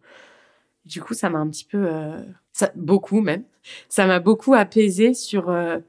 Du 0.86 1.02
coup, 1.02 1.14
ça 1.14 1.30
m'a 1.30 1.40
un 1.40 1.50
petit 1.50 1.66
peu, 1.66 1.86
euh, 1.86 2.24
ça, 2.54 2.72
beaucoup 2.78 3.20
même, 3.20 3.44
ça 3.90 4.08
m'a 4.08 4.22
beaucoup 4.22 4.54
apaisé 4.54 5.14
sur, 5.14 5.50
euh, 5.50 5.80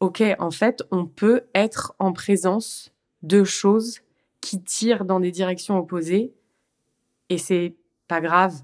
ok, 0.00 0.22
en 0.38 0.50
fait, 0.50 0.82
on 0.90 1.06
peut 1.06 1.44
être 1.54 1.94
en 1.98 2.12
présence 2.12 2.92
de 3.22 3.44
choses 3.44 4.00
qui 4.42 4.62
tirent 4.62 5.06
dans 5.06 5.20
des 5.20 5.30
directions 5.30 5.78
opposées 5.78 6.34
et 7.30 7.38
c'est 7.38 7.76
pas 8.08 8.20
grave. 8.20 8.60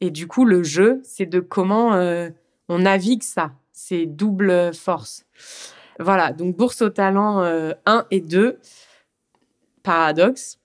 Et 0.00 0.10
du 0.10 0.26
coup, 0.26 0.44
le 0.44 0.62
jeu, 0.62 1.00
c'est 1.04 1.26
de 1.26 1.40
comment 1.40 1.94
euh, 1.94 2.30
on 2.68 2.80
navigue 2.80 3.22
ça, 3.22 3.52
c'est 3.72 4.06
double 4.06 4.74
force. 4.74 5.26
Voilà, 5.98 6.32
donc 6.32 6.56
bourse 6.56 6.82
au 6.82 6.90
talent 6.90 7.42
euh, 7.42 7.72
1 7.86 8.06
et 8.10 8.20
2, 8.20 8.58
paradoxe. 9.82 10.58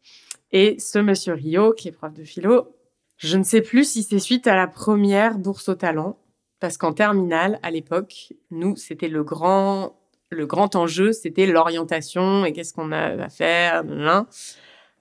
Et 0.52 0.80
ce 0.80 0.98
monsieur 1.00 1.34
Rio, 1.34 1.74
qui 1.74 1.90
est 1.90 1.92
prof 1.92 2.14
de 2.14 2.24
philo, 2.24 2.76
je 3.18 3.38
ne 3.38 3.44
sais 3.44 3.62
plus 3.62 3.84
si 3.84 4.04
c'est 4.04 4.20
suite 4.20 4.48
à 4.48 4.56
la 4.56 4.68
première 4.68 5.38
bourse 5.38 5.70
au 5.70 5.76
talent, 5.76 6.18
parce 6.60 6.78
qu'en 6.78 6.94
terminale, 6.94 7.60
à 7.62 7.70
l'époque, 7.70 8.34
nous, 8.50 8.76
c'était 8.76 9.10
le 9.10 9.24
grand, 9.24 10.00
le 10.30 10.46
grand 10.48 10.76
enjeu, 10.76 11.12
c'était 11.12 11.46
l'orientation 11.46 12.46
et 12.46 12.54
qu'est-ce 12.54 12.74
qu'on 12.74 12.92
a 12.92 13.24
à 13.24 13.30
faire. 13.30 13.84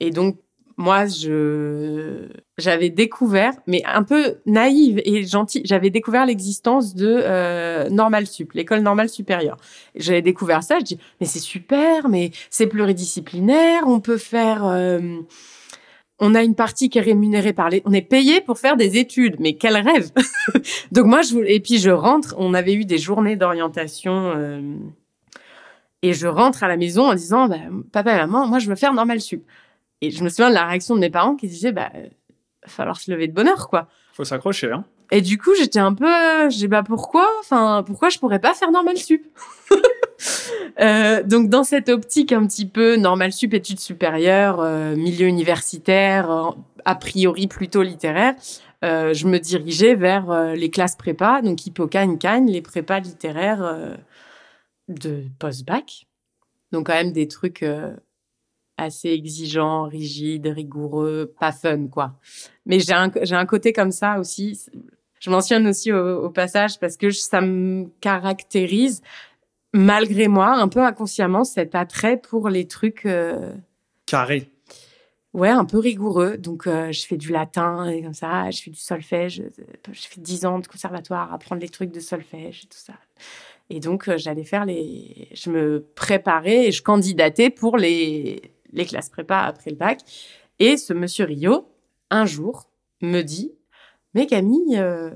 Et 0.00 0.10
donc, 0.10 0.38
moi, 0.78 1.06
je 1.06 2.28
j'avais 2.56 2.88
découvert, 2.88 3.52
mais 3.66 3.82
un 3.84 4.04
peu 4.04 4.36
naïve 4.46 5.02
et 5.04 5.24
gentille, 5.24 5.62
j'avais 5.64 5.90
découvert 5.90 6.24
l'existence 6.24 6.94
de 6.94 7.20
euh, 7.20 7.88
Normal 7.90 8.28
Sup, 8.28 8.52
l'école 8.52 8.80
normale 8.80 9.08
supérieure. 9.08 9.56
J'avais 9.96 10.22
découvert 10.22 10.62
ça, 10.62 10.78
je 10.78 10.84
dis 10.84 10.98
mais 11.20 11.26
c'est 11.26 11.40
super, 11.40 12.08
mais 12.08 12.30
c'est 12.48 12.68
pluridisciplinaire, 12.68 13.88
on 13.88 13.98
peut 13.98 14.18
faire 14.18 14.64
euh, 14.66 15.00
on 16.20 16.36
a 16.36 16.44
une 16.44 16.54
partie 16.54 16.88
qui 16.88 16.98
est 16.98 17.02
rémunérée 17.02 17.52
par 17.52 17.70
les 17.70 17.82
on 17.84 17.92
est 17.92 18.00
payé 18.00 18.40
pour 18.40 18.60
faire 18.60 18.76
des 18.76 18.98
études, 18.98 19.34
mais 19.40 19.54
quel 19.54 19.76
rêve. 19.76 20.12
Donc 20.92 21.06
moi 21.06 21.22
je 21.22 21.38
et 21.38 21.58
puis 21.58 21.78
je 21.78 21.90
rentre, 21.90 22.36
on 22.38 22.54
avait 22.54 22.74
eu 22.74 22.84
des 22.84 22.98
journées 22.98 23.34
d'orientation 23.34 24.32
euh, 24.36 24.60
et 26.02 26.12
je 26.12 26.28
rentre 26.28 26.62
à 26.62 26.68
la 26.68 26.76
maison 26.76 27.10
en 27.10 27.14
disant 27.14 27.48
bah, 27.48 27.56
papa 27.90 28.14
et 28.14 28.18
maman, 28.18 28.46
moi 28.46 28.60
je 28.60 28.68
veux 28.68 28.76
faire 28.76 28.94
Normal 28.94 29.20
Sup. 29.20 29.42
Et 30.00 30.10
je 30.10 30.22
me 30.22 30.28
souviens 30.28 30.50
de 30.50 30.54
la 30.54 30.66
réaction 30.66 30.94
de 30.94 31.00
mes 31.00 31.10
parents 31.10 31.36
qui 31.36 31.48
disaient 31.48 31.72
bah 31.72 31.90
euh, 31.94 32.06
va 32.62 32.68
falloir 32.68 33.00
se 33.00 33.10
lever 33.10 33.28
de 33.28 33.32
bonne 33.32 33.48
heure 33.48 33.68
quoi. 33.68 33.88
Faut 34.12 34.24
s'accrocher, 34.24 34.72
hein. 34.72 34.84
Et 35.10 35.22
du 35.22 35.38
coup, 35.38 35.54
j'étais 35.58 35.78
un 35.78 35.94
peu, 35.94 36.04
je 36.50 36.56
dis 36.56 36.68
bah 36.68 36.82
pourquoi, 36.82 37.26
enfin 37.40 37.82
pourquoi 37.86 38.10
je 38.10 38.18
pourrais 38.18 38.40
pas 38.40 38.54
faire 38.54 38.70
normal 38.70 38.96
sup? 38.96 39.24
Euh, 40.80 41.22
Donc 41.22 41.48
dans 41.48 41.62
cette 41.64 41.88
optique 41.88 42.32
un 42.32 42.44
petit 42.46 42.66
peu 42.66 42.96
normal 42.96 43.32
sup, 43.32 43.54
études 43.54 43.78
supérieures, 43.80 44.60
euh, 44.60 44.96
milieu 44.96 45.26
universitaire, 45.26 46.30
euh, 46.30 46.50
a 46.84 46.94
priori 46.96 47.46
plutôt 47.46 47.82
littéraire, 47.82 48.34
euh, 48.84 49.12
je 49.14 49.26
me 49.26 49.38
dirigeais 49.38 49.94
vers 49.94 50.30
euh, 50.30 50.54
les 50.54 50.70
classes 50.70 50.96
prépa, 50.96 51.40
donc 51.42 51.66
Hippocagne, 51.66 52.18
Cagne, 52.18 52.48
les 52.50 52.62
prépas 52.62 53.00
littéraires 53.00 53.62
euh, 53.62 53.94
de 54.88 55.24
post-bac. 55.38 56.06
Donc 56.72 56.86
quand 56.86 56.94
même 56.94 57.12
des 57.12 57.28
trucs 57.28 57.62
euh, 57.62 57.94
assez 58.78 59.08
exigeants, 59.10 59.84
rigides, 59.84 60.46
rigoureux, 60.46 61.34
pas 61.38 61.52
fun 61.52 61.88
quoi. 61.88 62.14
Mais 62.64 62.80
j'ai 62.80 62.92
un, 62.94 63.10
j'ai 63.22 63.34
un 63.34 63.44
côté 63.46 63.72
comme 63.72 63.90
ça 63.92 64.18
aussi. 64.18 64.58
Je 65.20 65.30
mentionne 65.30 65.66
aussi 65.66 65.92
au, 65.92 66.24
au 66.24 66.30
passage 66.30 66.78
parce 66.78 66.96
que 66.96 67.10
je- 67.10 67.18
ça 67.18 67.40
me 67.40 67.86
caractérise, 68.00 69.02
malgré 69.74 70.28
moi, 70.28 70.52
un 70.54 70.68
peu 70.68 70.80
inconsciemment, 70.80 71.44
cet 71.44 71.74
attrait 71.74 72.16
pour 72.18 72.48
les 72.48 72.66
trucs, 72.66 73.04
euh, 73.04 73.52
Carré. 74.06 74.48
ouais, 75.34 75.48
un 75.50 75.64
peu 75.64 75.78
rigoureux. 75.78 76.38
Donc, 76.38 76.66
euh, 76.66 76.92
je 76.92 77.04
fais 77.06 77.16
du 77.16 77.32
latin 77.32 77.88
et 77.90 78.02
comme 78.02 78.14
ça, 78.14 78.50
je 78.50 78.62
fais 78.62 78.70
du 78.70 78.78
solfège. 78.80 79.42
Je, 79.88 79.92
je 79.92 80.06
fais 80.08 80.20
10 80.20 80.46
ans 80.46 80.58
de 80.60 80.66
conservatoire, 80.66 81.32
apprendre 81.32 81.60
les 81.60 81.68
trucs 81.68 81.90
de 81.92 82.00
solfège 82.00 82.60
et 82.64 82.68
tout 82.68 82.78
ça. 82.78 82.94
Et 83.70 83.80
donc, 83.80 84.08
euh, 84.08 84.16
j'allais 84.16 84.44
faire 84.44 84.64
les. 84.64 85.28
Je 85.34 85.50
me 85.50 85.84
préparais 85.94 86.68
et 86.68 86.72
je 86.72 86.82
candidatais 86.82 87.50
pour 87.50 87.76
les, 87.76 88.40
les 88.72 88.84
classes 88.84 89.10
prépa 89.10 89.40
après 89.40 89.70
le 89.70 89.76
bac. 89.76 90.00
Et 90.58 90.76
ce 90.76 90.92
monsieur 90.92 91.24
Rio, 91.24 91.68
un 92.10 92.26
jour, 92.26 92.68
me 93.00 93.22
dit 93.22 93.52
Mais 94.14 94.26
Camille, 94.26 94.76
euh, 94.78 95.10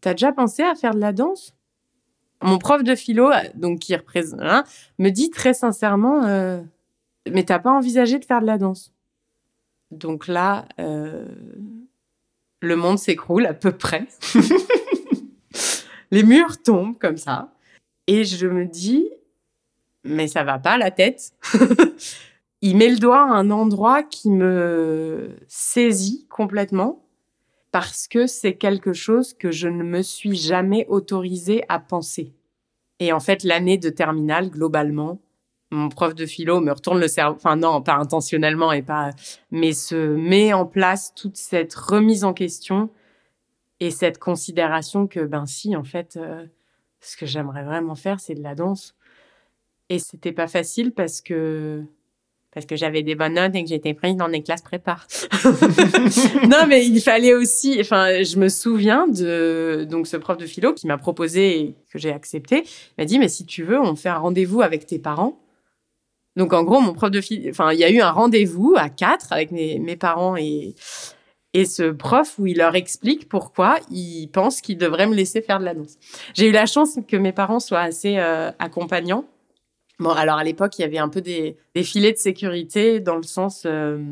t'as 0.00 0.12
déjà 0.12 0.32
pensé 0.32 0.62
à 0.62 0.74
faire 0.74 0.94
de 0.94 1.00
la 1.00 1.12
danse? 1.12 1.54
Mon 2.42 2.58
prof 2.58 2.82
de 2.82 2.94
philo, 2.94 3.30
euh, 3.30 3.42
donc 3.54 3.80
qui 3.80 3.94
représente, 3.94 4.40
hein, 4.42 4.64
me 4.98 5.10
dit 5.10 5.30
très 5.30 5.54
sincèrement 5.54 6.24
euh, 6.24 6.60
Mais 7.30 7.44
t'as 7.44 7.58
pas 7.58 7.70
envisagé 7.70 8.18
de 8.18 8.24
faire 8.24 8.40
de 8.40 8.46
la 8.46 8.58
danse? 8.58 8.92
Donc 9.90 10.28
là, 10.28 10.66
le 10.78 12.76
monde 12.76 12.98
s'écroule 12.98 13.44
à 13.44 13.54
peu 13.54 13.72
près. 13.72 14.06
Les 16.12 16.22
murs 16.22 16.62
tombent 16.62 16.96
comme 16.98 17.16
ça. 17.16 17.52
Et 18.06 18.24
je 18.24 18.46
me 18.46 18.66
dis, 18.66 19.08
mais 20.04 20.28
ça 20.28 20.44
va 20.44 20.58
pas 20.58 20.78
la 20.78 20.90
tête. 20.90 21.32
Il 22.62 22.76
met 22.76 22.88
le 22.88 22.98
doigt 22.98 23.22
à 23.22 23.34
un 23.34 23.50
endroit 23.50 24.02
qui 24.02 24.30
me 24.30 25.36
saisit 25.48 26.26
complètement 26.28 27.02
parce 27.72 28.08
que 28.08 28.26
c'est 28.26 28.56
quelque 28.56 28.92
chose 28.92 29.32
que 29.32 29.50
je 29.50 29.68
ne 29.68 29.82
me 29.82 30.02
suis 30.02 30.36
jamais 30.36 30.86
autorisée 30.88 31.64
à 31.68 31.78
penser. 31.78 32.34
Et 32.98 33.12
en 33.12 33.20
fait, 33.20 33.44
l'année 33.44 33.78
de 33.78 33.88
terminale, 33.88 34.50
globalement, 34.50 35.20
mon 35.70 35.88
prof 35.88 36.14
de 36.14 36.26
philo 36.26 36.60
me 36.60 36.72
retourne 36.72 37.00
le 37.00 37.08
cerveau, 37.08 37.36
enfin 37.36 37.56
non, 37.56 37.80
pas 37.80 37.94
intentionnellement 37.94 38.72
et 38.72 38.82
pas, 38.82 39.10
mais 39.50 39.72
se 39.72 39.94
met 40.16 40.52
en 40.52 40.66
place 40.66 41.14
toute 41.14 41.36
cette 41.36 41.74
remise 41.74 42.24
en 42.24 42.34
question 42.34 42.90
et 43.78 43.90
cette 43.90 44.18
considération 44.18 45.06
que, 45.06 45.20
ben 45.20 45.46
si, 45.46 45.76
en 45.76 45.84
fait, 45.84 46.16
euh, 46.16 46.44
ce 47.00 47.16
que 47.16 47.24
j'aimerais 47.24 47.64
vraiment 47.64 47.94
faire, 47.94 48.20
c'est 48.20 48.34
de 48.34 48.42
la 48.42 48.54
danse. 48.54 48.94
Et 49.88 49.98
c'était 49.98 50.32
pas 50.32 50.48
facile 50.48 50.92
parce 50.92 51.20
que 51.20 51.84
parce 52.52 52.66
que 52.66 52.76
j'avais 52.76 53.02
des 53.02 53.14
bonnes 53.14 53.34
notes 53.34 53.54
et 53.54 53.62
que 53.62 53.68
j'étais 53.68 53.94
prise 53.94 54.16
dans 54.16 54.28
des 54.28 54.42
classes 54.42 54.62
prépa. 54.62 54.98
non, 56.48 56.66
mais 56.68 56.84
il 56.84 57.00
fallait 57.00 57.34
aussi. 57.34 57.78
Enfin, 57.80 58.22
je 58.22 58.36
me 58.38 58.48
souviens 58.48 59.06
de 59.06 59.86
donc 59.88 60.06
ce 60.06 60.16
prof 60.16 60.36
de 60.36 60.46
philo 60.46 60.74
qui 60.74 60.86
m'a 60.86 60.98
proposé 60.98 61.60
et 61.60 61.74
que 61.92 61.98
j'ai 61.98 62.12
accepté. 62.12 62.64
Il 62.64 63.02
m'a 63.02 63.04
dit 63.04 63.18
mais 63.18 63.28
si 63.28 63.46
tu 63.46 63.62
veux, 63.62 63.80
on 63.80 63.94
fait 63.94 64.08
un 64.08 64.18
rendez-vous 64.18 64.62
avec 64.62 64.86
tes 64.86 64.98
parents. 64.98 65.40
Donc 66.36 66.52
en 66.52 66.64
gros, 66.64 66.80
mon 66.80 66.92
prof 66.92 67.10
de 67.10 67.20
philo, 67.20 67.50
enfin, 67.50 67.72
il 67.72 67.78
y 67.78 67.84
a 67.84 67.90
eu 67.90 68.00
un 68.00 68.10
rendez-vous 68.10 68.74
à 68.76 68.88
quatre 68.88 69.32
avec 69.32 69.52
mes, 69.52 69.78
mes 69.78 69.96
parents 69.96 70.36
et 70.36 70.74
et 71.52 71.64
ce 71.64 71.90
prof 71.90 72.38
où 72.38 72.46
il 72.46 72.58
leur 72.58 72.76
explique 72.76 73.28
pourquoi 73.28 73.78
il 73.90 74.28
pense 74.28 74.60
qu'il 74.60 74.78
devrait 74.78 75.06
me 75.06 75.14
laisser 75.14 75.42
faire 75.42 75.58
de 75.58 75.64
la 75.64 75.74
danse. 75.74 75.96
J'ai 76.34 76.48
eu 76.48 76.52
la 76.52 76.66
chance 76.66 76.98
que 77.08 77.16
mes 77.16 77.32
parents 77.32 77.60
soient 77.60 77.80
assez 77.80 78.18
euh, 78.18 78.52
accompagnants 78.58 79.24
Bon, 80.00 80.10
alors 80.10 80.38
à 80.38 80.44
l'époque, 80.44 80.78
il 80.78 80.82
y 80.82 80.84
avait 80.84 80.98
un 80.98 81.10
peu 81.10 81.20
des, 81.20 81.56
filets 81.76 82.12
de 82.12 82.16
sécurité 82.16 83.00
dans 83.00 83.16
le 83.16 83.22
sens. 83.22 83.64
Euh, 83.66 84.02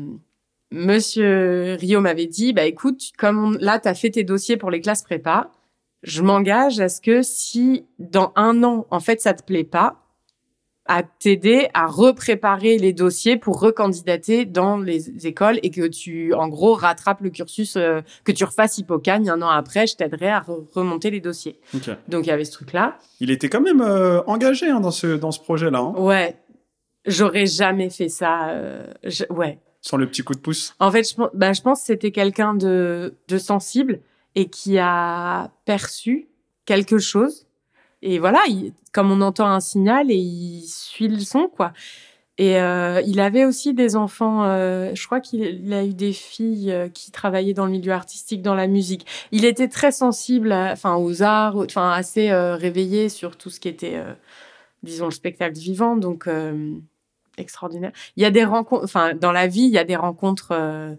Monsieur 0.71 1.73
Rio 1.79 1.99
m'avait 1.99 2.27
dit, 2.27 2.53
bah 2.53 2.65
écoute, 2.65 3.11
comme 3.17 3.57
là, 3.59 3.79
tu 3.79 3.87
as 3.87 3.95
fait 3.95 4.11
tes 4.11 4.23
dossiers 4.23 4.55
pour 4.55 4.69
les 4.69 4.81
classes 4.81 5.01
prépa, 5.01 5.49
je 6.03 6.21
m'engage 6.21 6.79
à 6.79 6.89
ce 6.89 7.01
que 7.01 7.23
si 7.23 7.87
dans 7.97 8.31
un 8.35 8.63
an, 8.63 8.85
en 8.91 8.99
fait, 8.99 9.19
ça 9.19 9.33
te 9.33 9.43
plaît 9.43 9.63
pas, 9.63 9.99
à 10.89 11.03
t'aider 11.03 11.69
à 11.75 11.85
repréparer 11.85 12.79
les 12.79 12.93
dossiers 12.93 13.37
pour 13.37 13.59
recandidater 13.59 14.45
dans 14.45 14.77
les 14.77 15.27
écoles 15.27 15.59
et 15.61 15.69
que 15.69 15.85
tu, 15.87 16.33
en 16.33 16.47
gros, 16.47 16.73
rattrapes 16.73 17.21
le 17.21 17.29
cursus, 17.29 17.75
euh, 17.77 18.01
que 18.23 18.31
tu 18.31 18.43
refasses 18.43 18.79
Hippocagne 18.79 19.29
un 19.29 19.39
an 19.43 19.49
après, 19.49 19.85
je 19.85 19.95
t'aiderai 19.95 20.29
à 20.29 20.43
remonter 20.73 21.11
les 21.11 21.19
dossiers. 21.19 21.59
Donc 22.07 22.25
il 22.25 22.29
y 22.29 22.31
avait 22.31 22.43
ce 22.43 22.53
truc-là. 22.53 22.97
Il 23.19 23.29
était 23.29 23.49
quand 23.49 23.61
même 23.61 23.81
euh, 23.81 24.23
engagé 24.23 24.67
hein, 24.67 24.79
dans 24.79 24.89
ce, 24.89 25.15
dans 25.15 25.31
ce 25.31 25.39
projet-là. 25.39 25.77
Hein. 25.77 25.93
Ouais, 25.95 26.35
j'aurais 27.05 27.45
jamais 27.45 27.91
fait 27.91 28.09
ça. 28.09 28.49
Euh, 28.49 28.87
ouais. 29.29 29.59
Sans 29.81 29.95
le 29.95 30.07
petit 30.07 30.23
coup 30.23 30.33
de 30.33 30.39
pouce. 30.39 30.73
En 30.79 30.89
fait, 30.91 31.07
je, 31.07 31.15
bah, 31.35 31.53
je 31.53 31.61
pense 31.61 31.81
que 31.81 31.85
c'était 31.85 32.11
quelqu'un 32.11 32.55
de, 32.55 33.13
de 33.27 33.37
sensible 33.37 33.99
et 34.33 34.49
qui 34.49 34.79
a 34.79 35.51
perçu 35.65 36.29
quelque 36.65 36.97
chose 36.97 37.45
et 38.01 38.19
voilà, 38.19 38.39
comme 38.93 39.11
on 39.11 39.21
entend 39.21 39.47
un 39.47 39.59
signal 39.59 40.11
et 40.11 40.15
il 40.15 40.65
suit 40.67 41.07
le 41.07 41.19
son, 41.19 41.47
quoi. 41.47 41.73
Et 42.39 42.57
euh, 42.57 43.01
il 43.05 43.19
avait 43.19 43.43
aussi 43.43 43.73
des 43.73 43.97
enfants, 43.97 44.45
euh, 44.45 44.95
je 44.95 45.05
crois 45.05 45.19
qu'il 45.19 45.73
a 45.73 45.83
eu 45.83 45.93
des 45.93 46.13
filles 46.13 46.71
euh, 46.71 46.87
qui 46.87 47.11
travaillaient 47.11 47.53
dans 47.53 47.65
le 47.65 47.71
milieu 47.71 47.91
artistique, 47.91 48.41
dans 48.41 48.55
la 48.55 48.67
musique. 48.67 49.05
Il 49.33 49.43
était 49.43 49.67
très 49.67 49.91
sensible 49.91 50.53
enfin, 50.53 50.95
aux 50.95 51.21
arts, 51.21 51.57
enfin, 51.57 51.91
assez 51.91 52.31
réveillé 52.31 53.09
sur 53.09 53.37
tout 53.37 53.49
ce 53.49 53.59
qui 53.59 53.67
était, 53.67 54.01
disons, 54.83 55.05
le 55.05 55.11
spectacle 55.11 55.59
vivant. 55.59 55.97
Donc, 55.97 56.29
extraordinaire. 57.37 57.91
Il 58.15 58.23
y 58.23 58.25
a 58.25 58.31
des 58.31 58.45
rencontres, 58.45 58.85
enfin, 58.85 59.13
dans 59.15 59.33
la 59.33 59.47
vie, 59.47 59.63
il 59.63 59.71
y 59.71 59.77
a 59.77 59.83
des 59.83 59.97
rencontres 59.97 60.97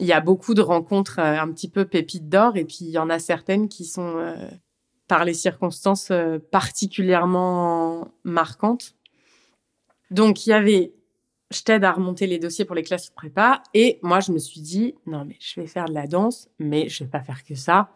il 0.00 0.06
y 0.06 0.12
a 0.12 0.20
beaucoup 0.20 0.54
de 0.54 0.62
rencontres 0.62 1.20
un 1.20 1.52
petit 1.52 1.68
peu 1.68 1.84
pépites 1.84 2.28
d'or 2.28 2.56
et 2.56 2.64
puis 2.64 2.78
il 2.80 2.90
y 2.90 2.98
en 2.98 3.10
a 3.10 3.18
certaines 3.18 3.68
qui 3.68 3.84
sont 3.84 4.16
par 5.08 5.24
les 5.24 5.34
circonstances 5.34 6.10
euh, 6.10 6.38
particulièrement 6.50 8.08
marquantes. 8.24 8.94
Donc, 10.10 10.46
il 10.46 10.50
y 10.50 10.52
avait, 10.52 10.92
je 11.50 11.62
t'aide 11.62 11.84
à 11.84 11.92
remonter 11.92 12.26
les 12.26 12.38
dossiers 12.38 12.64
pour 12.64 12.74
les 12.74 12.82
classes 12.82 13.08
de 13.10 13.14
prépa. 13.14 13.62
Et 13.74 13.98
moi, 14.02 14.20
je 14.20 14.32
me 14.32 14.38
suis 14.38 14.60
dit, 14.60 14.94
non, 15.06 15.24
mais 15.24 15.36
je 15.40 15.60
vais 15.60 15.66
faire 15.66 15.86
de 15.86 15.94
la 15.94 16.06
danse, 16.06 16.48
mais 16.58 16.88
je 16.88 17.04
vais 17.04 17.10
pas 17.10 17.20
faire 17.20 17.44
que 17.44 17.54
ça. 17.54 17.90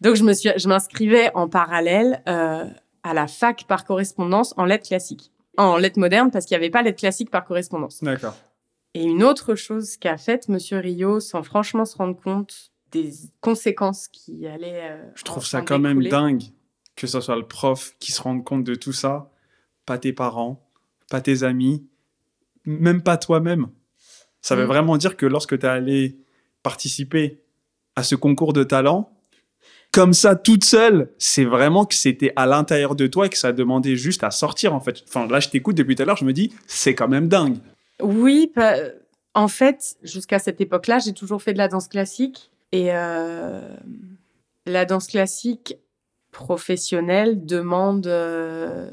Donc, 0.00 0.16
je 0.16 0.24
me 0.24 0.32
suis, 0.32 0.50
je 0.56 0.68
m'inscrivais 0.68 1.30
en 1.34 1.48
parallèle 1.48 2.22
euh, 2.28 2.66
à 3.02 3.14
la 3.14 3.26
fac 3.26 3.64
par 3.66 3.84
correspondance 3.84 4.54
en 4.56 4.64
lettres 4.64 4.88
classiques. 4.88 5.32
En 5.56 5.76
lettres 5.78 5.98
modernes, 5.98 6.30
parce 6.30 6.44
qu'il 6.44 6.56
n'y 6.56 6.62
avait 6.62 6.70
pas 6.70 6.82
lettres 6.82 7.00
classiques 7.00 7.30
par 7.30 7.44
correspondance. 7.44 8.02
D'accord. 8.02 8.36
Et 8.94 9.02
une 9.02 9.24
autre 9.24 9.54
chose 9.54 9.96
qu'a 9.96 10.16
faite 10.16 10.48
Monsieur 10.48 10.78
Rio, 10.78 11.20
sans 11.20 11.42
franchement 11.42 11.84
se 11.84 11.96
rendre 11.96 12.20
compte 12.20 12.72
des 12.92 13.12
conséquences 13.40 14.08
qui 14.08 14.46
allaient. 14.46 14.90
Euh, 14.90 15.10
je 15.14 15.24
trouve 15.24 15.44
ça 15.44 15.62
quand 15.62 15.78
même 15.78 16.02
dingue 16.02 16.42
que 16.96 17.06
ce 17.06 17.20
soit 17.20 17.36
le 17.36 17.46
prof 17.46 17.94
qui 18.00 18.10
se 18.10 18.22
rende 18.22 18.42
compte 18.42 18.64
de 18.64 18.74
tout 18.74 18.92
ça, 18.92 19.30
pas 19.84 19.98
tes 19.98 20.12
parents, 20.12 20.66
pas 21.10 21.20
tes 21.20 21.42
amis, 21.42 21.86
même 22.64 23.02
pas 23.02 23.18
toi-même. 23.18 23.68
Ça 24.40 24.56
veut 24.56 24.64
mm. 24.64 24.68
vraiment 24.68 24.96
dire 24.96 25.16
que 25.16 25.26
lorsque 25.26 25.58
tu 25.58 25.66
es 25.66 25.68
allé 25.68 26.18
participer 26.62 27.42
à 27.94 28.02
ce 28.02 28.14
concours 28.14 28.54
de 28.54 28.64
talent, 28.64 29.12
comme 29.92 30.12
ça, 30.12 30.34
toute 30.34 30.64
seule, 30.64 31.12
c'est 31.18 31.44
vraiment 31.44 31.86
que 31.86 31.94
c'était 31.94 32.32
à 32.36 32.46
l'intérieur 32.46 32.96
de 32.96 33.06
toi 33.06 33.26
et 33.26 33.28
que 33.28 33.38
ça 33.38 33.52
demandait 33.52 33.96
juste 33.96 34.24
à 34.24 34.30
sortir, 34.30 34.74
en 34.74 34.80
fait. 34.80 35.04
Enfin, 35.06 35.26
là, 35.26 35.40
je 35.40 35.48
t'écoute 35.48 35.76
depuis 35.76 35.94
tout 35.94 36.02
à 36.02 36.06
l'heure, 36.06 36.16
je 36.16 36.24
me 36.24 36.32
dis, 36.32 36.52
c'est 36.66 36.94
quand 36.94 37.08
même 37.08 37.28
dingue. 37.28 37.58
Oui, 38.02 38.52
en 39.34 39.48
fait, 39.48 39.96
jusqu'à 40.02 40.38
cette 40.38 40.60
époque-là, 40.60 40.98
j'ai 40.98 41.14
toujours 41.14 41.40
fait 41.40 41.52
de 41.52 41.58
la 41.58 41.68
danse 41.68 41.88
classique. 41.88 42.50
Et 42.72 42.88
euh, 42.92 43.76
la 44.66 44.84
danse 44.84 45.08
classique 45.08 45.78
professionnelle 46.32 47.46
demande 47.46 48.06
euh, 48.06 48.90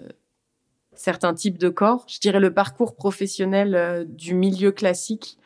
certains 0.93 1.33
types 1.33 1.57
de 1.57 1.69
corps. 1.69 2.05
Je 2.07 2.19
dirais 2.19 2.39
le 2.39 2.53
parcours 2.53 2.95
professionnel 2.95 3.75
euh, 3.75 4.05
du 4.05 4.33
milieu 4.33 4.71
classique 4.71 5.37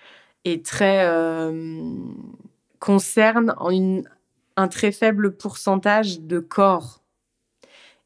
est 0.46 0.64
très 0.64 1.06
concerne 2.80 3.54
un 4.56 4.68
très 4.70 4.92
faible 4.94 5.36
pourcentage 5.36 6.22
de 6.22 6.40
corps. 6.40 7.02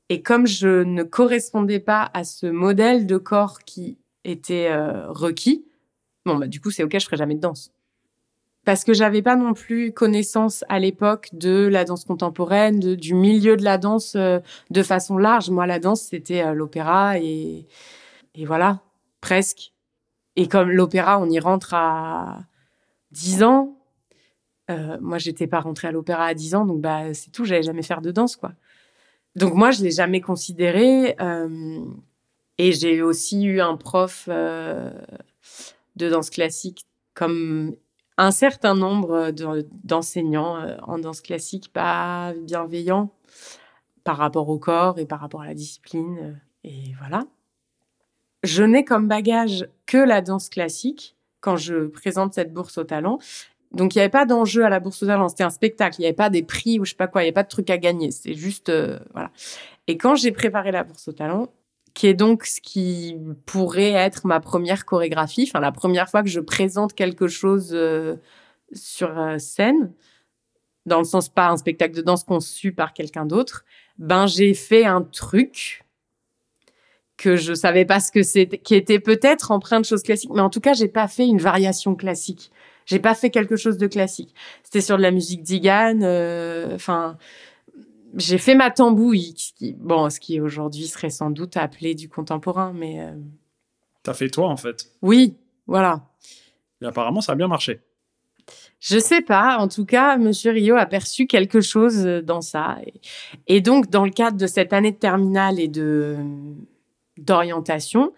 Et 0.09 0.23
comme 0.23 0.47
je 0.47 0.81
ne 0.83 1.03
correspondais 1.03 1.79
pas 1.79 2.09
à 2.15 2.23
ce 2.23 2.47
modèle 2.47 3.05
de 3.05 3.17
corps 3.17 3.59
qui 3.59 3.99
était 4.23 4.75
requis, 5.07 5.65
bon 6.25 6.35
bah 6.35 6.47
du 6.47 6.59
coup 6.59 6.71
c'est 6.71 6.83
ok, 6.83 6.97
je 6.97 7.05
ferai 7.05 7.17
jamais 7.17 7.35
de 7.35 7.41
danse 7.41 7.71
parce 8.63 8.83
que 8.83 8.93
j'avais 8.93 9.21
pas 9.21 9.35
non 9.35 9.53
plus 9.53 9.91
connaissance 9.91 10.63
à 10.69 10.79
l'époque 10.79 11.29
de 11.33 11.67
la 11.67 11.83
danse 11.83 12.05
contemporaine, 12.05 12.79
du 12.79 13.13
milieu 13.15 13.57
de 13.57 13.63
la 13.63 13.77
danse 13.77 14.13
euh, 14.15 14.39
de 14.69 14.83
façon 14.83 15.17
large. 15.17 15.49
Moi, 15.49 15.65
la 15.65 15.79
danse, 15.79 16.01
c'était 16.01 16.43
euh, 16.43 16.53
l'opéra 16.53 17.17
et, 17.17 17.65
et 18.35 18.45
voilà, 18.45 18.81
presque. 19.19 19.73
Et 20.35 20.47
comme 20.47 20.69
l'opéra, 20.69 21.19
on 21.19 21.29
y 21.29 21.39
rentre 21.39 21.73
à 21.73 22.41
10 23.11 23.43
ans. 23.43 23.77
Euh, 24.69 24.97
moi, 25.01 25.17
j'étais 25.17 25.47
pas 25.47 25.59
rentrée 25.59 25.87
à 25.87 25.91
l'opéra 25.91 26.25
à 26.25 26.33
10 26.33 26.55
ans, 26.55 26.65
donc 26.65 26.81
bah 26.81 27.13
c'est 27.13 27.31
tout. 27.31 27.45
J'allais 27.45 27.63
jamais 27.63 27.83
faire 27.83 28.01
de 28.01 28.11
danse, 28.11 28.35
quoi. 28.35 28.53
Donc 29.35 29.55
moi, 29.55 29.71
je 29.71 29.83
l'ai 29.83 29.91
jamais 29.91 30.21
considéré. 30.21 31.15
et 32.57 32.71
j'ai 32.73 33.01
aussi 33.01 33.43
eu 33.43 33.59
un 33.61 33.75
prof 33.75 34.29
de 34.29 36.09
danse 36.09 36.29
classique 36.29 36.85
comme 37.13 37.75
un 38.21 38.29
certain 38.29 38.75
nombre 38.75 39.31
d'enseignants 39.83 40.61
euh, 40.61 40.77
en 40.83 40.99
danse 40.99 41.21
classique 41.21 41.73
pas 41.73 42.33
bienveillants 42.43 43.09
par 44.03 44.17
rapport 44.17 44.47
au 44.49 44.59
corps 44.59 44.99
et 44.99 45.07
par 45.07 45.19
rapport 45.19 45.41
à 45.41 45.47
la 45.47 45.55
discipline. 45.55 46.17
Euh, 46.21 46.33
et 46.63 46.93
voilà. 46.99 47.23
Je 48.43 48.63
n'ai 48.63 48.85
comme 48.85 49.07
bagage 49.07 49.67
que 49.87 49.97
la 49.97 50.21
danse 50.21 50.49
classique 50.49 51.15
quand 51.39 51.57
je 51.57 51.87
présente 51.87 52.35
cette 52.35 52.53
bourse 52.53 52.77
au 52.77 52.83
talent. 52.83 53.17
Donc, 53.71 53.95
il 53.95 53.97
n'y 53.97 54.01
avait 54.01 54.09
pas 54.09 54.25
d'enjeu 54.25 54.65
à 54.65 54.69
la 54.69 54.79
bourse 54.79 55.01
au 55.01 55.07
talent. 55.07 55.27
C'était 55.27 55.43
un 55.43 55.49
spectacle. 55.49 55.95
Il 55.97 56.01
n'y 56.01 56.07
avait 56.07 56.13
pas 56.13 56.29
des 56.29 56.43
prix 56.43 56.79
ou 56.79 56.85
je 56.85 56.91
sais 56.91 56.95
pas 56.95 57.07
quoi. 57.07 57.21
Il 57.21 57.25
n'y 57.25 57.29
avait 57.29 57.33
pas 57.33 57.43
de 57.43 57.49
truc 57.49 57.71
à 57.71 57.79
gagner. 57.79 58.11
C'était 58.11 58.35
juste, 58.35 58.69
euh, 58.69 58.99
voilà. 59.13 59.31
Et 59.87 59.97
quand 59.97 60.13
j'ai 60.13 60.31
préparé 60.31 60.71
la 60.71 60.83
bourse 60.83 61.07
au 61.07 61.11
talent, 61.11 61.47
qui 61.93 62.07
est 62.07 62.13
donc 62.13 62.45
ce 62.45 62.61
qui 62.61 63.17
pourrait 63.45 63.91
être 63.91 64.25
ma 64.25 64.39
première 64.39 64.85
chorégraphie, 64.85 65.47
enfin 65.47 65.59
la 65.59 65.71
première 65.71 66.09
fois 66.09 66.23
que 66.23 66.29
je 66.29 66.39
présente 66.39 66.93
quelque 66.93 67.27
chose 67.27 67.71
euh, 67.73 68.15
sur 68.71 69.17
euh, 69.17 69.37
scène, 69.37 69.91
dans 70.85 70.99
le 70.99 71.03
sens 71.03 71.29
pas 71.29 71.49
un 71.49 71.57
spectacle 71.57 71.95
de 71.95 72.01
danse 72.01 72.23
conçu 72.23 72.71
par 72.71 72.93
quelqu'un 72.93 73.25
d'autre, 73.25 73.65
ben 73.97 74.25
j'ai 74.25 74.53
fait 74.53 74.85
un 74.85 75.01
truc 75.01 75.83
que 77.17 77.35
je 77.35 77.53
savais 77.53 77.85
pas 77.85 77.99
ce 77.99 78.11
que 78.11 78.23
c'était, 78.23 78.57
qui 78.57 78.73
était 78.73 78.99
peut-être 78.99 79.51
empreint 79.51 79.79
de 79.79 79.85
choses 79.85 80.01
classiques, 80.01 80.31
mais 80.33 80.41
en 80.41 80.49
tout 80.49 80.61
cas 80.61 80.73
j'ai 80.73 80.87
pas 80.87 81.07
fait 81.07 81.27
une 81.27 81.37
variation 81.37 81.95
classique. 81.95 82.51
J'ai 82.87 82.99
pas 82.99 83.13
fait 83.13 83.29
quelque 83.29 83.55
chose 83.55 83.77
de 83.77 83.85
classique. 83.85 84.33
C'était 84.63 84.81
sur 84.81 84.97
de 84.97 85.03
la 85.03 85.11
musique 85.11 85.43
d'Igan, 85.43 85.99
euh, 86.01 86.73
enfin 86.73 87.17
j'ai 88.15 88.37
fait 88.37 88.55
ma 88.55 88.71
tambouille, 88.71 89.33
qui, 89.33 89.73
bon, 89.73 90.09
ce 90.09 90.19
qui 90.19 90.39
aujourd'hui 90.39 90.87
serait 90.87 91.09
sans 91.09 91.29
doute 91.29 91.57
appelé 91.57 91.95
du 91.95 92.09
contemporain, 92.09 92.73
mais. 92.73 93.01
Euh... 93.01 93.13
T'as 94.03 94.13
fait 94.13 94.29
toi, 94.29 94.47
en 94.47 94.57
fait. 94.57 94.91
Oui, 95.01 95.35
voilà. 95.67 96.01
Et 96.81 96.85
apparemment, 96.85 97.21
ça 97.21 97.33
a 97.33 97.35
bien 97.35 97.47
marché. 97.47 97.81
Je 98.79 98.97
sais 98.97 99.21
pas. 99.21 99.57
En 99.57 99.67
tout 99.67 99.85
cas, 99.85 100.17
Monsieur 100.17 100.51
Rio 100.51 100.75
a 100.75 100.87
perçu 100.87 101.27
quelque 101.27 101.61
chose 101.61 102.03
dans 102.03 102.41
ça. 102.41 102.77
Et, 103.47 103.61
donc, 103.61 103.89
dans 103.89 104.03
le 104.03 104.11
cadre 104.11 104.37
de 104.37 104.47
cette 104.47 104.73
année 104.73 104.91
de 104.91 104.97
terminale 104.97 105.59
et 105.59 105.67
de 105.67 106.17
d'orientation 107.17 108.13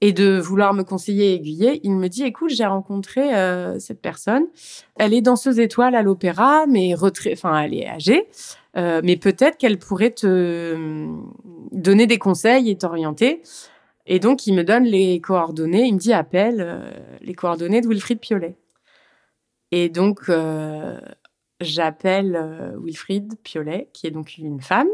et 0.00 0.12
de 0.12 0.38
vouloir 0.38 0.74
me 0.74 0.82
conseiller 0.82 1.32
et 1.32 1.34
aiguiller, 1.34 1.80
il 1.84 1.92
me 1.92 2.08
dit 2.08 2.24
"Écoute, 2.24 2.50
j'ai 2.50 2.66
rencontré 2.66 3.36
euh, 3.36 3.78
cette 3.78 4.00
personne. 4.00 4.46
Elle 4.96 5.14
est 5.14 5.20
danseuse 5.20 5.60
étoile 5.60 5.94
à 5.94 6.02
l'opéra, 6.02 6.66
mais 6.66 6.94
enfin, 6.96 7.62
elle 7.62 7.74
est 7.74 7.86
âgée." 7.86 8.26
Euh, 8.78 9.00
mais 9.02 9.16
peut-être 9.16 9.58
qu'elle 9.58 9.78
pourrait 9.78 10.12
te 10.12 11.06
donner 11.72 12.06
des 12.06 12.18
conseils 12.18 12.70
et 12.70 12.78
t'orienter. 12.78 13.42
Et 14.06 14.20
donc, 14.20 14.46
il 14.46 14.54
me 14.54 14.64
donne 14.64 14.84
les 14.84 15.20
coordonnées, 15.20 15.84
il 15.84 15.94
me 15.94 15.98
dit 15.98 16.14
appelle 16.14 16.60
euh, 16.60 16.90
les 17.20 17.34
coordonnées 17.34 17.82
de 17.82 17.88
Wilfried 17.88 18.18
Piolet. 18.18 18.56
Et 19.70 19.90
donc, 19.90 20.30
euh, 20.30 20.98
j'appelle 21.60 22.34
euh, 22.34 22.72
Wilfried 22.82 23.34
Piolet, 23.42 23.90
qui 23.92 24.06
est 24.06 24.10
donc 24.10 24.38
une 24.38 24.62
femme, 24.62 24.88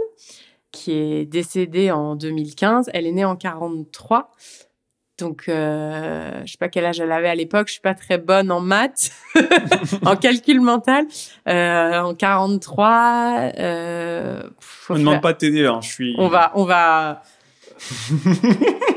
qui 0.72 0.92
est 0.92 1.26
décédée 1.26 1.92
en 1.92 2.16
2015. 2.16 2.90
Elle 2.92 3.06
est 3.06 3.12
née 3.12 3.24
en 3.24 3.36
43. 3.36 4.32
Donc, 5.18 5.44
euh, 5.48 6.42
je 6.44 6.52
sais 6.52 6.58
pas 6.58 6.68
quel 6.68 6.84
âge 6.84 6.98
elle 6.98 7.12
avait 7.12 7.28
à 7.28 7.34
l'époque. 7.34 7.68
Je 7.68 7.74
suis 7.74 7.80
pas 7.80 7.94
très 7.94 8.18
bonne 8.18 8.50
en 8.50 8.60
maths, 8.60 9.12
en 10.04 10.16
calcul 10.16 10.60
mental. 10.60 11.06
Euh, 11.48 12.00
en 12.00 12.14
43. 12.14 13.52
Euh, 13.58 14.42
On 14.88 14.94
ne 14.94 14.98
demande 14.98 15.22
pas 15.22 15.32
de 15.32 15.38
t'aider, 15.38 15.66
hein, 15.66 15.78
je 15.82 15.88
suis. 15.88 16.16
On 16.18 16.28
va, 16.28 16.50
on 16.56 16.64
va. 16.64 17.22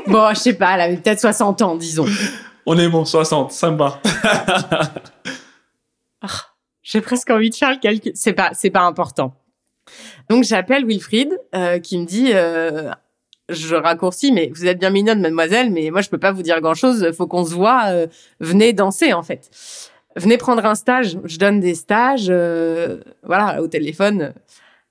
bon, 0.08 0.30
je 0.30 0.38
sais 0.38 0.54
pas. 0.54 0.74
Elle 0.74 0.80
avait 0.80 0.96
peut-être 0.96 1.20
60 1.20 1.62
ans, 1.62 1.76
disons. 1.76 2.06
On 2.66 2.76
est 2.78 2.88
bon, 2.88 3.04
60, 3.04 3.52
ça 3.52 3.70
me 3.70 3.78
va. 3.78 4.00
J'ai 6.82 7.00
presque 7.02 7.30
envie 7.30 7.50
de 7.50 7.54
faire 7.54 7.70
le 7.70 7.78
calcul. 7.78 8.12
C'est 8.14 8.32
pas, 8.32 8.50
c'est 8.54 8.70
pas 8.70 8.82
important. 8.82 9.34
Donc 10.28 10.44
j'appelle 10.44 10.86
Wilfried 10.86 11.30
euh, 11.54 11.78
qui 11.78 11.98
me 11.98 12.06
dit, 12.06 12.30
euh, 12.32 12.90
je 13.48 13.74
raccourcis, 13.74 14.32
mais 14.32 14.50
vous 14.54 14.66
êtes 14.66 14.78
bien 14.78 14.90
mignonne, 14.90 15.20
mademoiselle, 15.20 15.70
mais 15.70 15.90
moi 15.90 16.00
je 16.00 16.10
peux 16.10 16.18
pas 16.18 16.32
vous 16.32 16.42
dire 16.42 16.60
grand 16.60 16.74
chose. 16.74 17.10
Faut 17.16 17.26
qu'on 17.26 17.44
se 17.44 17.54
voit. 17.54 17.84
euh, 17.88 18.06
venez 18.40 18.72
danser 18.72 19.12
en 19.12 19.22
fait. 19.22 19.50
Venez 20.16 20.36
prendre 20.36 20.64
un 20.64 20.74
stage. 20.74 21.18
Je 21.24 21.38
donne 21.38 21.60
des 21.60 21.74
stages, 21.74 22.28
euh, 22.28 23.00
voilà, 23.22 23.62
au 23.62 23.68
téléphone. 23.68 24.34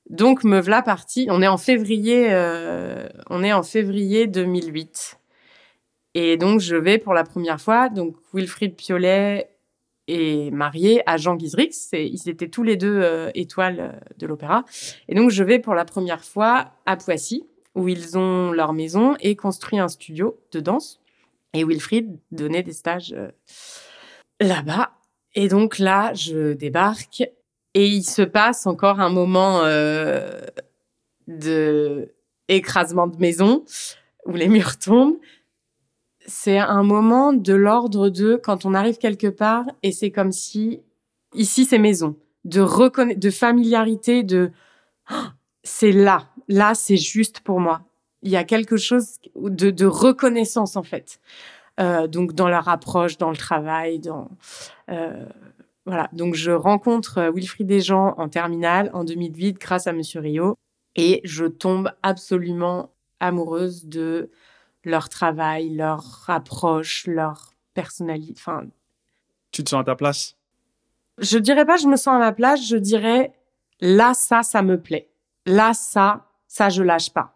Donc 0.10 0.44
me 0.44 0.60
voilà 0.60 0.82
partie. 0.82 1.28
On 1.30 1.42
est 1.42 1.48
en 1.48 1.58
février, 1.58 2.28
euh, 2.32 3.08
on 3.30 3.44
est 3.44 3.54
en 3.54 3.64
février 3.64 4.26
2008. 4.28 5.20
Et 6.16 6.38
donc 6.38 6.60
je 6.60 6.76
vais 6.76 6.98
pour 6.98 7.14
la 7.14 7.24
première 7.24 7.62
fois. 7.62 7.90
Donc 7.90 8.16
Wilfried 8.34 8.76
Piolet 8.76 9.50
est 10.08 10.52
marié 10.52 11.04
à 11.06 11.18
Jean 11.18 11.36
Guizrix. 11.36 11.90
Ils 11.92 12.30
étaient 12.30 12.48
tous 12.48 12.64
les 12.64 12.78
deux 12.78 13.30
étoiles 13.36 14.02
de 14.18 14.26
l'opéra. 14.26 14.64
Et 15.10 15.16
donc, 15.16 15.32
je 15.32 15.44
vais 15.44 15.60
pour 15.60 15.76
la 15.76 15.84
première 15.84 16.24
fois 16.24 16.72
à 16.86 16.96
Poissy, 16.96 17.44
où 17.78 17.88
ils 17.88 18.18
ont 18.18 18.52
leur 18.52 18.74
maison 18.74 19.16
et 19.20 19.36
construit 19.36 19.80
un 19.80 19.88
studio 19.88 20.38
de 20.52 20.60
danse. 20.60 21.00
Et 21.54 21.64
Wilfried 21.64 22.18
donnait 22.32 22.64
des 22.64 22.74
stages 22.74 23.14
euh, 23.14 23.30
là-bas. 24.42 24.92
Et 25.36 25.48
donc 25.48 25.80
là, 25.80 26.14
je 26.14 26.54
débarque 26.54 27.24
et 27.74 27.88
il 27.88 28.04
se 28.04 28.24
passe 28.24 28.66
encore 28.68 29.00
un 29.00 29.10
moment 29.10 29.62
euh, 29.64 30.42
de 31.28 32.14
écrasement 32.48 33.08
de 33.08 33.18
maison 33.18 33.64
où 34.26 34.34
les 34.34 34.48
murs 34.48 34.78
tombent 34.80 35.18
c'est 36.28 36.58
un 36.58 36.84
moment 36.84 37.32
de 37.32 37.54
l'ordre 37.54 38.10
de 38.10 38.36
quand 38.36 38.66
on 38.66 38.74
arrive 38.74 38.98
quelque 38.98 39.28
part 39.28 39.64
et 39.82 39.94
c'est 39.94 40.12
comme 40.12 40.34
si 40.34 40.82
ici 41.34 41.64
c'est 41.64 41.80
maison, 41.80 42.18
de 42.44 42.60
reconna- 42.62 43.18
de 43.18 43.30
familiarité, 43.30 44.24
de 44.24 44.52
c'est 45.64 45.94
là, 45.94 46.28
là 46.48 46.74
c'est 46.76 46.98
juste 46.98 47.40
pour 47.42 47.60
moi. 47.60 47.82
Il 48.24 48.32
y 48.32 48.36
a 48.38 48.44
quelque 48.44 48.78
chose 48.78 49.18
de, 49.36 49.70
de 49.70 49.86
reconnaissance 49.86 50.76
en 50.76 50.84
fait. 50.84 51.20
Euh, 51.80 52.08
donc 52.08 52.34
dans 52.34 52.48
leur 52.48 52.68
approche, 52.70 53.18
dans 53.18 53.30
le 53.30 53.38
travail, 53.38 54.00
dans 54.00 54.30
euh, 54.90 55.26
voilà. 55.86 56.10
Donc 56.12 56.34
je 56.36 56.52
rencontre 56.52 57.20
euh, 57.20 57.32
Wilfried 57.32 57.68
Desjans 57.68 58.16
en 58.18 58.30
terminale 58.30 58.90
en 58.94 59.04
2008 59.04 59.60
grâce 59.60 59.88
à 59.88 59.94
Monsieur 59.94 60.20
Rio 60.20 60.58
et 60.96 61.22
je 61.24 61.46
tombe 61.46 61.92
absolument 62.02 62.92
amoureuse 63.20 63.86
de 63.86 64.32
leur 64.84 65.10
travail, 65.10 65.70
leur 65.76 66.26
approche, 66.28 67.06
leur 67.06 67.52
personnalité. 67.74 68.34
Enfin, 68.38 68.64
Tu 69.52 69.64
te 69.64 69.70
sens 69.70 69.82
à 69.82 69.84
ta 69.84 69.96
place? 69.96 70.36
Je 71.20 71.38
dirais 71.38 71.66
pas 71.66 71.78
je 71.78 71.88
me 71.88 71.96
sens 71.96 72.16
à 72.16 72.20
ma 72.20 72.32
place, 72.32 72.68
je 72.68 72.78
dirais 72.78 73.34
là 73.80 74.14
ça 74.16 74.42
ça 74.42 74.64
me 74.64 74.82
plaît. 74.82 75.10
Là 75.46 75.74
ça 75.76 76.27
ça 76.48 76.70
je 76.70 76.84
lâche 76.84 77.12
pas. 77.12 77.34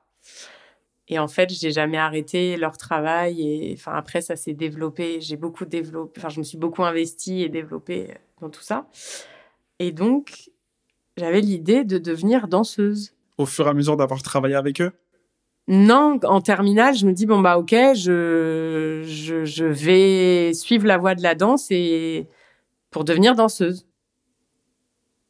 Et 1.07 1.19
en 1.19 1.27
fait, 1.27 1.49
j'ai 1.49 1.71
jamais 1.71 1.97
arrêté 1.97 2.55
leur 2.55 2.77
travail 2.77 3.41
et 3.41 3.73
enfin 3.77 3.91
après 3.93 4.21
ça 4.21 4.35
s'est 4.37 4.53
développé, 4.53 5.19
j'ai 5.19 5.35
beaucoup 5.35 5.65
développé, 5.65 6.19
enfin 6.19 6.29
je 6.29 6.39
me 6.39 6.43
suis 6.43 6.57
beaucoup 6.57 6.83
investie 6.83 7.41
et 7.43 7.49
développée 7.49 8.13
dans 8.39 8.49
tout 8.49 8.61
ça. 8.61 8.87
Et 9.79 9.91
donc 9.91 10.51
j'avais 11.17 11.41
l'idée 11.41 11.83
de 11.83 11.97
devenir 11.97 12.47
danseuse. 12.47 13.13
au 13.37 13.45
fur 13.45 13.67
et 13.67 13.69
à 13.69 13.73
mesure 13.73 13.97
d'avoir 13.97 14.21
travaillé 14.23 14.55
avec 14.55 14.79
eux? 14.81 14.91
Non, 15.67 16.19
en 16.23 16.41
terminale, 16.41 16.95
je 16.95 17.05
me 17.05 17.11
dis 17.13 17.25
bon 17.25 17.39
bah 17.41 17.57
ok, 17.57 17.71
je, 17.95 19.03
je 19.05 19.45
je 19.45 19.65
vais 19.65 20.53
suivre 20.53 20.85
la 20.87 20.97
voie 20.97 21.13
de 21.15 21.21
la 21.23 21.35
danse 21.35 21.67
et 21.71 22.27
pour 22.89 23.03
devenir 23.03 23.35
danseuse. 23.35 23.85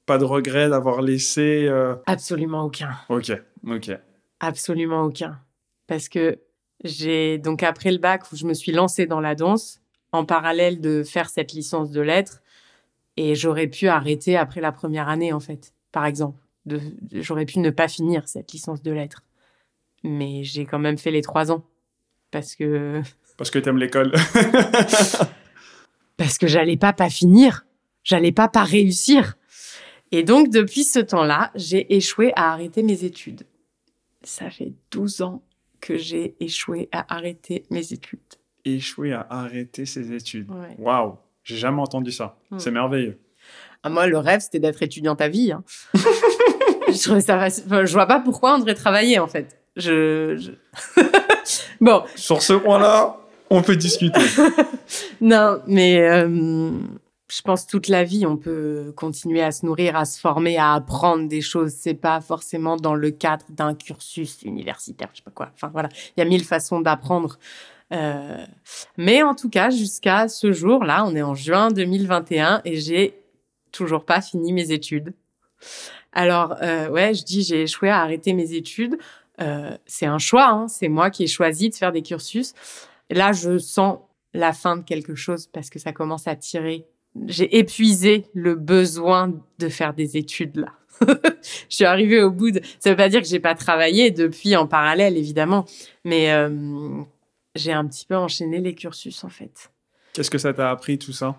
Pas 0.06 0.17
de 0.17 0.26
regret 0.26 0.70
d'avoir 0.70 1.02
laissé. 1.02 1.65
euh, 1.67 1.96
Absolument 2.06 2.63
aucun. 2.65 2.91
Ok, 3.10 3.32
ok. 3.65 3.91
Absolument 4.39 5.04
aucun. 5.04 5.39
Parce 5.88 6.10
que 6.10 6.39
j'ai 6.84 7.38
donc 7.38 7.63
après 7.63 7.91
le 7.91 7.97
bac 7.97 8.32
où 8.32 8.36
je 8.36 8.45
me 8.45 8.54
suis 8.54 8.71
lancée 8.71 9.06
dans 9.06 9.19
la 9.19 9.36
danse, 9.36 9.82
en 10.12 10.26
parallèle 10.26 10.82
de 10.82 11.04
faire 11.04 11.30
cette 11.30 11.54
licence 11.54 11.91
de 11.91 12.02
lettres, 12.02 12.41
et 13.17 13.36
j'aurais 13.36 13.67
pu 13.67 13.88
arrêter 13.88 14.38
après 14.38 14.62
la 14.62 14.71
première 14.71 15.10
année 15.10 15.34
en 15.34 15.39
fait, 15.39 15.74
par 15.91 16.06
exemple. 16.06 16.39
De, 16.65 16.80
j'aurais 17.12 17.45
pu 17.45 17.58
ne 17.60 17.71
pas 17.71 17.88
finir 17.88 18.28
cette 18.28 18.52
licence 18.52 18.84
de 18.84 18.91
lettres, 18.91 19.24
mais 20.04 20.43
j'ai 20.43 20.65
quand 20.65 20.78
même 20.80 20.97
fait 20.97 21.10
les 21.10 21.24
trois 21.24 21.52
ans 21.52 21.63
parce 22.30 22.56
que 22.56 23.02
Parce 23.38 23.50
que 23.50 23.58
t'aimes 23.58 23.80
l'école. 23.80 24.12
parce 26.17 26.38
que 26.38 26.45
j'allais 26.45 26.78
pas 26.78 26.93
pas 26.93 27.10
finir, 27.10 27.65
j'allais 28.04 28.32
pas 28.32 28.47
pas 28.47 28.63
réussir. 28.63 29.36
Et 30.12 30.24
donc 30.24 30.50
depuis 30.50 30.84
ce 30.84 31.00
temps-là, 31.00 31.52
j'ai 31.56 31.95
échoué 31.95 32.34
à 32.36 32.52
arrêter 32.52 32.84
mes 32.84 33.04
études. 33.04 33.43
Ça 34.24 34.50
fait 34.50 34.74
12 34.92 35.22
ans 35.22 35.44
que 35.80 35.98
j'ai 35.98 36.36
échoué 36.40 36.90
à 36.92 37.14
arrêter 37.16 37.64
mes 37.72 37.92
études. 37.94 38.20
Échouer 38.66 39.14
à 39.14 39.26
arrêter 39.30 39.86
ses 39.86 40.14
études. 40.14 40.50
Ouais. 40.52 40.76
Waouh, 40.78 41.16
j'ai 41.44 41.58
jamais 41.58 41.82
entendu 41.82 42.12
ça. 42.12 42.38
Hmm. 42.52 42.60
C'est 42.60 42.72
merveilleux. 42.72 43.20
Ah, 43.84 43.90
moi, 43.90 44.06
le 44.06 44.18
rêve, 44.20 44.42
c'était 44.42 44.60
d'être 44.60 44.84
étudiante 44.84 45.22
à 45.22 45.28
vie. 45.28 45.52
hein. 45.52 45.64
je 45.96 47.02
trouvais 47.04 47.22
ça 47.22 47.40
facile. 47.40 47.64
Enfin, 47.66 47.84
je 47.86 47.94
vois 47.94 48.06
pas 48.06 48.20
pourquoi 48.20 48.54
on 48.56 48.60
devrait 48.60 48.76
travailler, 48.76 49.18
en 49.18 49.28
fait. 49.28 49.58
Je. 49.76 50.38
je- 50.38 51.02
bon, 51.82 52.04
Sur 52.16 52.44
ce 52.44 52.54
point-là, 52.54 53.18
on 53.50 53.64
peut 53.64 53.76
discuter. 53.76 54.22
non, 55.22 55.60
mais 55.66 56.00
euh, 56.08 56.70
je 57.32 57.41
pense 57.41 57.65
toute 57.65 57.88
la 57.88 58.04
vie, 58.04 58.26
on 58.26 58.36
peut 58.36 58.91
continuer 58.98 59.41
à 59.41 59.52
se 59.52 59.65
nourrir, 59.65 59.96
à 59.96 60.04
se 60.04 60.20
former, 60.20 60.58
à 60.58 60.74
apprendre 60.74 61.30
des 61.30 61.39
choses. 61.39 61.72
C'est 61.72 61.94
pas 61.94 62.20
forcément 62.20 62.76
dans 62.76 62.94
le 62.94 63.10
cadre 63.10 63.46
d'un 63.50 63.74
cursus 63.74 64.41
universitaire, 64.44 65.08
je 65.13 65.20
sais 65.20 65.24
pas 65.24 65.32
quoi. 65.32 65.50
Enfin 65.54 65.70
voilà, 65.72 65.88
il 65.94 66.20
y 66.20 66.22
a 66.22 66.26
mille 66.26 66.44
façons 66.44 66.82
d'apprendre. 66.82 67.39
Euh, 67.94 68.46
mais 68.98 69.24
en 69.24 69.34
tout 69.34 69.50
cas, 69.50 69.70
jusqu'à 69.70 70.28
ce 70.28 70.52
jour-là, 70.52 71.06
on 71.06 71.15
est 71.15 71.22
en 71.22 71.34
juin 71.34 71.72
2021 71.72 72.62
et 72.65 72.76
j'ai 72.76 73.17
toujours 73.72 74.04
pas 74.04 74.20
fini 74.20 74.52
mes 74.52 74.72
études. 74.72 75.13
Alors 76.12 76.58
euh, 76.62 76.89
ouais, 76.89 77.13
je 77.13 77.24
dis 77.24 77.44
j'ai 77.44 77.62
échoué 77.62 77.89
à 77.89 78.02
arrêter 78.02 78.34
mes 78.34 78.54
études. 78.56 78.98
Euh, 79.39 79.78
c'est 79.86 80.06
un 80.06 80.20
choix, 80.20 80.50
hein. 80.50 80.67
c'est 80.67 80.89
moi 80.89 81.10
qui 81.10 81.24
ai 81.24 81.28
choisi 81.28 81.70
de 81.70 81.76
faire 81.76 81.94
des 81.94 82.02
cursus. 82.02 82.54
Là, 83.10 83.32
je 83.32 83.58
sens 83.58 84.00
la 84.34 84.52
fin 84.52 84.76
de 84.76 84.84
quelque 84.84 85.15
chose 85.15 85.48
parce 85.48 85.70
que 85.70 85.80
ça 85.80 85.94
commence 85.94 86.28
à 86.28 86.36
tirer. 86.36 86.86
J'ai 87.28 87.58
épuisé 87.58 88.26
le 88.34 88.56
besoin 88.56 89.34
de 89.60 89.69
faire 89.69 89.93
des 89.93 90.17
études 90.17 90.58
là. 90.58 90.74
je 91.02 91.76
suis 91.76 91.86
arrivée 91.86 92.21
au 92.21 92.32
bout 92.32 92.52
de. 92.52 92.62
Ça 92.80 92.91
veut 92.91 92.95
pas 92.95 93.10
dire 93.10 93.21
que 93.21 93.28
j'ai 93.28 93.39
pas 93.39 93.56
travaillé 93.56 94.12
depuis 94.12 94.56
en 94.56 94.67
parallèle 94.67 95.17
évidemment, 95.17 95.65
mais 96.06 96.32
euh, 96.32 97.02
j'ai 97.56 97.71
un 97.71 97.86
petit 97.88 98.06
peu 98.06 98.15
enchaîné 98.15 98.60
les 98.60 98.76
cursus 98.76 99.24
en 99.24 99.30
fait. 99.30 99.71
Qu'est-ce 100.13 100.30
que 100.30 100.38
ça 100.38 100.54
t'a 100.54 100.69
appris 100.69 101.00
tout 101.00 101.13
ça? 101.13 101.38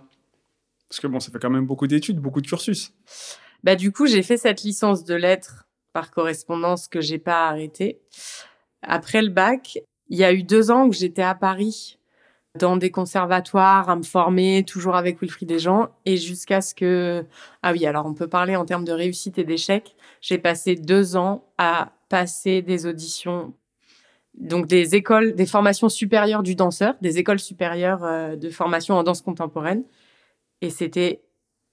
Parce 0.88 1.00
que 1.00 1.06
bon, 1.06 1.20
ça 1.20 1.30
fait 1.30 1.38
quand 1.38 1.50
même 1.50 1.66
beaucoup 1.66 1.86
d'études, 1.86 2.18
beaucoup 2.18 2.40
de 2.40 2.46
cursus. 2.46 2.92
Bah 3.62 3.76
du 3.76 3.92
coup, 3.92 4.06
j'ai 4.06 4.22
fait 4.22 4.36
cette 4.36 4.62
licence 4.62 5.04
de 5.04 5.14
lettres 5.14 5.66
par 5.92 6.10
correspondance 6.10 6.88
que 6.88 7.00
j'ai 7.00 7.18
pas 7.18 7.48
arrêtée. 7.48 8.00
Après 8.82 9.22
le 9.22 9.28
bac, 9.28 9.78
il 10.08 10.18
y 10.18 10.24
a 10.24 10.32
eu 10.32 10.42
deux 10.42 10.70
ans 10.70 10.86
où 10.86 10.92
j'étais 10.92 11.22
à 11.22 11.34
Paris 11.34 11.98
dans 12.58 12.76
des 12.76 12.90
conservatoires 12.90 13.88
à 13.88 13.96
me 13.96 14.02
former, 14.02 14.64
toujours 14.64 14.94
avec 14.94 15.20
Wilfried 15.20 15.48
Desjans, 15.48 15.88
et 16.04 16.16
jusqu'à 16.16 16.60
ce 16.60 16.74
que... 16.74 17.24
Ah 17.62 17.72
oui, 17.72 17.86
alors 17.86 18.04
on 18.06 18.14
peut 18.14 18.28
parler 18.28 18.56
en 18.56 18.66
termes 18.66 18.84
de 18.84 18.92
réussite 18.92 19.38
et 19.38 19.44
d'échec. 19.44 19.96
J'ai 20.20 20.38
passé 20.38 20.74
deux 20.74 21.16
ans 21.16 21.44
à 21.56 21.92
passer 22.10 22.60
des 22.60 22.86
auditions, 22.86 23.54
donc 24.34 24.66
des 24.66 24.94
écoles, 24.94 25.34
des 25.34 25.46
formations 25.46 25.88
supérieures 25.88 26.42
du 26.42 26.54
danseur, 26.54 26.94
des 27.00 27.18
écoles 27.18 27.40
supérieures 27.40 28.04
euh, 28.04 28.36
de 28.36 28.50
formation 28.50 28.96
en 28.96 29.02
danse 29.02 29.22
contemporaine. 29.22 29.84
Et 30.60 30.68
c'était 30.68 31.22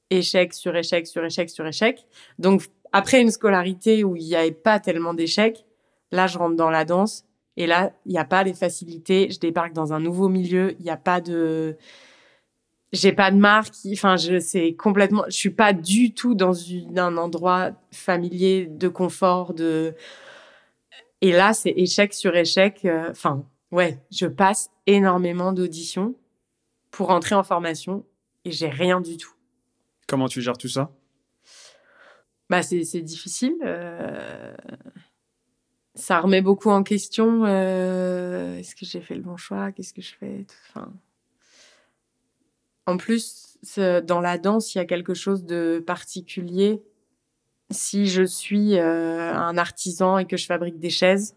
échec 0.10 0.54
sur 0.54 0.76
échec 0.76 1.08
sur 1.08 1.24
échec 1.26 1.50
sur 1.50 1.68
échec. 1.68 2.08
Donc, 2.39 2.63
après 2.94 3.22
une 3.22 3.32
scolarité 3.32 4.04
où 4.06 4.15
il 4.15 4.26
n'y 4.26 4.36
avait 4.36 4.52
pas 4.52 4.80
tellement 4.80 5.13
d'échecs, 5.13 5.65
là, 6.12 6.26
je 6.26 6.38
rentre 6.38 6.56
dans 6.56 6.70
la 6.70 6.86
danse 6.86 7.26
Et 7.60 7.67
là, 7.67 7.91
il 8.06 8.13
n'y 8.13 8.17
a 8.17 8.26
pas 8.26 8.43
les 8.43 8.54
facilités. 8.54 9.30
Je 9.30 9.38
débarque 9.38 9.74
dans 9.74 9.91
un 9.91 10.00
nouveau 10.00 10.30
milieu. 10.30 10.76
Il 10.80 10.84
n'y 10.84 10.89
a 10.89 10.98
pas 10.98 11.19
de, 11.19 11.78
j'ai 12.93 13.12
pas 13.12 13.32
de 13.32 13.36
marque. 13.36 13.74
Enfin, 13.91 14.15
je 14.15 14.39
c'est 14.39 14.76
complètement. 14.76 15.26
Je 15.28 15.36
suis 15.36 15.50
pas 15.50 15.74
du 15.74 16.13
tout 16.13 16.36
dans 16.36 16.54
un 16.95 17.17
endroit 17.17 17.72
familier 17.91 18.65
de 18.65 18.88
confort. 18.88 19.54
De 19.54 19.93
et 21.19 21.34
là, 21.34 21.52
c'est 21.52 21.74
échec 21.76 22.13
sur 22.13 22.34
échec. 22.34 22.86
Euh, 22.86 23.10
enfin, 23.12 23.43
ouais, 23.72 24.00
je 24.10 24.26
passe 24.26 24.72
énormément 24.88 25.52
d'auditions 25.52 26.15
pour 26.91 27.10
entrer 27.10 27.36
en 27.36 27.43
formation 27.43 28.06
et 28.45 28.52
j'ai 28.52 28.69
rien 28.69 29.02
du 29.02 29.17
tout. 29.17 29.34
Comment 30.08 30.30
tu 30.30 30.41
gères 30.41 30.58
tout 30.58 30.69
ça? 30.69 30.91
Bah, 32.50 32.63
c'est 32.63 33.02
difficile. 33.02 33.54
Euh, 33.63 34.54
ça 35.99 36.19
remet 36.19 36.41
beaucoup 36.41 36.69
en 36.69 36.83
question. 36.83 37.45
Euh, 37.45 38.57
est-ce 38.57 38.75
que 38.75 38.85
j'ai 38.85 39.01
fait 39.01 39.15
le 39.15 39.21
bon 39.21 39.38
choix 39.38 39.71
Qu'est-ce 39.71 39.93
que 39.93 40.01
je 40.01 40.13
fais 40.19 40.45
en 42.89 42.97
plus, 42.97 43.59
dans 43.77 44.19
la 44.19 44.39
danse, 44.39 44.73
il 44.73 44.79
y 44.79 44.81
a 44.81 44.85
quelque 44.85 45.13
chose 45.13 45.45
de 45.45 45.83
particulier. 45.85 46.81
Si 47.69 48.07
je 48.07 48.23
suis 48.23 48.79
euh, 48.79 49.31
un 49.31 49.59
artisan 49.59 50.17
et 50.17 50.25
que 50.25 50.38
je 50.38 50.47
fabrique 50.47 50.79
des 50.79 50.89
chaises, 50.89 51.35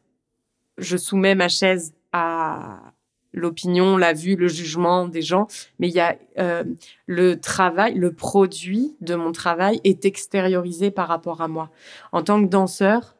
je 0.78 0.96
soumets 0.96 1.34
ma 1.34 1.50
chaise 1.50 1.92
à 2.12 2.94
l'opinion, 3.34 3.98
la 3.98 4.14
vue, 4.14 4.34
le 4.34 4.48
jugement 4.48 5.06
des 5.06 5.20
gens, 5.20 5.46
mais 5.78 5.88
il 5.88 5.94
y 5.94 6.00
a 6.00 6.16
euh, 6.38 6.64
le 7.06 7.38
travail, 7.38 7.94
le 7.96 8.14
produit 8.14 8.96
de 9.02 9.14
mon 9.14 9.32
travail 9.32 9.78
est 9.84 10.06
extériorisé 10.06 10.90
par 10.90 11.08
rapport 11.08 11.42
à 11.42 11.48
moi. 11.48 11.70
En 12.12 12.22
tant 12.22 12.42
que 12.42 12.48
danseur, 12.48 13.14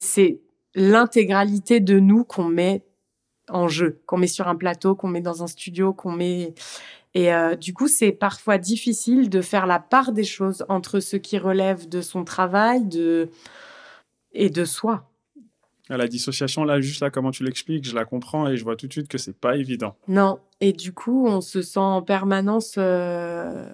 c'est 0.00 0.40
l'intégralité 0.74 1.80
de 1.80 1.98
nous 1.98 2.24
qu'on 2.24 2.44
met 2.44 2.82
en 3.48 3.68
jeu, 3.68 4.00
qu'on 4.06 4.18
met 4.18 4.26
sur 4.26 4.48
un 4.48 4.56
plateau, 4.56 4.94
qu'on 4.94 5.08
met 5.08 5.20
dans 5.20 5.42
un 5.42 5.46
studio, 5.46 5.92
qu'on 5.92 6.12
met 6.12 6.54
et 7.14 7.32
euh, 7.32 7.56
du 7.56 7.74
coup, 7.74 7.88
c'est 7.88 8.12
parfois 8.12 8.58
difficile 8.58 9.30
de 9.30 9.40
faire 9.40 9.66
la 9.66 9.80
part 9.80 10.12
des 10.12 10.24
choses 10.24 10.64
entre 10.68 11.00
ce 11.00 11.16
qui 11.16 11.38
relève 11.38 11.88
de 11.88 12.00
son 12.02 12.24
travail 12.24 12.84
de... 12.84 13.30
et 14.32 14.48
de 14.48 14.64
soi. 14.64 15.06
La 15.88 16.06
dissociation, 16.06 16.62
là, 16.62 16.80
juste 16.80 17.00
là, 17.00 17.10
comment 17.10 17.32
tu 17.32 17.42
l'expliques, 17.42 17.84
je 17.84 17.96
la 17.96 18.04
comprends 18.04 18.46
et 18.46 18.56
je 18.56 18.62
vois 18.62 18.76
tout 18.76 18.86
de 18.86 18.92
suite 18.92 19.08
que 19.08 19.18
c'est 19.18 19.36
pas 19.36 19.56
évident. 19.56 19.96
Non. 20.06 20.38
Et 20.60 20.72
du 20.72 20.92
coup, 20.92 21.26
on 21.26 21.40
se 21.40 21.62
sent 21.62 21.80
en 21.80 22.00
permanence 22.00 22.76
euh, 22.78 23.68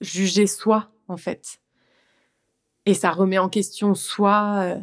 jugé 0.00 0.48
soi, 0.48 0.90
en 1.06 1.16
fait. 1.16 1.60
Et 2.86 2.94
ça 2.94 3.12
remet 3.12 3.38
en 3.38 3.48
question 3.48 3.94
soi. 3.94 4.54
Euh, 4.62 4.78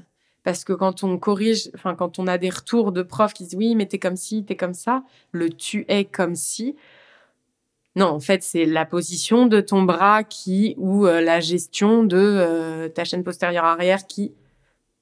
parce 0.45 0.63
que 0.63 0.73
quand 0.73 1.03
on 1.03 1.17
corrige, 1.17 1.69
enfin, 1.75 1.95
quand 1.95 2.19
on 2.19 2.27
a 2.27 2.37
des 2.37 2.49
retours 2.49 2.93
de 2.93 3.01
profs 3.01 3.33
qui 3.33 3.43
disent 3.43 3.55
oui, 3.55 3.75
mais 3.75 3.87
t'es 3.87 3.99
comme 3.99 4.15
ci, 4.15 4.45
t'es 4.45 4.55
comme 4.55 4.75
ça, 4.75 5.03
le 5.31 5.49
tu 5.49 5.85
es 5.89 6.05
comme 6.05 6.35
si, 6.35 6.75
non, 7.95 8.07
en 8.07 8.19
fait, 8.19 8.43
c'est 8.43 8.65
la 8.65 8.85
position 8.85 9.47
de 9.47 9.61
ton 9.61 9.83
bras 9.83 10.23
qui 10.23 10.75
ou 10.77 11.07
euh, 11.07 11.21
la 11.21 11.39
gestion 11.39 12.03
de 12.03 12.17
euh, 12.17 12.89
ta 12.89 13.05
chaîne 13.05 13.23
postérieure 13.23 13.63
arrière 13.65 14.05
qui. 14.05 14.33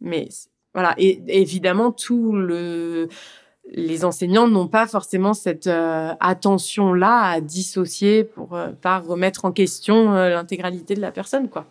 Mais 0.01 0.29
voilà, 0.73 0.93
et 0.97 1.21
évidemment, 1.27 1.91
tout 1.91 2.33
le 2.33 3.09
les 3.71 4.05
enseignants 4.05 4.47
n'ont 4.47 4.67
pas 4.67 4.87
forcément 4.87 5.33
cette 5.33 5.67
euh, 5.67 6.13
attention-là 6.19 7.31
à 7.31 7.41
dissocier 7.41 8.25
pour 8.25 8.57
pas 8.81 8.99
remettre 8.99 9.45
en 9.45 9.51
question 9.53 10.13
l'intégralité 10.13 10.95
de 10.95 11.01
la 11.01 11.11
personne, 11.11 11.49
quoi. 11.49 11.65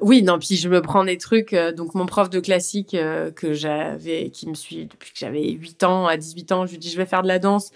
Oui, 0.00 0.22
non, 0.22 0.38
puis 0.38 0.56
je 0.56 0.68
me 0.68 0.80
prends 0.80 1.04
des 1.04 1.18
trucs. 1.18 1.54
donc, 1.76 1.94
mon 1.94 2.06
prof 2.06 2.30
de 2.30 2.40
classique 2.40 2.96
que 3.36 3.52
j'avais, 3.52 4.30
qui 4.30 4.48
me 4.48 4.54
suit 4.54 4.86
depuis 4.86 5.12
que 5.12 5.18
j'avais 5.18 5.50
8 5.50 5.84
ans, 5.84 6.06
à 6.06 6.16
18 6.16 6.52
ans, 6.52 6.66
je 6.66 6.72
lui 6.72 6.78
dis 6.78 6.90
je 6.90 6.96
vais 6.96 7.06
faire 7.06 7.22
de 7.22 7.28
la 7.28 7.38
danse. 7.38 7.70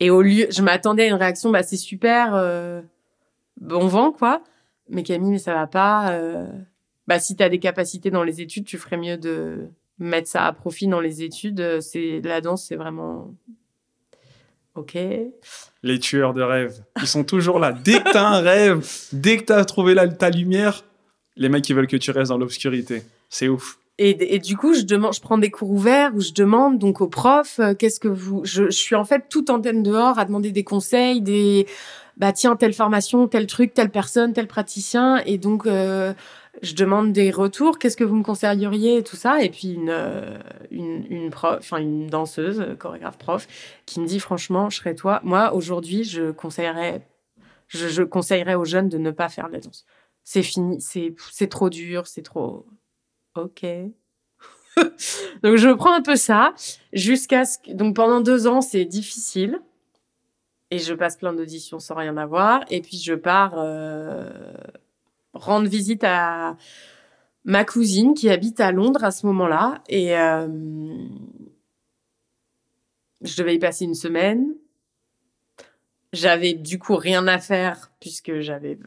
Et 0.00 0.10
au 0.10 0.22
lieu, 0.22 0.46
je 0.50 0.62
m'attendais 0.62 1.04
à 1.04 1.06
une 1.06 1.14
réaction, 1.14 1.50
bah 1.50 1.62
c'est 1.62 1.76
super, 1.76 2.34
euh, 2.34 2.82
bon 3.60 3.86
vent 3.86 4.12
quoi. 4.12 4.42
Mais 4.88 5.02
Camille, 5.02 5.32
mais 5.32 5.38
ça 5.38 5.54
va 5.54 5.66
pas. 5.66 6.12
Euh, 6.12 6.46
bah 7.06 7.18
si 7.18 7.36
t'as 7.36 7.48
des 7.48 7.58
capacités 7.58 8.10
dans 8.10 8.22
les 8.22 8.40
études, 8.40 8.66
tu 8.66 8.78
ferais 8.78 8.98
mieux 8.98 9.16
de 9.16 9.68
mettre 9.98 10.28
ça 10.28 10.46
à 10.46 10.52
profit 10.52 10.86
dans 10.88 11.00
les 11.00 11.22
études. 11.22 11.80
C'est 11.80 12.20
la 12.22 12.40
danse, 12.40 12.66
c'est 12.66 12.76
vraiment 12.76 13.34
ok. 14.76 14.98
Les 15.82 15.98
tueurs 15.98 16.34
de 16.34 16.42
rêves, 16.42 16.82
ils 17.00 17.06
sont 17.06 17.24
toujours 17.24 17.58
là. 17.58 17.72
Dès 17.72 18.00
que 18.00 18.12
t'as 18.12 18.26
un 18.26 18.40
rêve, 18.40 18.86
dès 19.12 19.38
que 19.38 19.44
t'as 19.44 19.64
trouvé 19.64 19.94
la, 19.94 20.08
ta 20.08 20.30
lumière, 20.30 20.84
les 21.36 21.48
mecs 21.48 21.68
ils 21.68 21.74
veulent 21.74 21.86
que 21.86 21.96
tu 21.96 22.10
restes 22.10 22.30
dans 22.30 22.38
l'obscurité. 22.38 23.02
C'est 23.28 23.48
ouf. 23.48 23.78
Et, 23.98 24.38
du 24.40 24.58
coup, 24.58 24.74
je 24.74 24.82
demande, 24.82 25.14
je 25.14 25.20
prends 25.22 25.38
des 25.38 25.50
cours 25.50 25.70
ouverts 25.70 26.12
où 26.14 26.20
je 26.20 26.32
demande 26.32 26.78
donc 26.78 27.00
aux 27.00 27.08
profs, 27.08 27.60
euh, 27.60 27.72
qu'est-ce 27.72 27.98
que 27.98 28.08
vous, 28.08 28.44
je, 28.44 28.64
je, 28.64 28.76
suis 28.76 28.94
en 28.94 29.06
fait 29.06 29.24
toute 29.30 29.48
antenne 29.48 29.82
dehors 29.82 30.18
à 30.18 30.26
demander 30.26 30.50
des 30.50 30.64
conseils, 30.64 31.22
des, 31.22 31.66
bah 32.18 32.32
tiens 32.32 32.56
telle 32.56 32.74
formation, 32.74 33.26
tel 33.26 33.46
truc, 33.46 33.72
telle 33.72 33.88
personne, 33.88 34.34
tel 34.34 34.48
praticien, 34.48 35.22
et 35.24 35.38
donc 35.38 35.66
euh, 35.66 36.12
je 36.62 36.74
demande 36.74 37.12
des 37.12 37.30
retours, 37.30 37.78
qu'est-ce 37.78 37.96
que 37.96 38.04
vous 38.04 38.16
me 38.16 38.22
conseilleriez, 38.22 39.02
tout 39.02 39.16
ça, 39.16 39.42
et 39.42 39.50
puis 39.50 39.72
une 39.72 39.90
euh, 39.90 40.38
une, 40.70 41.06
une 41.10 41.30
prof, 41.30 41.58
enfin 41.58 41.78
une 41.78 42.06
danseuse, 42.08 42.64
chorégraphe 42.78 43.18
prof, 43.18 43.46
qui 43.86 44.00
me 44.00 44.06
dit 44.06 44.20
franchement, 44.20 44.70
je 44.70 44.78
serais 44.78 44.94
toi, 44.94 45.20
moi 45.24 45.54
aujourd'hui, 45.54 46.04
je 46.04 46.30
conseillerais, 46.30 47.06
je, 47.68 48.02
conseillerais 48.02 48.54
aux 48.54 48.64
jeunes 48.64 48.88
de 48.88 48.98
ne 48.98 49.10
pas 49.10 49.28
faire 49.28 49.48
de 49.48 49.54
la 49.54 49.60
danse. 49.60 49.84
C'est 50.24 50.42
fini, 50.42 50.80
c'est 50.80 51.48
trop 51.48 51.70
dur, 51.70 52.06
c'est 52.06 52.22
trop 52.22 52.66
ok. 53.34 53.64
donc 55.42 55.56
je 55.56 55.72
prends 55.72 55.92
un 55.92 56.02
peu 56.02 56.16
ça 56.16 56.54
jusqu'à 56.92 57.44
ce 57.44 57.58
que 57.58 57.72
donc 57.72 57.96
pendant 57.96 58.20
deux 58.20 58.46
ans 58.46 58.60
c'est 58.60 58.84
difficile 58.84 59.60
et 60.70 60.78
je 60.78 60.92
passe 60.92 61.16
plein 61.16 61.32
d'auditions 61.32 61.78
sans 61.78 61.94
rien 61.94 62.16
avoir 62.18 62.60
et 62.70 62.82
puis 62.82 62.98
je 62.98 63.14
pars 63.14 63.54
euh, 63.56 64.30
rendre 65.36 65.68
visite 65.68 66.04
à 66.04 66.56
ma 67.46 67.64
cousine 67.64 68.12
qui 68.14 68.28
habite 68.28 68.60
à 68.60 68.72
Londres 68.72 69.04
à 69.04 69.12
ce 69.12 69.24
moment-là 69.26 69.80
et 69.88 70.16
euh, 70.18 70.48
je 73.22 73.36
devais 73.36 73.54
y 73.54 73.58
passer 73.58 73.84
une 73.84 73.94
semaine. 73.94 74.54
J'avais 76.12 76.54
du 76.54 76.78
coup 76.78 76.96
rien 76.96 77.26
à 77.28 77.38
faire 77.38 77.92
puisque 78.00 78.40
j'avais 78.40 78.78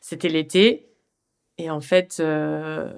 c'était 0.00 0.28
l'été 0.28 0.88
et 1.58 1.70
en 1.70 1.80
fait 1.80 2.18
euh, 2.20 2.92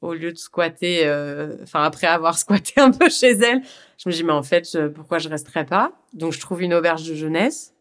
au 0.00 0.14
lieu 0.14 0.32
de 0.32 0.38
squatter, 0.38 1.06
euh, 1.06 1.56
enfin 1.62 1.82
après 1.82 2.06
avoir 2.06 2.38
squatté 2.38 2.80
un 2.80 2.92
peu 2.92 3.10
chez 3.10 3.32
elle, 3.32 3.62
je 3.98 4.08
me 4.08 4.14
dis 4.14 4.24
mais 4.24 4.32
en 4.32 4.42
fait 4.42 4.78
pourquoi 4.94 5.18
je 5.18 5.28
resterais 5.28 5.66
pas? 5.66 5.92
Donc 6.14 6.32
je 6.32 6.40
trouve 6.40 6.62
une 6.62 6.72
auberge 6.72 7.06
de 7.06 7.14
jeunesse. 7.14 7.74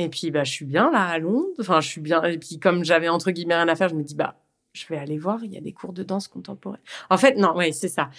Et 0.00 0.08
puis 0.08 0.30
bah 0.30 0.44
je 0.44 0.50
suis 0.50 0.64
bien 0.64 0.90
là 0.90 1.04
à 1.06 1.18
Londres, 1.18 1.48
enfin 1.58 1.80
je 1.80 1.88
suis 1.88 2.00
bien. 2.00 2.22
Et 2.24 2.38
puis 2.38 2.58
comme 2.58 2.84
j'avais 2.84 3.08
entre 3.08 3.30
guillemets 3.30 3.56
rien 3.56 3.68
à 3.68 3.76
faire, 3.76 3.88
je 3.88 3.94
me 3.94 4.02
dis 4.02 4.14
bah 4.14 4.36
je 4.72 4.86
vais 4.88 4.96
aller 4.96 5.18
voir, 5.18 5.42
il 5.42 5.52
y 5.52 5.56
a 5.56 5.60
des 5.60 5.72
cours 5.72 5.92
de 5.92 6.02
danse 6.02 6.28
contemporaine. 6.28 6.80
En 7.10 7.18
fait 7.18 7.36
non, 7.36 7.54
ouais 7.54 7.72
c'est 7.72 7.88
ça. 7.88 8.10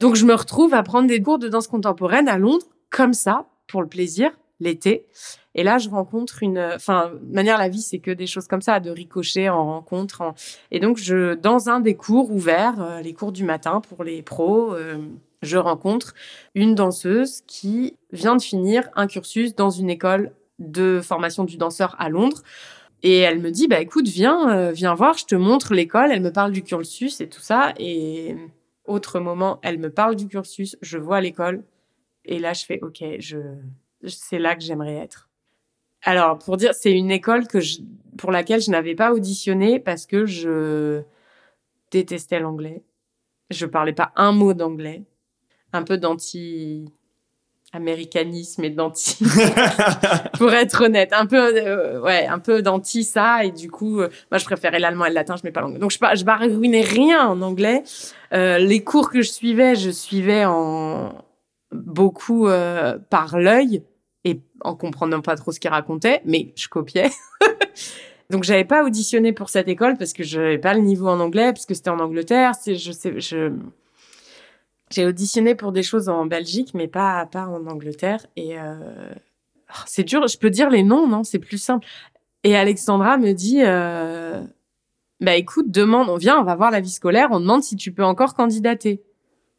Donc 0.00 0.16
je 0.16 0.24
me 0.24 0.34
retrouve 0.34 0.74
à 0.74 0.82
prendre 0.82 1.08
des 1.08 1.22
cours 1.22 1.38
de 1.38 1.48
danse 1.48 1.68
contemporaine 1.68 2.28
à 2.28 2.36
Londres 2.36 2.66
comme 2.90 3.14
ça 3.14 3.46
pour 3.66 3.80
le 3.80 3.88
plaisir 3.88 4.30
l'été. 4.60 5.06
Et 5.54 5.62
là, 5.62 5.78
je 5.78 5.88
rencontre 5.88 6.42
une, 6.42 6.58
enfin, 6.74 7.12
de 7.22 7.34
manière 7.34 7.58
la 7.58 7.68
vie, 7.68 7.80
c'est 7.80 7.98
que 7.98 8.10
des 8.10 8.26
choses 8.26 8.46
comme 8.46 8.62
ça, 8.62 8.80
de 8.80 8.90
ricocher 8.90 9.48
en 9.48 9.64
rencontre. 9.64 10.34
Et 10.70 10.80
donc, 10.80 10.96
je, 10.96 11.34
dans 11.34 11.68
un 11.68 11.80
des 11.80 11.94
cours 11.94 12.30
ouverts, 12.30 12.82
euh, 12.82 13.00
les 13.00 13.12
cours 13.14 13.32
du 13.32 13.44
matin 13.44 13.80
pour 13.80 14.04
les 14.04 14.22
pros, 14.22 14.74
euh, 14.74 14.98
je 15.42 15.56
rencontre 15.56 16.14
une 16.54 16.74
danseuse 16.74 17.42
qui 17.46 17.96
vient 18.12 18.36
de 18.36 18.42
finir 18.42 18.88
un 18.96 19.06
cursus 19.06 19.54
dans 19.54 19.70
une 19.70 19.90
école 19.90 20.32
de 20.58 21.00
formation 21.02 21.44
du 21.44 21.56
danseur 21.56 21.96
à 21.98 22.08
Londres. 22.08 22.42
Et 23.02 23.18
elle 23.18 23.40
me 23.40 23.50
dit, 23.50 23.68
bah 23.68 23.80
écoute, 23.80 24.08
viens, 24.08 24.50
euh, 24.56 24.72
viens 24.72 24.94
voir, 24.94 25.18
je 25.18 25.26
te 25.26 25.34
montre 25.34 25.74
l'école. 25.74 26.10
Elle 26.10 26.22
me 26.22 26.32
parle 26.32 26.52
du 26.52 26.62
cursus 26.62 27.20
et 27.20 27.28
tout 27.28 27.40
ça. 27.40 27.74
Et 27.78 28.34
autre 28.86 29.20
moment, 29.20 29.60
elle 29.62 29.78
me 29.78 29.90
parle 29.90 30.16
du 30.16 30.26
cursus, 30.26 30.76
je 30.80 30.98
vois 30.98 31.20
l'école. 31.20 31.64
Et 32.24 32.38
là, 32.38 32.52
je 32.54 32.64
fais, 32.64 32.80
ok, 32.80 33.04
je, 33.18 33.38
c'est 34.06 34.38
là 34.38 34.54
que 34.54 34.62
j'aimerais 34.62 34.94
être. 34.96 35.28
Alors, 36.02 36.38
pour 36.38 36.56
dire, 36.56 36.74
c'est 36.74 36.92
une 36.92 37.10
école 37.10 37.46
que 37.46 37.58
pour 38.18 38.30
laquelle 38.30 38.60
je 38.60 38.70
n'avais 38.70 38.94
pas 38.94 39.12
auditionné 39.12 39.80
parce 39.80 40.06
que 40.06 40.26
je 40.26 41.02
détestais 41.90 42.40
l'anglais. 42.40 42.82
Je 43.50 43.66
parlais 43.66 43.92
pas 43.92 44.12
un 44.16 44.32
mot 44.32 44.54
d'anglais. 44.54 45.02
Un 45.72 45.82
peu 45.82 45.98
d'anti 45.98 46.86
américanisme 47.74 48.64
et 48.64 48.70
d'anti 48.70 49.18
pour 50.38 50.52
être 50.52 50.84
honnête 50.84 51.12
un 51.12 51.26
peu 51.26 51.36
euh, 51.56 52.00
ouais 52.00 52.26
un 52.26 52.38
peu 52.38 52.62
d'anti 52.62 53.04
ça 53.04 53.44
et 53.44 53.50
du 53.50 53.70
coup 53.70 54.00
euh, 54.00 54.08
moi 54.30 54.38
je 54.38 54.44
préférais 54.44 54.78
l'allemand 54.78 55.06
et 55.06 55.10
le 55.10 55.14
latin 55.14 55.36
je 55.36 55.42
mets 55.44 55.52
pas 55.52 55.60
l'anglais 55.60 55.78
donc 55.78 55.90
je 55.90 55.98
je 56.14 56.24
baragouinais 56.24 56.82
rien 56.82 57.26
en 57.26 57.42
anglais 57.42 57.82
euh, 58.32 58.58
les 58.58 58.82
cours 58.82 59.10
que 59.10 59.22
je 59.22 59.30
suivais 59.30 59.74
je 59.74 59.90
suivais 59.90 60.44
en 60.44 61.14
beaucoup 61.72 62.48
par 63.10 63.36
l'œil 63.38 63.82
et 64.24 64.40
en 64.62 64.74
comprenant 64.74 65.20
pas 65.20 65.36
trop 65.36 65.52
ce 65.52 65.60
qu'il 65.60 65.70
racontait, 65.70 66.22
mais 66.24 66.52
je 66.56 66.68
copiais. 66.68 67.10
Donc 68.30 68.42
j'avais 68.42 68.64
pas 68.64 68.84
auditionné 68.84 69.32
pour 69.32 69.50
cette 69.50 69.68
école 69.68 69.96
parce 69.98 70.12
que 70.14 70.24
je 70.24 70.40
n'avais 70.40 70.58
pas 70.58 70.74
le 70.74 70.80
niveau 70.80 71.08
en 71.08 71.20
anglais, 71.20 71.52
parce 71.52 71.66
que 71.66 71.74
c'était 71.74 71.90
en 71.90 72.00
Angleterre. 72.00 72.52
C'est, 72.58 72.74
je 72.74 72.90
sais, 72.90 73.20
je 73.20 73.52
j'ai 74.94 75.06
auditionné 75.06 75.54
pour 75.54 75.72
des 75.72 75.82
choses 75.82 76.08
en 76.08 76.26
Belgique, 76.26 76.72
mais 76.74 76.88
pas 76.88 77.26
pas 77.26 77.46
en 77.46 77.66
Angleterre. 77.66 78.26
Et 78.36 78.58
euh, 78.58 79.12
oh, 79.70 79.82
c'est 79.86 80.04
dur. 80.04 80.26
Je 80.26 80.38
peux 80.38 80.50
dire 80.50 80.70
les 80.70 80.82
noms, 80.82 81.08
non? 81.08 81.24
C'est 81.24 81.38
plus 81.38 81.58
simple. 81.58 81.86
Et 82.44 82.56
Alexandra 82.56 83.16
me 83.16 83.32
dit, 83.32 83.62
euh, 83.62 84.42
bah 85.20 85.34
écoute, 85.36 85.70
demande, 85.70 86.08
on 86.10 86.16
vient, 86.16 86.38
on 86.38 86.44
va 86.44 86.54
voir 86.54 86.70
la 86.70 86.80
vie 86.80 86.90
scolaire, 86.90 87.28
on 87.30 87.40
demande 87.40 87.62
si 87.62 87.76
tu 87.76 87.92
peux 87.92 88.04
encore 88.04 88.34
candidater. 88.34 89.02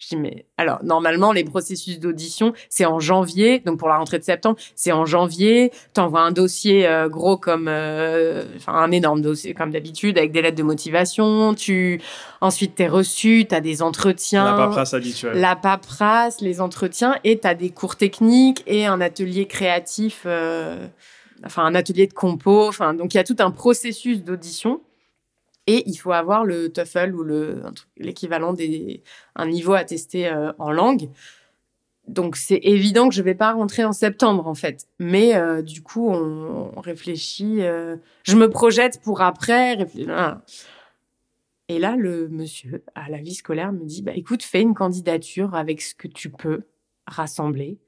Je 0.05 0.15
dis, 0.15 0.21
mais 0.21 0.45
alors, 0.57 0.83
normalement, 0.83 1.31
les 1.31 1.43
processus 1.43 1.99
d'audition, 1.99 2.53
c'est 2.69 2.85
en 2.85 2.99
janvier, 2.99 3.59
donc 3.65 3.79
pour 3.79 3.87
la 3.87 3.97
rentrée 3.97 4.19
de 4.19 4.23
septembre, 4.23 4.59
c'est 4.75 4.91
en 4.91 5.03
janvier. 5.05 5.71
Tu 5.95 5.99
envoies 5.99 6.21
un 6.21 6.31
dossier 6.31 6.87
euh, 6.87 7.09
gros 7.09 7.37
comme, 7.37 7.67
euh, 7.67 8.45
enfin, 8.55 8.73
un 8.73 8.91
énorme 8.91 9.21
dossier 9.21 9.55
comme 9.55 9.71
d'habitude, 9.71 10.19
avec 10.19 10.31
des 10.31 10.43
lettres 10.43 10.57
de 10.57 10.63
motivation. 10.63 11.55
Tu, 11.55 12.01
ensuite, 12.39 12.75
t'es 12.75 12.87
reçu, 12.87 13.45
t'as 13.49 13.61
des 13.61 13.81
entretiens. 13.81 14.45
La 14.45 14.57
paperasse 14.57 14.93
habituelle. 14.93 15.39
La 15.39 15.55
paperasse, 15.55 16.39
les 16.39 16.61
entretiens, 16.61 17.15
et 17.23 17.39
t'as 17.39 17.55
des 17.55 17.71
cours 17.71 17.95
techniques 17.95 18.63
et 18.67 18.85
un 18.85 19.01
atelier 19.01 19.47
créatif, 19.47 20.21
euh, 20.27 20.85
enfin, 21.43 21.65
un 21.65 21.73
atelier 21.73 22.05
de 22.05 22.13
compo. 22.13 22.67
Enfin, 22.67 22.93
donc, 22.93 23.15
il 23.15 23.17
y 23.17 23.19
a 23.19 23.23
tout 23.23 23.37
un 23.39 23.49
processus 23.49 24.23
d'audition. 24.23 24.81
Et 25.67 25.83
il 25.87 25.95
faut 25.95 26.11
avoir 26.11 26.45
le 26.45 26.71
TOEFL 26.71 27.15
ou 27.15 27.23
le 27.23 27.63
l'équivalent 27.97 28.53
des 28.53 29.03
un 29.35 29.47
niveau 29.47 29.73
attesté 29.73 30.27
euh, 30.27 30.51
en 30.59 30.71
langue. 30.71 31.09
Donc 32.07 32.35
c'est 32.35 32.59
évident 32.61 33.09
que 33.09 33.15
je 33.15 33.23
vais 33.23 33.33
pas 33.33 33.53
rentrer 33.53 33.83
en 33.83 33.93
septembre 33.93 34.47
en 34.47 34.53
fait. 34.53 34.87
Mais 34.99 35.35
euh, 35.35 35.63
du 35.63 35.81
coup 35.81 36.07
on, 36.09 36.79
réfléchit. 36.79 37.63
Euh, 37.63 37.97
je 38.23 38.35
me 38.35 38.49
projette 38.49 39.01
pour 39.01 39.21
après. 39.21 39.87
Et 41.67 41.79
là 41.79 41.95
le 41.95 42.27
monsieur 42.29 42.83
à 42.93 43.09
la 43.09 43.17
vie 43.17 43.33
scolaire 43.33 43.71
me 43.71 43.85
dit 43.85 44.03
bah 44.03 44.13
écoute 44.13 44.43
fais 44.43 44.61
une 44.61 44.75
candidature 44.75 45.55
avec 45.55 45.81
ce 45.81 45.95
que 45.95 46.07
tu 46.07 46.29
peux 46.29 46.61
rassembler. 47.07 47.79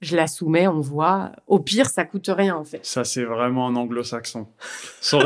Je 0.00 0.16
la 0.16 0.26
soumets, 0.26 0.68
on 0.68 0.80
voit. 0.80 1.32
Au 1.46 1.60
pire, 1.60 1.88
ça 1.88 2.04
coûte 2.04 2.28
rien 2.28 2.56
en 2.56 2.64
fait. 2.64 2.84
Ça, 2.84 3.04
c'est 3.04 3.24
vraiment 3.24 3.68
un 3.68 3.76
anglo-saxon. 3.76 4.48
Ça 5.00 5.18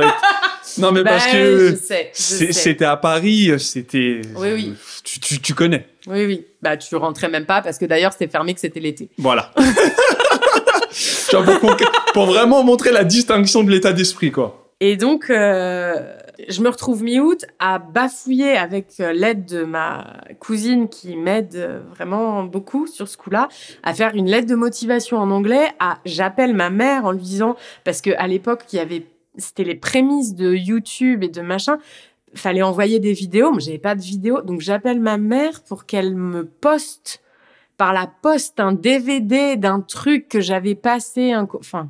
Non, 0.78 0.92
mais 0.92 1.02
parce 1.02 1.24
bah, 1.26 1.32
que 1.32 1.78
c'était 2.12 2.84
à 2.84 2.96
Paris, 2.96 3.52
c'était. 3.58 4.20
Oui, 4.36 4.52
oui. 4.52 4.74
Tu, 5.04 5.20
tu, 5.20 5.40
tu, 5.40 5.54
connais. 5.54 5.86
Oui, 6.06 6.26
oui. 6.26 6.46
Bah, 6.60 6.76
tu 6.76 6.94
rentrais 6.96 7.28
même 7.28 7.46
pas 7.46 7.62
parce 7.62 7.78
que 7.78 7.86
d'ailleurs, 7.86 8.12
c'était 8.12 8.28
fermé 8.28 8.54
que 8.54 8.60
c'était 8.60 8.80
l'été. 8.80 9.08
Voilà. 9.18 9.52
pour, 11.60 11.76
pour, 12.12 12.26
vraiment 12.26 12.62
montrer 12.64 12.92
la 12.92 13.04
distinction 13.04 13.62
de 13.62 13.70
l'état 13.70 13.92
d'esprit, 13.92 14.30
quoi. 14.30 14.68
Et 14.80 14.96
donc, 14.96 15.28
euh, 15.28 16.16
je 16.48 16.62
me 16.62 16.68
retrouve 16.68 17.02
mi-août 17.02 17.44
à 17.58 17.80
bafouiller 17.80 18.56
avec 18.56 18.86
euh, 19.00 19.12
l'aide 19.12 19.44
de 19.44 19.64
ma 19.64 20.18
cousine 20.38 20.88
qui 20.88 21.16
m'aide 21.16 21.56
euh, 21.56 21.80
vraiment 21.96 22.44
beaucoup 22.44 22.86
sur 22.86 23.08
ce 23.08 23.16
coup-là, 23.16 23.48
à 23.82 23.92
faire 23.92 24.14
une 24.14 24.26
lettre 24.30 24.46
de 24.46 24.54
motivation 24.54 25.18
en 25.18 25.32
anglais. 25.32 25.66
À 25.80 25.98
j'appelle 26.04 26.54
ma 26.54 26.70
mère 26.70 27.06
en 27.06 27.12
lui 27.12 27.22
disant 27.22 27.56
parce 27.84 28.00
que 28.00 28.10
à 28.18 28.28
l'époque 28.28 28.62
il 28.72 28.76
y 28.76 28.78
avait 28.78 29.04
c'était 29.38 29.64
les 29.64 29.74
prémices 29.74 30.34
de 30.34 30.54
YouTube 30.54 31.22
et 31.22 31.28
de 31.28 31.40
machin. 31.40 31.78
Fallait 32.34 32.62
envoyer 32.62 33.00
des 33.00 33.12
vidéos, 33.12 33.52
mais 33.52 33.60
j'avais 33.60 33.78
pas 33.78 33.94
de 33.94 34.02
vidéos. 34.02 34.42
Donc 34.42 34.60
j'appelle 34.60 35.00
ma 35.00 35.16
mère 35.16 35.62
pour 35.62 35.86
qu'elle 35.86 36.14
me 36.14 36.44
poste 36.44 37.22
par 37.78 37.92
la 37.92 38.10
poste 38.22 38.60
un 38.60 38.72
DVD 38.72 39.56
d'un 39.56 39.80
truc 39.80 40.28
que 40.28 40.40
j'avais 40.40 40.74
passé, 40.74 41.32
un, 41.32 41.48
enfin, 41.54 41.88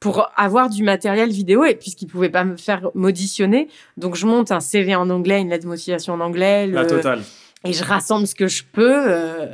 pour 0.00 0.30
avoir 0.34 0.70
du 0.70 0.82
matériel 0.82 1.30
vidéo 1.30 1.64
et 1.64 1.74
puisqu'il 1.74 2.06
pouvait 2.06 2.30
pas 2.30 2.44
me 2.44 2.56
faire 2.56 2.90
m'auditionner. 2.94 3.68
Donc 3.98 4.16
je 4.16 4.26
monte 4.26 4.50
un 4.50 4.60
CV 4.60 4.94
en 4.94 5.10
anglais, 5.10 5.40
une 5.40 5.50
lettre 5.50 5.64
de 5.64 5.68
motivation 5.68 6.14
en 6.14 6.20
anglais. 6.20 6.66
La 6.66 6.86
totale. 6.86 7.22
Et 7.64 7.74
je 7.74 7.84
rassemble 7.84 8.26
ce 8.26 8.34
que 8.34 8.48
je 8.48 8.64
peux. 8.64 9.12
Euh, 9.12 9.46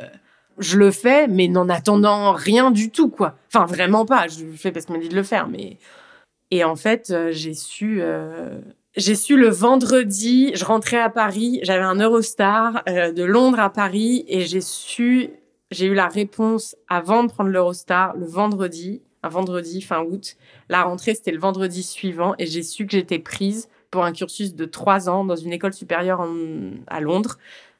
je 0.58 0.78
le 0.78 0.92
fais, 0.92 1.26
mais 1.26 1.48
n'en 1.48 1.68
attendant 1.68 2.32
rien 2.32 2.70
du 2.70 2.90
tout, 2.90 3.10
quoi. 3.10 3.36
Enfin, 3.52 3.66
vraiment 3.66 4.06
pas. 4.06 4.28
Je 4.28 4.44
le 4.44 4.52
fais 4.52 4.70
parce 4.70 4.86
qu'on 4.86 4.94
m'a 4.94 5.00
dit 5.00 5.08
de 5.08 5.16
le 5.16 5.24
faire, 5.24 5.48
mais 5.48 5.78
et 6.50 6.64
en 6.64 6.76
fait, 6.76 7.10
euh, 7.10 7.30
j'ai 7.32 7.54
su, 7.54 7.98
euh, 8.00 8.58
j'ai 8.96 9.14
su 9.14 9.36
le 9.36 9.48
vendredi, 9.48 10.52
je 10.54 10.64
rentrais 10.64 11.00
à 11.00 11.10
Paris, 11.10 11.60
j'avais 11.62 11.82
un 11.82 11.98
Eurostar 11.98 12.82
euh, 12.88 13.12
de 13.12 13.24
Londres 13.24 13.60
à 13.60 13.70
Paris 13.70 14.24
et 14.28 14.42
j'ai 14.42 14.60
su, 14.60 15.30
j'ai 15.70 15.86
eu 15.86 15.94
la 15.94 16.08
réponse 16.08 16.76
avant 16.88 17.24
de 17.24 17.28
prendre 17.28 17.50
l'Eurostar 17.50 18.16
le 18.16 18.26
vendredi, 18.26 19.02
un 19.22 19.28
vendredi 19.28 19.82
fin 19.82 20.02
août. 20.02 20.36
La 20.68 20.84
rentrée, 20.84 21.14
c'était 21.14 21.32
le 21.32 21.40
vendredi 21.40 21.82
suivant 21.82 22.34
et 22.38 22.46
j'ai 22.46 22.62
su 22.62 22.86
que 22.86 22.92
j'étais 22.92 23.18
prise 23.18 23.68
pour 23.90 24.04
un 24.04 24.12
cursus 24.12 24.54
de 24.54 24.64
trois 24.64 25.08
ans 25.08 25.24
dans 25.24 25.36
une 25.36 25.52
école 25.52 25.72
supérieure 25.72 26.24
à 26.86 27.00
Londres, 27.00 27.38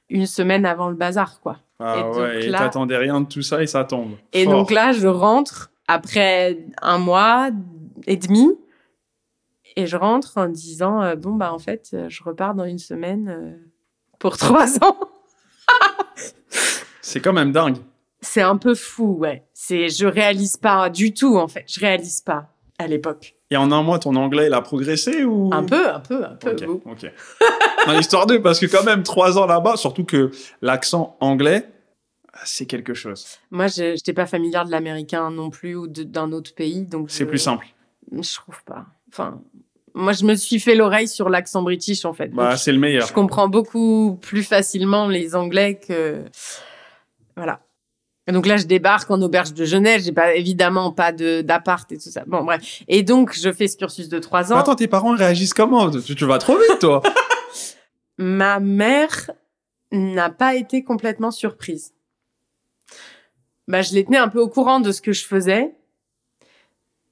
une 0.08 0.26
semaine 0.26 0.64
avant 0.64 0.88
le 0.88 0.94
bazar, 0.96 1.40
quoi. 1.40 1.58
Ah 1.78 1.98
et 1.98 2.18
ouais, 2.18 2.46
et 2.46 2.50
t'attendais 2.50 2.96
rien 2.96 3.20
de 3.20 3.26
tout 3.26 3.42
ça 3.42 3.62
et 3.62 3.66
ça 3.66 3.84
tombe. 3.84 4.12
Et 4.32 4.46
donc 4.46 4.70
là, 4.70 4.92
je 4.92 5.06
rentre 5.06 5.70
après 5.88 6.58
un 6.80 6.98
mois, 6.98 7.50
et 8.06 8.16
demi. 8.16 8.48
Et 9.76 9.86
je 9.86 9.96
rentre 9.96 10.38
en 10.38 10.48
disant 10.48 11.02
euh, 11.02 11.16
bon 11.16 11.32
bah 11.32 11.52
en 11.52 11.58
fait 11.58 11.90
euh, 11.92 12.08
je 12.08 12.22
repars 12.22 12.54
dans 12.54 12.64
une 12.64 12.78
semaine 12.78 13.28
euh, 13.28 13.56
pour 14.18 14.36
trois 14.38 14.82
ans. 14.82 14.98
c'est 17.02 17.20
quand 17.20 17.32
même 17.32 17.52
dingue. 17.52 17.76
C'est 18.20 18.42
un 18.42 18.56
peu 18.56 18.74
fou, 18.74 19.16
ouais. 19.18 19.44
C'est 19.52 19.88
je 19.88 20.06
réalise 20.06 20.56
pas 20.56 20.88
du 20.88 21.12
tout 21.12 21.36
en 21.36 21.48
fait. 21.48 21.64
Je 21.68 21.80
réalise 21.80 22.20
pas 22.22 22.50
à 22.78 22.86
l'époque. 22.86 23.34
Et 23.50 23.56
en 23.56 23.70
un 23.70 23.82
mois, 23.82 24.00
ton 24.00 24.16
anglais, 24.16 24.46
il 24.46 24.54
a 24.54 24.60
progressé 24.60 25.24
ou? 25.24 25.50
Un 25.52 25.62
peu, 25.62 25.88
un 25.88 26.00
peu, 26.00 26.24
un 26.24 26.34
peu. 26.34 26.50
Ok. 26.50 27.04
ok. 27.86 28.00
histoire 28.00 28.26
de, 28.26 28.38
parce 28.38 28.58
que 28.58 28.66
quand 28.66 28.82
même 28.82 29.04
trois 29.04 29.38
ans 29.38 29.46
là-bas, 29.46 29.76
surtout 29.76 30.04
que 30.04 30.32
l'accent 30.62 31.16
anglais, 31.20 31.68
c'est 32.44 32.66
quelque 32.66 32.92
chose. 32.92 33.38
Moi, 33.52 33.68
je 33.68 33.92
n'étais 33.92 34.12
pas 34.12 34.26
familière 34.26 34.64
de 34.64 34.72
l'américain 34.72 35.30
non 35.30 35.50
plus 35.50 35.76
ou 35.76 35.86
d'un 35.86 36.32
autre 36.32 36.54
pays, 36.54 36.82
donc. 36.82 37.10
C'est 37.10 37.26
plus 37.26 37.38
simple. 37.38 37.68
Je 38.12 38.34
trouve 38.34 38.62
pas. 38.64 38.86
Enfin, 39.08 39.40
moi, 39.94 40.12
je 40.12 40.24
me 40.24 40.34
suis 40.34 40.60
fait 40.60 40.74
l'oreille 40.74 41.08
sur 41.08 41.30
l'accent 41.30 41.62
british, 41.62 42.04
en 42.04 42.12
fait. 42.12 42.28
Bah, 42.28 42.56
c'est 42.56 42.72
le 42.72 42.78
meilleur. 42.78 43.06
Je 43.06 43.14
comprends 43.14 43.48
beaucoup 43.48 44.18
plus 44.20 44.42
facilement 44.42 45.08
les 45.08 45.34
Anglais 45.34 45.80
que. 45.80 46.22
Voilà. 47.34 47.60
Et 48.28 48.32
donc 48.32 48.46
là, 48.46 48.56
je 48.56 48.66
débarque 48.66 49.10
en 49.10 49.22
auberge 49.22 49.54
de 49.54 49.64
jeunesse. 49.64 50.04
J'ai 50.04 50.12
pas, 50.12 50.34
évidemment 50.34 50.92
pas 50.92 51.12
de, 51.12 51.40
d'appart 51.40 51.90
et 51.92 51.96
tout 51.96 52.10
ça. 52.10 52.24
Bon, 52.26 52.44
bref. 52.44 52.82
Et 52.88 53.02
donc, 53.02 53.34
je 53.34 53.50
fais 53.52 53.68
ce 53.68 53.76
cursus 53.78 54.08
de 54.08 54.18
trois 54.18 54.52
ans. 54.52 54.56
Attends, 54.56 54.74
tes 54.74 54.88
parents 54.88 55.14
réagissent 55.14 55.54
comment? 55.54 55.90
Tu, 55.90 56.14
tu 56.14 56.24
vas 56.26 56.38
trop 56.38 56.58
vite, 56.58 56.80
toi. 56.80 57.02
Ma 58.18 58.60
mère 58.60 59.30
n'a 59.92 60.28
pas 60.28 60.56
été 60.56 60.84
complètement 60.84 61.30
surprise. 61.30 61.94
Bah, 63.66 63.80
je 63.80 63.94
les 63.94 64.04
tenais 64.04 64.18
un 64.18 64.28
peu 64.28 64.40
au 64.40 64.48
courant 64.48 64.80
de 64.80 64.92
ce 64.92 65.00
que 65.00 65.12
je 65.12 65.24
faisais. 65.24 65.74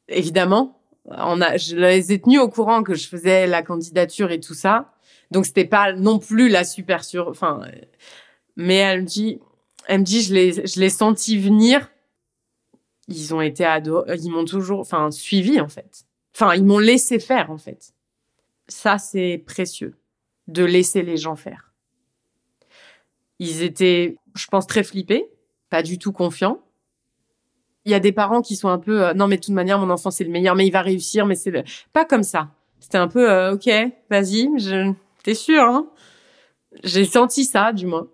Évidemment 0.09 0.79
on 1.07 1.41
a, 1.41 1.57
je 1.57 1.77
les 1.77 2.13
ai 2.13 2.21
tenus 2.21 2.41
au 2.41 2.49
courant 2.49 2.83
que 2.83 2.95
je 2.95 3.09
faisais 3.09 3.47
la 3.47 3.63
candidature 3.63 4.31
et 4.31 4.41
tout 4.41 4.55
ça. 4.55 4.95
Donc 5.31 5.47
c'était 5.47 5.65
pas 5.65 5.93
non 5.93 6.19
plus 6.19 6.49
la 6.49 6.65
super 6.65 7.05
sûre. 7.05 7.29
Enfin, 7.29 7.63
mais 8.57 8.77
elle 8.77 9.03
me 9.03 9.07
dit, 9.07 9.41
elle 9.87 10.01
me 10.01 10.05
dit, 10.05 10.23
je 10.23 10.35
l'ai, 10.35 10.67
je 10.67 10.81
l'ai 10.81 10.91
senti 10.91 11.39
venir. 11.39 11.91
Ils 13.09 13.35
ont 13.35 13.41
été 13.41 13.65
ado, 13.65 14.05
ils 14.07 14.31
m'ont 14.31 14.47
toujours, 14.47 14.81
enfin, 14.81 15.11
suivi 15.11 15.61
en 15.61 15.69
fait. 15.69 16.05
Enfin, 16.35 16.55
ils 16.55 16.65
m'ont 16.65 16.79
laissé 16.79 17.19
faire 17.19 17.51
en 17.51 17.59
fait. 17.59 17.93
Ça 18.67 18.99
c'est 18.99 19.43
précieux 19.47 19.99
de 20.49 20.65
laisser 20.65 21.03
les 21.03 21.17
gens 21.17 21.37
faire. 21.37 21.73
Ils 23.39 23.63
étaient, 23.63 24.17
je 24.37 24.47
pense, 24.47 24.67
très 24.67 24.85
flippés, 24.85 25.29
pas 25.69 25.83
du 25.83 25.99
tout 25.99 26.13
confiants 26.13 26.64
il 27.85 27.93
y 27.93 27.95
a 27.95 28.01
des 28.01 28.13
parents 28.13 28.43
qui 28.43 28.57
sont 28.57 28.69
un 28.69 28.79
peu 28.79 29.07
euh, 29.07 29.15
non 29.15 29.27
mais 29.27 29.37
de 29.37 29.43
toute 29.43 29.55
manière 29.55 29.79
mon 29.79 29.91
enfant 29.91 30.11
c'est 30.11 30.25
le 30.25 30.31
meilleur 30.31 30.55
mais 30.55 30.67
il 30.67 30.71
va 30.71 30.83
réussir 30.83 31.27
mais 31.27 31.35
c'est 31.35 31.51
le... 31.51 31.63
pas 31.93 32.05
comme 32.05 32.23
ça. 32.23 32.49
C'était 32.81 32.99
un 32.99 33.09
peu 33.09 33.31
euh, 33.31 33.55
ok 33.55 33.69
vas-y 34.11 34.49
je 34.59 34.93
t'es 35.23 35.35
sûr 35.35 35.63
hein? 35.63 35.87
J'ai 36.83 37.05
senti 37.05 37.45
ça 37.45 37.73
du 37.73 37.87
moins. 37.87 38.09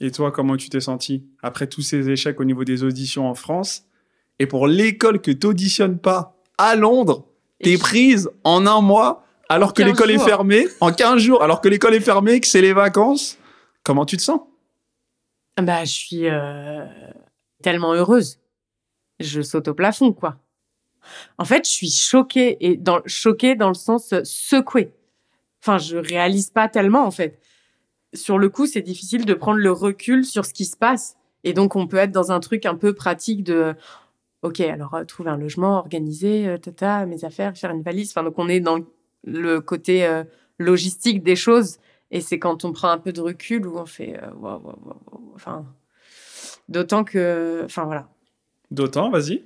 Et 0.00 0.10
toi 0.10 0.30
comment 0.30 0.56
tu 0.56 0.68
t'es 0.68 0.80
senti 0.80 1.24
après 1.42 1.66
tous 1.66 1.82
ces 1.82 2.10
échecs 2.10 2.40
au 2.40 2.44
niveau 2.44 2.64
des 2.64 2.82
auditions 2.82 3.28
en 3.28 3.34
France? 3.34 3.84
Et 4.38 4.46
pour 4.46 4.66
l'école 4.66 5.20
que 5.20 5.30
t'auditionnes 5.30 5.98
pas 5.98 6.36
à 6.58 6.74
Londres 6.76 7.26
t'es 7.62 7.78
prise 7.78 8.28
en 8.44 8.66
un 8.66 8.80
mois 8.80 9.24
alors 9.48 9.72
que 9.72 9.82
l'école 9.82 10.10
est 10.10 10.18
fermée 10.18 10.66
en 10.80 10.90
15 10.92 11.18
jours 11.18 11.42
alors 11.42 11.60
que 11.60 11.68
l'école 11.68 11.94
est 11.94 12.00
fermée 12.00 12.40
que 12.40 12.46
c'est 12.46 12.60
les 12.60 12.72
vacances. 12.72 13.38
Comment 13.84 14.04
tu 14.04 14.16
te 14.16 14.22
sens? 14.22 14.40
Bah 15.56 15.84
je 15.84 15.92
suis 15.92 16.28
euh 16.28 16.84
tellement 17.66 17.94
heureuse. 17.94 18.38
Je 19.18 19.42
saute 19.42 19.66
au 19.66 19.74
plafond, 19.74 20.12
quoi. 20.12 20.36
En 21.36 21.44
fait, 21.44 21.66
je 21.66 21.72
suis 21.72 21.90
choquée 21.90 22.56
et 22.60 22.76
dans 22.76 23.00
choquée 23.06 23.56
dans 23.56 23.66
le 23.66 23.74
sens 23.74 24.12
euh, 24.12 24.20
secouée. 24.22 24.92
Enfin, 25.60 25.78
je 25.78 25.96
réalise 25.96 26.50
pas 26.50 26.68
tellement 26.68 27.04
en 27.04 27.10
fait. 27.10 27.40
Sur 28.14 28.38
le 28.38 28.48
coup, 28.50 28.66
c'est 28.66 28.82
difficile 28.82 29.24
de 29.24 29.34
prendre 29.34 29.58
le 29.58 29.72
recul 29.72 30.24
sur 30.24 30.44
ce 30.44 30.54
qui 30.54 30.64
se 30.64 30.76
passe 30.76 31.16
et 31.42 31.54
donc 31.54 31.74
on 31.74 31.88
peut 31.88 31.96
être 31.96 32.12
dans 32.12 32.30
un 32.30 32.38
truc 32.38 32.66
un 32.66 32.76
peu 32.76 32.94
pratique 32.94 33.42
de 33.42 33.74
ok, 34.42 34.60
alors 34.60 34.94
euh, 34.94 35.04
trouver 35.04 35.30
un 35.30 35.36
logement, 35.36 35.78
organiser, 35.78 36.46
euh, 36.46 36.58
tata, 36.58 37.04
mes 37.04 37.24
affaires, 37.24 37.56
faire 37.56 37.72
une 37.72 37.82
valise. 37.82 38.10
Enfin, 38.12 38.22
donc 38.22 38.38
on 38.38 38.48
est 38.48 38.60
dans 38.60 38.78
le 39.24 39.60
côté 39.60 40.06
euh, 40.06 40.22
logistique 40.60 41.24
des 41.24 41.36
choses. 41.36 41.78
Et 42.12 42.20
c'est 42.20 42.38
quand 42.38 42.64
on 42.64 42.72
prend 42.72 42.90
un 42.90 42.98
peu 42.98 43.12
de 43.12 43.20
recul 43.20 43.66
où 43.66 43.76
on 43.76 43.86
fait, 43.86 44.16
euh, 44.22 44.58
enfin, 45.34 45.66
d'autant 46.68 47.04
que, 47.04 47.62
enfin 47.64 47.84
voilà. 47.84 48.08
D'autant, 48.70 49.10
vas-y. 49.10 49.42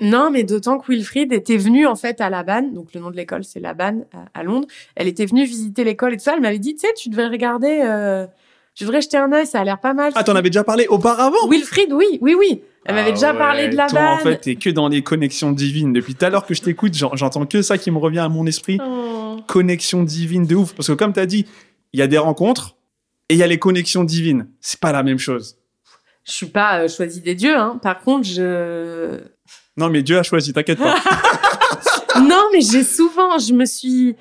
Non, 0.00 0.30
mais 0.30 0.42
d'autant 0.44 0.78
que 0.78 0.92
Wilfried 0.92 1.32
était 1.32 1.56
venue 1.56 1.86
en 1.86 1.96
fait 1.96 2.20
à 2.20 2.28
Laban, 2.28 2.62
donc 2.62 2.92
le 2.92 3.00
nom 3.00 3.10
de 3.10 3.16
l'école 3.16 3.44
c'est 3.44 3.60
Laban 3.60 4.04
à, 4.12 4.40
à 4.40 4.42
Londres. 4.42 4.66
Elle 4.94 5.08
était 5.08 5.24
venue 5.24 5.44
visiter 5.46 5.84
l'école 5.84 6.12
et 6.14 6.16
tout 6.18 6.24
ça. 6.24 6.34
Elle 6.34 6.42
m'avait 6.42 6.58
dit, 6.58 6.74
tu 6.74 6.80
sais, 6.80 6.92
tu 6.94 7.08
devrais 7.08 7.28
regarder, 7.28 7.80
euh, 7.82 8.26
tu 8.74 8.84
devrais 8.84 9.00
jeter 9.00 9.16
un 9.16 9.32
œil, 9.32 9.46
ça 9.46 9.60
a 9.60 9.64
l'air 9.64 9.80
pas 9.80 9.94
mal. 9.94 10.12
Ah, 10.14 10.22
t'en 10.22 10.36
avais 10.36 10.50
déjà 10.50 10.64
parlé 10.64 10.86
auparavant? 10.88 11.48
Wilfried, 11.48 11.92
oui, 11.94 12.18
oui, 12.20 12.34
oui. 12.38 12.60
Elle 12.84 12.94
m'avait 12.94 13.08
Ah 13.08 13.12
déjà 13.14 13.32
ouais, 13.32 13.38
parlé 13.38 13.68
de 13.68 13.74
Toi, 13.74 13.86
Laban. 13.86 14.12
en 14.14 14.18
fait, 14.18 14.36
t'es 14.38 14.56
que 14.56 14.68
dans 14.68 14.88
les 14.88 15.02
connexions 15.02 15.50
divines. 15.52 15.94
Depuis 15.94 16.14
tout 16.14 16.26
à 16.26 16.30
l'heure 16.30 16.44
que 16.44 16.52
je 16.52 16.60
t'écoute, 16.60 16.92
j'en- 16.94 17.16
j'entends 17.16 17.46
que 17.46 17.62
ça 17.62 17.78
qui 17.78 17.90
me 17.90 17.96
revient 17.98 18.18
à 18.18 18.28
mon 18.28 18.44
esprit. 18.46 18.78
Oh. 18.86 19.38
Connexion 19.46 20.02
divine 20.04 20.44
de 20.46 20.56
ouf. 20.56 20.74
Parce 20.74 20.88
que 20.88 20.92
comme 20.92 21.14
t'as 21.14 21.26
dit, 21.26 21.46
il 21.94 22.00
y 22.00 22.02
a 22.02 22.06
des 22.06 22.18
rencontres 22.18 22.76
et 23.30 23.34
il 23.34 23.38
y 23.38 23.42
a 23.42 23.46
les 23.46 23.58
connexions 23.58 24.04
divines. 24.04 24.46
C'est 24.60 24.78
pas 24.78 24.92
la 24.92 25.02
même 25.02 25.18
chose. 25.18 25.55
Je 26.26 26.32
suis 26.32 26.46
pas 26.46 26.80
euh, 26.80 26.88
choisie 26.88 27.20
des 27.20 27.36
dieux, 27.36 27.56
hein. 27.56 27.78
Par 27.80 28.00
contre, 28.00 28.26
je. 28.26 29.20
Non, 29.76 29.90
mais 29.90 30.02
Dieu 30.02 30.18
a 30.18 30.22
choisi, 30.24 30.52
t'inquiète 30.52 30.78
pas. 30.78 30.96
non, 32.20 32.48
mais 32.52 32.60
j'ai 32.60 32.82
souvent, 32.82 33.38
je 33.38 33.52
me 33.52 33.64
suis. 33.64 34.16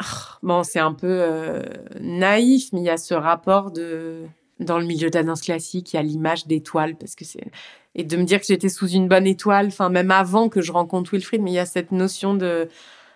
Oh, 0.00 0.04
Bon, 0.42 0.62
c'est 0.62 0.78
un 0.78 0.92
peu 0.92 1.06
euh, 1.08 1.62
naïf, 2.00 2.68
mais 2.72 2.80
il 2.80 2.84
y 2.84 2.90
a 2.90 2.98
ce 2.98 3.14
rapport 3.14 3.70
de. 3.70 4.24
Dans 4.60 4.78
le 4.80 4.86
milieu 4.86 5.08
de 5.08 5.14
la 5.14 5.22
danse 5.22 5.42
classique, 5.42 5.92
il 5.92 5.96
y 5.96 5.98
a 6.00 6.02
l'image 6.02 6.46
d'étoile, 6.46 6.96
parce 6.96 7.14
que 7.14 7.24
c'est. 7.24 7.50
Et 7.94 8.04
de 8.04 8.16
me 8.16 8.24
dire 8.24 8.40
que 8.40 8.46
j'étais 8.46 8.68
sous 8.68 8.88
une 8.88 9.08
bonne 9.08 9.26
étoile, 9.26 9.68
enfin, 9.68 9.88
même 9.88 10.10
avant 10.10 10.48
que 10.48 10.60
je 10.60 10.72
rencontre 10.72 11.12
Wilfried, 11.12 11.40
mais 11.40 11.52
il 11.52 11.54
y 11.54 11.58
a 11.60 11.66
cette 11.66 11.92
notion 11.92 12.34
de. 12.34 12.68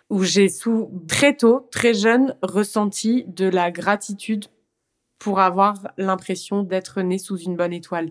où 0.09 0.23
j'ai 0.23 0.49
sous. 0.49 0.91
très 1.07 1.37
tôt, 1.37 1.69
très 1.71 1.93
jeune, 1.93 2.35
ressenti 2.43 3.25
de 3.27 3.47
la 3.47 3.71
gratitude 3.71 4.47
pour 5.23 5.39
avoir 5.39 5.77
l'impression 5.99 6.65
d'être 6.65 7.01
né 7.01 7.17
sous 7.17 7.39
une 7.39 7.55
bonne 7.55 7.73
étoile. 7.73 8.11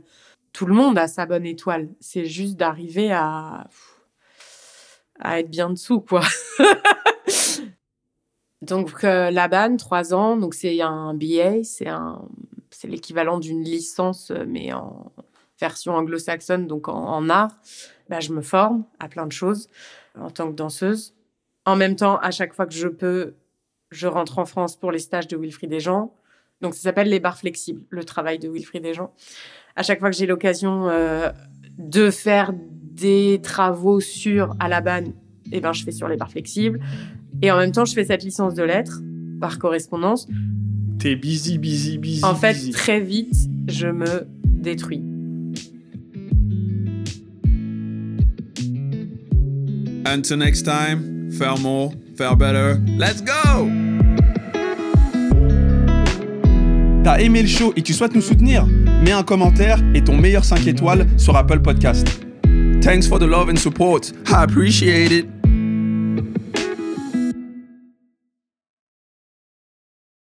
Tout 0.54 0.66
le 0.66 0.74
monde 0.74 0.98
a 0.98 1.10
sa 1.10 1.26
bonne 1.26 1.46
étoile. 1.46 1.90
C'est 2.00 2.26
juste 2.26 2.56
d'arriver 2.56 3.12
à 3.12 3.68
à 5.20 5.40
être 5.40 5.50
bien 5.50 5.70
dessous, 5.70 6.00
quoi. 6.00 6.22
donc, 8.62 9.04
euh, 9.04 9.30
Laban, 9.30 9.76
trois 9.76 10.14
ans, 10.14 10.38
donc 10.38 10.54
c'est 10.54 10.82
un 10.82 11.14
BA, 11.14 11.66
c'est 11.66 11.90
un, 11.90 12.30
c'est 12.70 12.88
l'équivalent 12.88 13.40
d'une 13.40 13.62
licence, 13.62 14.32
euh, 14.32 14.46
mais 14.48 14.72
en 14.72 15.12
version 15.60 15.94
anglo-saxonne, 15.94 16.66
donc 16.66 16.88
en, 16.88 16.94
en 16.94 17.30
art. 17.30 17.52
Bah, 18.10 18.22
je 18.22 18.32
me 18.32 18.42
forme 18.42 18.86
à 19.00 19.10
plein 19.10 19.28
de 19.28 19.34
choses 19.34 19.68
en 20.18 20.32
tant 20.32 20.48
que 20.48 20.56
danseuse. 20.56 21.14
En 21.66 21.76
même 21.76 21.98
temps, 21.98 22.18
à 22.20 22.32
chaque 22.32 22.54
fois 22.54 22.66
que 22.66 22.74
je 22.74 22.88
peux, 22.88 23.36
je 23.92 24.08
rentre 24.08 24.40
en 24.40 24.46
France 24.46 24.78
pour 24.78 24.94
les 24.94 25.00
stages 25.00 25.28
de 25.28 25.36
Wilfried 25.36 25.70
Desjans. 25.70 26.16
Donc, 26.62 26.76
ça 26.76 26.82
s'appelle 26.82 27.10
les 27.10 27.20
bars 27.20 27.38
flexibles, 27.38 27.82
le 27.90 28.04
travail 28.04 28.40
de 28.40 28.50
Wilfried 28.50 28.84
Desjans. 28.84 29.14
À 29.76 29.84
chaque 29.84 30.00
fois 30.00 30.10
que 30.10 30.16
j'ai 30.16 30.28
l'occasion 30.28 30.90
euh, 30.90 31.30
de 31.78 32.12
faire 32.12 32.54
des 32.54 33.40
travaux 33.42 34.00
sur 34.00 34.56
Alaban, 34.60 35.14
eh 35.52 35.60
ben, 35.60 35.74
je 35.74 35.84
fais 35.84 35.92
sur 35.92 36.08
les 36.08 36.18
bars 36.18 36.30
flexibles. 36.30 36.80
Et 37.42 37.52
en 37.52 37.58
même 37.58 37.72
temps, 37.72 37.86
je 37.86 37.94
fais 37.94 38.06
cette 38.06 38.24
licence 38.24 38.54
de 38.54 38.64
lettres 38.64 39.02
par 39.40 39.58
correspondance. 39.58 40.28
T'es 41.00 41.16
busy, 41.16 41.58
busy, 41.58 41.98
busy. 41.98 42.24
En 42.24 42.36
fait, 42.36 42.54
busy. 42.54 42.72
très 42.72 43.00
vite, 43.00 43.50
je 43.68 43.88
me 43.88 44.28
détruis. 44.46 45.04
Until 50.06 50.38
next 50.38 50.64
time, 50.64 51.32
faire 51.32 51.58
more, 51.60 51.94
faire 52.18 52.36
better. 52.36 52.76
Let's 52.98 53.22
go! 53.22 53.91
T'as 57.04 57.20
aimé 57.20 57.42
le 57.42 57.48
show 57.48 57.74
et 57.76 57.82
tu 57.82 57.94
souhaites 57.94 58.14
nous 58.14 58.22
soutenir? 58.22 58.68
Mets 59.04 59.12
un 59.12 59.24
commentaire 59.24 59.80
et 59.96 60.04
ton 60.04 60.16
meilleur 60.16 60.46
5 60.46 60.68
étoiles 60.68 61.08
sur 61.18 61.36
Apple 61.36 61.60
Podcast. 61.60 62.08
Thanks 62.82 63.08
for 63.08 63.18
the 63.18 63.24
love 63.24 63.50
and 63.50 63.58
support. 63.58 64.12
I 64.28 64.44
appreciate 64.44 65.12
it. 65.12 65.41